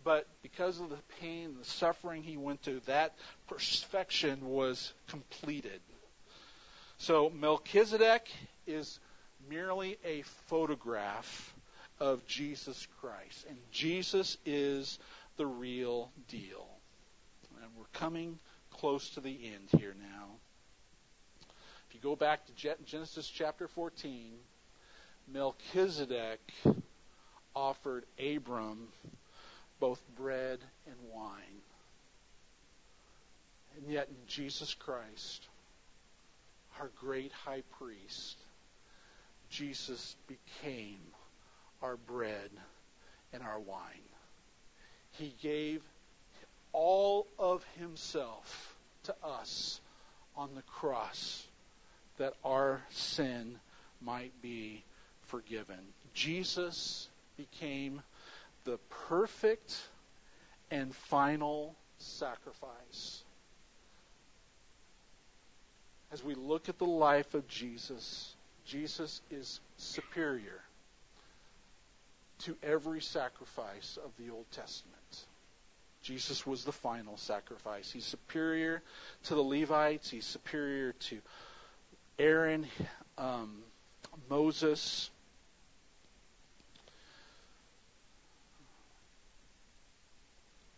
but 0.05 0.26
because 0.43 0.80
of 0.80 0.91
the 0.91 0.99
pain 1.20 1.57
the 1.59 1.64
suffering 1.64 2.22
he 2.22 2.37
went 2.37 2.62
through, 2.62 2.80
that 2.87 3.16
perfection 3.49 4.49
was 4.49 4.93
completed. 5.09 5.80
So 6.99 7.30
Melchizedek 7.30 8.28
is 8.66 8.99
merely 9.49 9.99
a 10.05 10.22
photograph 10.47 11.55
of 12.01 12.26
Jesus 12.26 12.88
Christ, 13.01 13.47
and 13.49 13.57
Jesus 13.70 14.36
is 14.45 14.99
the 15.36 15.47
real 15.47 16.11
deal 16.28 16.66
And 17.62 17.70
we're 17.76 17.84
coming 17.92 18.38
close 18.70 19.11
to 19.11 19.20
the 19.20 19.30
end 19.30 19.80
here 19.80 19.95
now. 20.01 20.26
If 21.88 21.95
you 21.95 22.01
go 22.01 22.16
back 22.16 22.47
to 22.47 22.53
Genesis 22.84 23.28
chapter 23.28 23.68
14, 23.68 24.32
Melchizedek 25.32 26.40
offered 27.55 28.05
Abram 28.18 28.88
both 29.80 30.03
bread 30.16 30.59
and 30.86 30.97
wine. 31.12 31.62
And 33.76 33.90
yet, 33.90 34.09
in 34.09 34.16
Jesus 34.26 34.74
Christ, 34.74 35.49
our 36.81 36.91
great 37.01 37.33
high 37.33 37.62
priest, 37.79 38.37
Jesus 39.51 40.16
became 40.27 41.01
our 41.83 41.97
bread 41.97 42.51
and 43.33 43.43
our 43.43 43.61
wine. 43.61 44.09
He 45.12 45.35
gave 45.41 45.83
all 46.72 47.27
of 47.39 47.64
himself 47.79 48.77
to 49.05 49.14
us 49.22 49.81
on 50.37 50.55
the 50.55 50.62
cross 50.62 51.47
that 52.18 52.35
our 52.45 52.83
sin 52.91 53.57
might 54.01 54.33
be 54.43 54.83
forgiven. 55.22 55.79
Jesus 56.14 57.09
became 57.37 58.03
the 58.64 58.79
perfect 59.09 59.77
and 60.70 60.95
final 60.95 61.75
sacrifice. 61.99 63.24
As 66.15 66.23
we 66.23 66.37
look 66.37 66.69
at 66.69 66.79
the 66.79 66.85
life 66.85 67.35
of 67.35 67.49
Jesus, 67.49 68.37
Jesus 68.65 69.21
is 69.33 69.59
superior 69.79 70.61
to 72.45 72.57
every 72.62 73.01
sacrifice 73.01 73.99
of 74.05 74.12
the 74.17 74.33
Old 74.33 74.49
Testament. 74.53 75.25
Jesus 76.05 76.47
was 76.47 76.65
the 76.65 76.71
final 76.71 77.17
sacrifice. 77.17 77.91
He's 77.91 78.05
superior 78.05 78.81
to 79.25 79.35
the 79.35 79.43
Levites. 79.43 80.09
He's 80.09 80.25
superior 80.25 80.93
to 80.93 81.19
Aaron, 82.17 82.69
um, 83.19 83.65
Moses. 84.31 85.11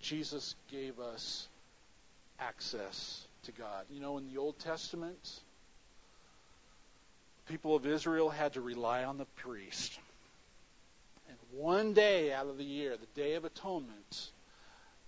Jesus 0.01 0.55
gave 0.71 0.99
us 0.99 1.47
access 2.41 3.26
to 3.47 3.53
God. 3.53 3.87
You 3.91 4.01
know, 4.01 4.19
in 4.19 4.29
the 4.33 4.39
Old 4.39 4.59
Testament, 4.59 5.41
people 7.49 7.75
of 7.75 7.87
Israel 7.87 8.29
had 8.29 8.53
to 8.55 8.61
rely 8.61 9.05
on 9.05 9.19
the 9.19 9.25
priest. 9.37 9.99
And 11.29 11.37
one 11.53 11.93
day 11.93 12.33
out 12.33 12.47
of 12.47 12.59
the 12.59 12.65
year, 12.65 12.97
the 12.97 13.21
Day 13.21 13.35
of 13.35 13.45
Atonement, 13.45 14.31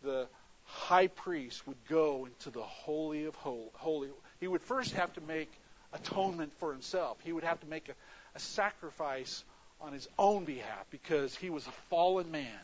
the 0.03 0.27
high 0.65 1.09
priest 1.09 1.67
would 1.67 1.77
go 1.89 2.27
into 2.27 2.51
the 2.51 2.63
holy 2.63 3.25
of 3.25 3.35
holy. 3.35 4.09
He 4.41 4.47
would 4.47 4.63
first 4.63 4.95
have 4.95 5.13
to 5.15 5.21
make 5.21 5.51
atonement 5.93 6.53
for 6.59 6.73
himself. 6.73 7.19
He 7.25 7.33
would 7.33 7.45
have 7.45 7.61
to 7.61 7.67
make 7.67 7.89
a, 7.89 7.95
a 8.35 8.39
sacrifice 8.39 9.45
on 9.81 9.93
his 9.93 10.09
own 10.19 10.45
behalf 10.45 10.87
because 10.91 11.35
he 11.35 11.51
was 11.51 11.67
a 11.67 11.73
fallen 11.89 12.31
man. 12.31 12.61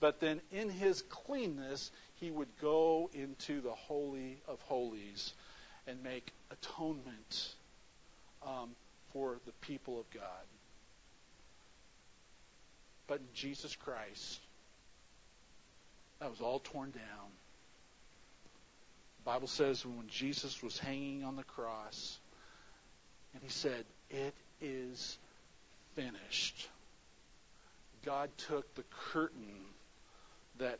But 0.00 0.20
then 0.20 0.40
in 0.50 0.68
his 0.68 1.02
cleanness, 1.02 1.90
he 2.14 2.30
would 2.30 2.48
go 2.60 3.10
into 3.14 3.60
the 3.60 3.72
holy 3.72 4.38
of 4.46 4.60
holies 4.62 5.32
and 5.86 6.02
make 6.02 6.32
atonement 6.50 7.54
um, 8.46 8.70
for 9.12 9.38
the 9.46 9.52
people 9.62 9.98
of 9.98 10.10
God. 10.10 10.22
But 13.06 13.20
in 13.20 13.26
Jesus 13.34 13.74
Christ, 13.76 14.40
that 16.20 16.30
was 16.30 16.40
all 16.40 16.58
torn 16.58 16.90
down. 16.90 17.30
The 19.18 19.30
Bible 19.30 19.48
says 19.48 19.84
when 19.84 20.08
Jesus 20.08 20.62
was 20.62 20.78
hanging 20.78 21.24
on 21.24 21.36
the 21.36 21.44
cross, 21.44 22.18
and 23.32 23.42
he 23.42 23.50
said, 23.50 23.84
It 24.10 24.34
is 24.60 25.18
finished. 25.94 26.68
God 28.04 28.30
took 28.38 28.74
the 28.74 28.84
curtain 29.10 29.54
that 30.58 30.78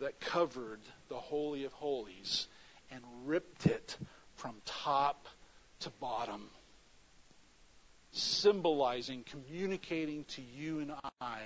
that 0.00 0.20
covered 0.20 0.80
the 1.08 1.16
Holy 1.16 1.64
of 1.64 1.72
Holies 1.72 2.46
and 2.90 3.00
ripped 3.24 3.66
it 3.66 3.96
from 4.36 4.54
top 4.64 5.26
to 5.80 5.90
bottom, 6.00 6.48
symbolizing, 8.12 9.24
communicating 9.30 10.24
to 10.24 10.42
you 10.42 10.80
and 10.80 10.92
I 11.20 11.40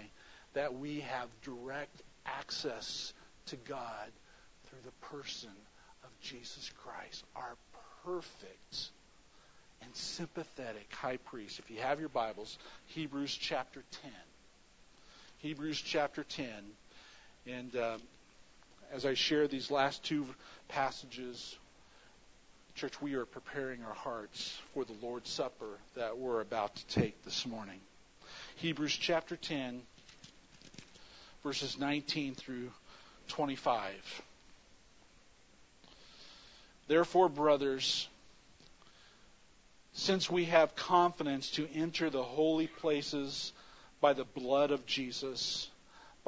that 0.55 0.75
we 0.75 1.01
have 1.01 1.29
direct 1.43 2.03
access 2.27 3.13
to 3.47 3.57
God 3.57 4.11
through 4.67 4.81
the 4.85 5.07
person 5.07 5.51
of 6.03 6.11
Jesus 6.21 6.71
Christ, 6.83 7.25
our 7.37 7.57
perfect 8.05 8.91
and 9.83 9.95
sympathetic 9.95 10.93
high 10.93 11.17
priest. 11.19 11.59
If 11.59 11.71
you 11.71 11.81
have 11.81 12.01
your 12.01 12.09
Bibles, 12.09 12.59
Hebrews 12.87 13.37
chapter 13.41 13.83
10. 14.03 14.11
Hebrews 15.39 15.81
chapter 15.81 16.25
10. 16.25 16.47
And 17.47 17.75
uh, 17.75 17.99
as 18.93 19.07
I 19.07 19.15
share 19.15 19.49
these 19.49 19.71
last 19.71 20.05
two 20.05 20.27
passages, 20.69 21.57
church, 22.75 23.01
we 23.01 23.15
are 23.15 23.25
preparing 23.25 23.83
our 23.83 23.95
hearts 23.95 24.59
for 24.75 24.85
the 24.85 24.95
Lord's 25.03 25.31
Supper 25.31 25.79
that 25.97 26.19
we're 26.19 26.41
about 26.41 26.77
to 26.77 26.87
take 26.87 27.25
this 27.25 27.47
morning. 27.47 27.81
Hebrews 28.57 28.95
chapter 28.95 29.37
10, 29.37 29.81
verses 31.43 31.79
19 31.79 32.35
through 32.35 32.71
25. 33.29 33.95
Therefore, 36.89 37.29
brothers, 37.31 38.07
since 39.95 40.31
we 40.31 40.47
have 40.47 40.77
confidence 40.77 41.51
to 41.53 41.69
enter 41.75 42.11
the 42.11 42.23
holy 42.23 42.67
places 42.67 43.53
by 44.01 44.13
the 44.13 44.25
blood 44.25 44.73
of 44.73 44.85
Jesus, 44.85 45.70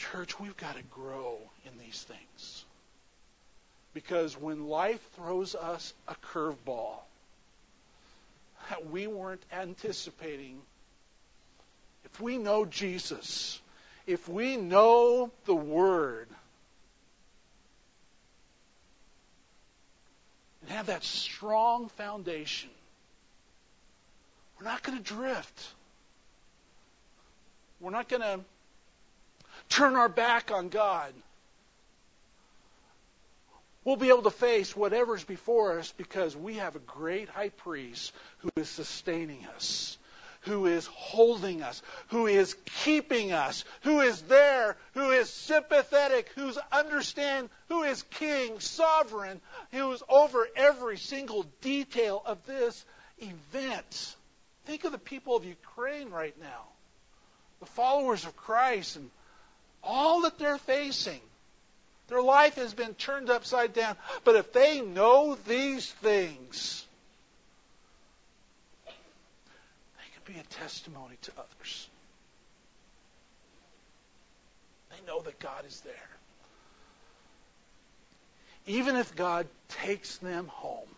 Church, 0.00 0.40
we've 0.40 0.56
got 0.56 0.76
to 0.76 0.82
grow 0.84 1.36
in 1.66 1.78
these 1.78 2.02
things. 2.02 2.64
Because 3.92 4.34
when 4.34 4.66
life 4.66 5.00
throws 5.14 5.54
us 5.54 5.92
a 6.08 6.14
curveball 6.14 7.00
that 8.70 8.90
we 8.90 9.06
weren't 9.06 9.42
anticipating, 9.52 10.58
if 12.06 12.18
we 12.18 12.38
know 12.38 12.64
Jesus, 12.64 13.60
if 14.06 14.26
we 14.26 14.56
know 14.56 15.30
the 15.44 15.54
Word, 15.54 16.28
and 20.62 20.70
have 20.70 20.86
that 20.86 21.04
strong 21.04 21.90
foundation, 21.90 22.70
we're 24.58 24.64
not 24.64 24.82
going 24.82 24.96
to 24.96 25.04
drift. 25.04 25.68
We're 27.80 27.90
not 27.90 28.08
going 28.08 28.22
to 28.22 28.40
turn 29.70 29.96
our 29.96 30.08
back 30.08 30.50
on 30.50 30.68
God. 30.68 31.12
We'll 33.84 33.96
be 33.96 34.10
able 34.10 34.22
to 34.22 34.30
face 34.30 34.76
whatever's 34.76 35.24
before 35.24 35.78
us 35.78 35.92
because 35.96 36.36
we 36.36 36.56
have 36.56 36.76
a 36.76 36.80
great 36.80 37.30
high 37.30 37.48
priest 37.48 38.12
who 38.38 38.50
is 38.56 38.68
sustaining 38.68 39.46
us 39.56 39.96
who 40.42 40.66
is 40.66 40.86
holding 40.86 41.62
us, 41.62 41.82
who 42.08 42.26
is 42.26 42.56
keeping 42.84 43.32
us, 43.32 43.64
who 43.82 44.00
is 44.00 44.22
there, 44.22 44.76
who 44.94 45.10
is 45.10 45.28
sympathetic, 45.28 46.30
who's 46.34 46.58
understand, 46.72 47.50
who 47.68 47.82
is 47.82 48.02
king, 48.04 48.58
sovereign, 48.58 49.40
who 49.72 49.92
is 49.92 50.02
over 50.08 50.48
every 50.56 50.96
single 50.96 51.44
detail 51.60 52.22
of 52.24 52.44
this 52.46 52.84
event. 53.18 54.16
Think 54.64 54.84
of 54.84 54.92
the 54.92 54.98
people 54.98 55.36
of 55.36 55.44
Ukraine 55.44 56.10
right 56.10 56.38
now, 56.40 56.64
the 57.60 57.66
followers 57.66 58.24
of 58.24 58.36
Christ, 58.36 58.96
and 58.96 59.10
all 59.82 60.22
that 60.22 60.38
they're 60.38 60.58
facing. 60.58 61.20
Their 62.08 62.22
life 62.22 62.56
has 62.56 62.74
been 62.74 62.94
turned 62.94 63.30
upside 63.30 63.72
down. 63.72 63.96
But 64.24 64.36
if 64.36 64.52
they 64.52 64.80
know 64.80 65.36
these 65.46 65.90
things, 65.90 66.84
they 68.86 68.92
can 70.14 70.34
be 70.34 70.40
a 70.40 70.44
testimony 70.44 71.16
to 71.22 71.32
others. 71.38 71.88
They 74.90 75.06
know 75.06 75.20
that 75.22 75.38
God 75.38 75.64
is 75.66 75.80
there. 75.82 75.94
Even 78.66 78.96
if 78.96 79.14
God 79.14 79.46
takes 79.68 80.18
them 80.18 80.48
home, 80.48 80.88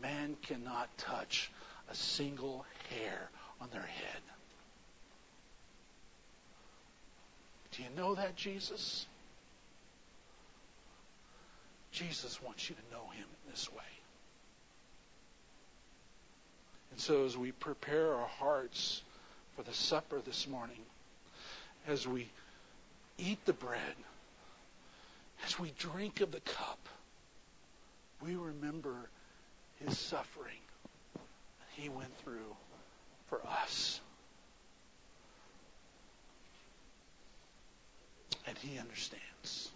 man 0.00 0.36
cannot 0.42 0.96
touch 0.98 1.50
a 1.90 1.94
single 1.94 2.64
hair 2.90 3.30
on 3.60 3.68
their 3.72 3.82
head. 3.82 4.22
Do 7.76 7.82
you 7.82 7.88
know 7.96 8.14
that, 8.14 8.36
Jesus? 8.36 9.06
Jesus 11.90 12.40
wants 12.42 12.68
you 12.68 12.76
to 12.76 12.94
know 12.94 13.08
him 13.10 13.24
in 13.24 13.50
this 13.50 13.70
way. 13.72 13.82
And 16.92 17.00
so, 17.00 17.24
as 17.24 17.36
we 17.36 17.50
prepare 17.50 18.14
our 18.14 18.26
hearts 18.26 19.02
for 19.56 19.62
the 19.62 19.72
supper 19.72 20.20
this 20.24 20.46
morning, 20.46 20.78
as 21.88 22.06
we 22.06 22.28
eat 23.18 23.44
the 23.44 23.52
bread, 23.52 23.94
as 25.44 25.58
we 25.58 25.72
drink 25.78 26.20
of 26.20 26.30
the 26.30 26.40
cup, 26.40 26.78
we 28.24 28.36
remember 28.36 28.94
his 29.84 29.98
suffering 29.98 30.60
that 31.14 31.82
he 31.82 31.88
went 31.88 32.16
through 32.18 32.56
for 33.28 33.40
us. 33.62 34.00
And 38.46 38.58
he 38.58 38.78
understands. 38.78 39.70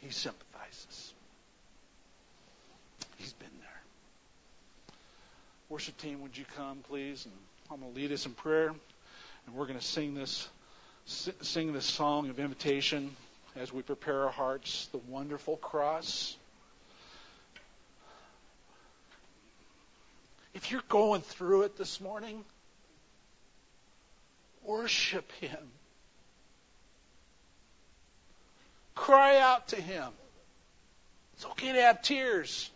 He 0.00 0.10
sympathizes. 0.10 1.12
He's 3.16 3.32
been 3.34 3.48
there. 3.60 4.96
Worship 5.68 5.96
team, 5.98 6.22
would 6.22 6.36
you 6.36 6.44
come, 6.56 6.78
please? 6.88 7.26
And 7.26 7.34
I'm 7.70 7.80
going 7.80 7.92
to 7.92 8.00
lead 8.00 8.12
us 8.12 8.26
in 8.26 8.32
prayer, 8.32 8.68
and 9.46 9.54
we're 9.54 9.66
going 9.66 9.78
to 9.78 9.84
sing 9.84 10.14
this 10.14 10.48
sing 11.04 11.72
this 11.72 11.86
song 11.86 12.28
of 12.28 12.38
invitation 12.38 13.10
as 13.56 13.72
we 13.72 13.82
prepare 13.82 14.24
our 14.24 14.30
hearts. 14.30 14.88
The 14.92 14.98
wonderful 15.08 15.56
cross. 15.56 16.36
If 20.54 20.70
you're 20.70 20.82
going 20.88 21.22
through 21.22 21.62
it 21.62 21.76
this 21.76 22.00
morning, 22.00 22.44
worship 24.64 25.30
Him. 25.32 25.58
Cry 28.94 29.38
out 29.38 29.68
to 29.68 29.76
Him. 29.76 30.12
It's 31.34 31.46
okay 31.46 31.72
to 31.72 31.80
have 31.80 32.02
tears. 32.02 32.70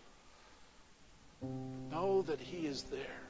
Know 1.90 2.22
that 2.22 2.40
He 2.40 2.66
is 2.66 2.82
there. 2.84 3.24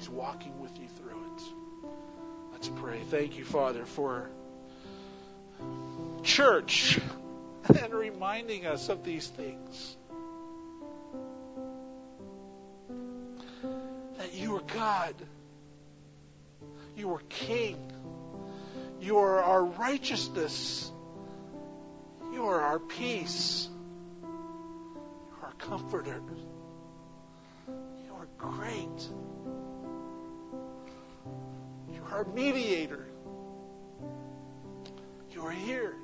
He's 0.00 0.08
walking 0.08 0.58
with 0.60 0.78
you 0.78 0.88
through 0.96 1.22
it. 1.36 1.42
Let's 2.52 2.68
pray. 2.68 3.00
Thank 3.10 3.36
you, 3.36 3.44
Father, 3.44 3.84
for 3.84 4.30
church 6.22 6.98
and 7.68 7.92
reminding 7.92 8.64
us 8.64 8.88
of 8.88 9.04
these 9.04 9.26
things. 9.26 9.96
God. 14.80 15.14
You 16.96 17.12
are 17.12 17.22
King. 17.28 17.92
You 18.98 19.18
are 19.18 19.42
our 19.42 19.62
righteousness. 19.62 20.90
You 22.32 22.46
are 22.46 22.62
our 22.62 22.78
peace. 22.78 23.68
You 24.22 25.36
are 25.42 25.48
our 25.48 25.52
comforter. 25.58 26.22
You 27.68 28.14
are 28.14 28.26
great. 28.38 29.02
You 31.92 32.02
are 32.06 32.18
our 32.20 32.24
mediator. 32.24 33.06
You 35.34 35.42
are 35.42 35.52
here. 35.52 35.94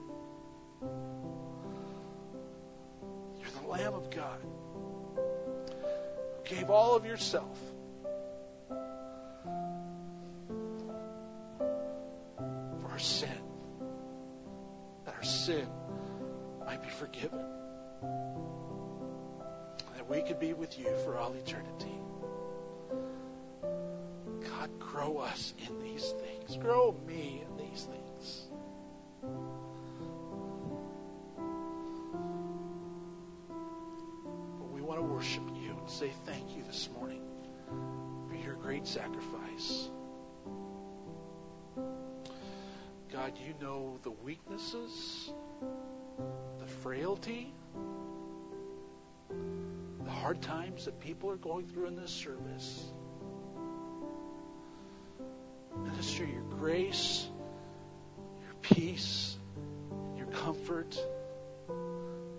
You're 3.41 3.63
the 3.63 3.69
Lamb 3.69 3.95
of 3.95 4.11
God 4.11 4.39
who 5.15 6.55
gave 6.55 6.69
all 6.69 6.95
of 6.95 7.07
yourself. 7.07 7.59
Our 12.97 13.01
sin. 13.01 13.29
That 15.05 15.15
our 15.17 15.23
sin 15.23 15.69
might 16.65 16.83
be 16.83 16.89
forgiven. 16.89 17.45
That 19.97 20.09
we 20.09 20.23
could 20.23 20.41
be 20.41 20.55
with 20.55 20.79
you 20.79 20.89
for 21.05 21.19
all 21.19 21.35
eternity. 21.35 21.93
God, 24.49 24.71
grow 24.79 25.19
us 25.19 25.53
in 25.69 25.79
these 25.83 26.11
things. 26.11 26.57
Grow 26.57 26.99
me 27.07 27.45
in 27.47 27.59
these 27.59 27.85
things. 27.85 28.49
But 34.59 34.73
we 34.73 34.81
want 34.81 35.01
to 35.01 35.07
worship 35.07 35.43
you 35.55 35.77
and 35.79 35.91
say 35.91 36.11
thank 36.25 36.57
you 36.57 36.63
this 36.63 36.89
morning 36.99 37.21
for 38.27 38.37
your 38.37 38.55
great 38.55 38.87
sacrifice. 38.87 39.91
God, 43.27 43.39
you 43.45 43.55
know 43.61 43.99
the 44.05 44.13
weaknesses, 44.13 45.33
the 46.61 46.67
frailty, 46.67 47.53
the 50.05 50.11
hard 50.11 50.41
times 50.41 50.85
that 50.85 51.01
people 51.01 51.29
are 51.31 51.37
going 51.37 51.67
through 51.67 51.87
in 51.87 51.97
this 51.97 52.13
service. 52.13 52.85
Minister 55.83 56.25
your 56.25 56.43
grace, 56.43 57.27
your 58.45 58.55
peace, 58.63 59.37
your 60.17 60.27
comfort 60.27 60.97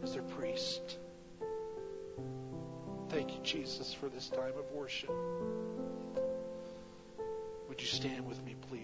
as 0.04 0.14
their 0.14 0.24
priest. 0.24 1.00
Thank 3.10 3.34
you, 3.34 3.42
Jesus, 3.44 3.94
for 3.94 4.08
this 4.08 4.30
time 4.30 4.54
of 4.58 4.72
worship. 4.72 5.12
Would 7.68 7.82
you 7.82 7.88
stand 7.88 8.26
with 8.26 8.42
me, 8.46 8.56
please? 8.70 8.78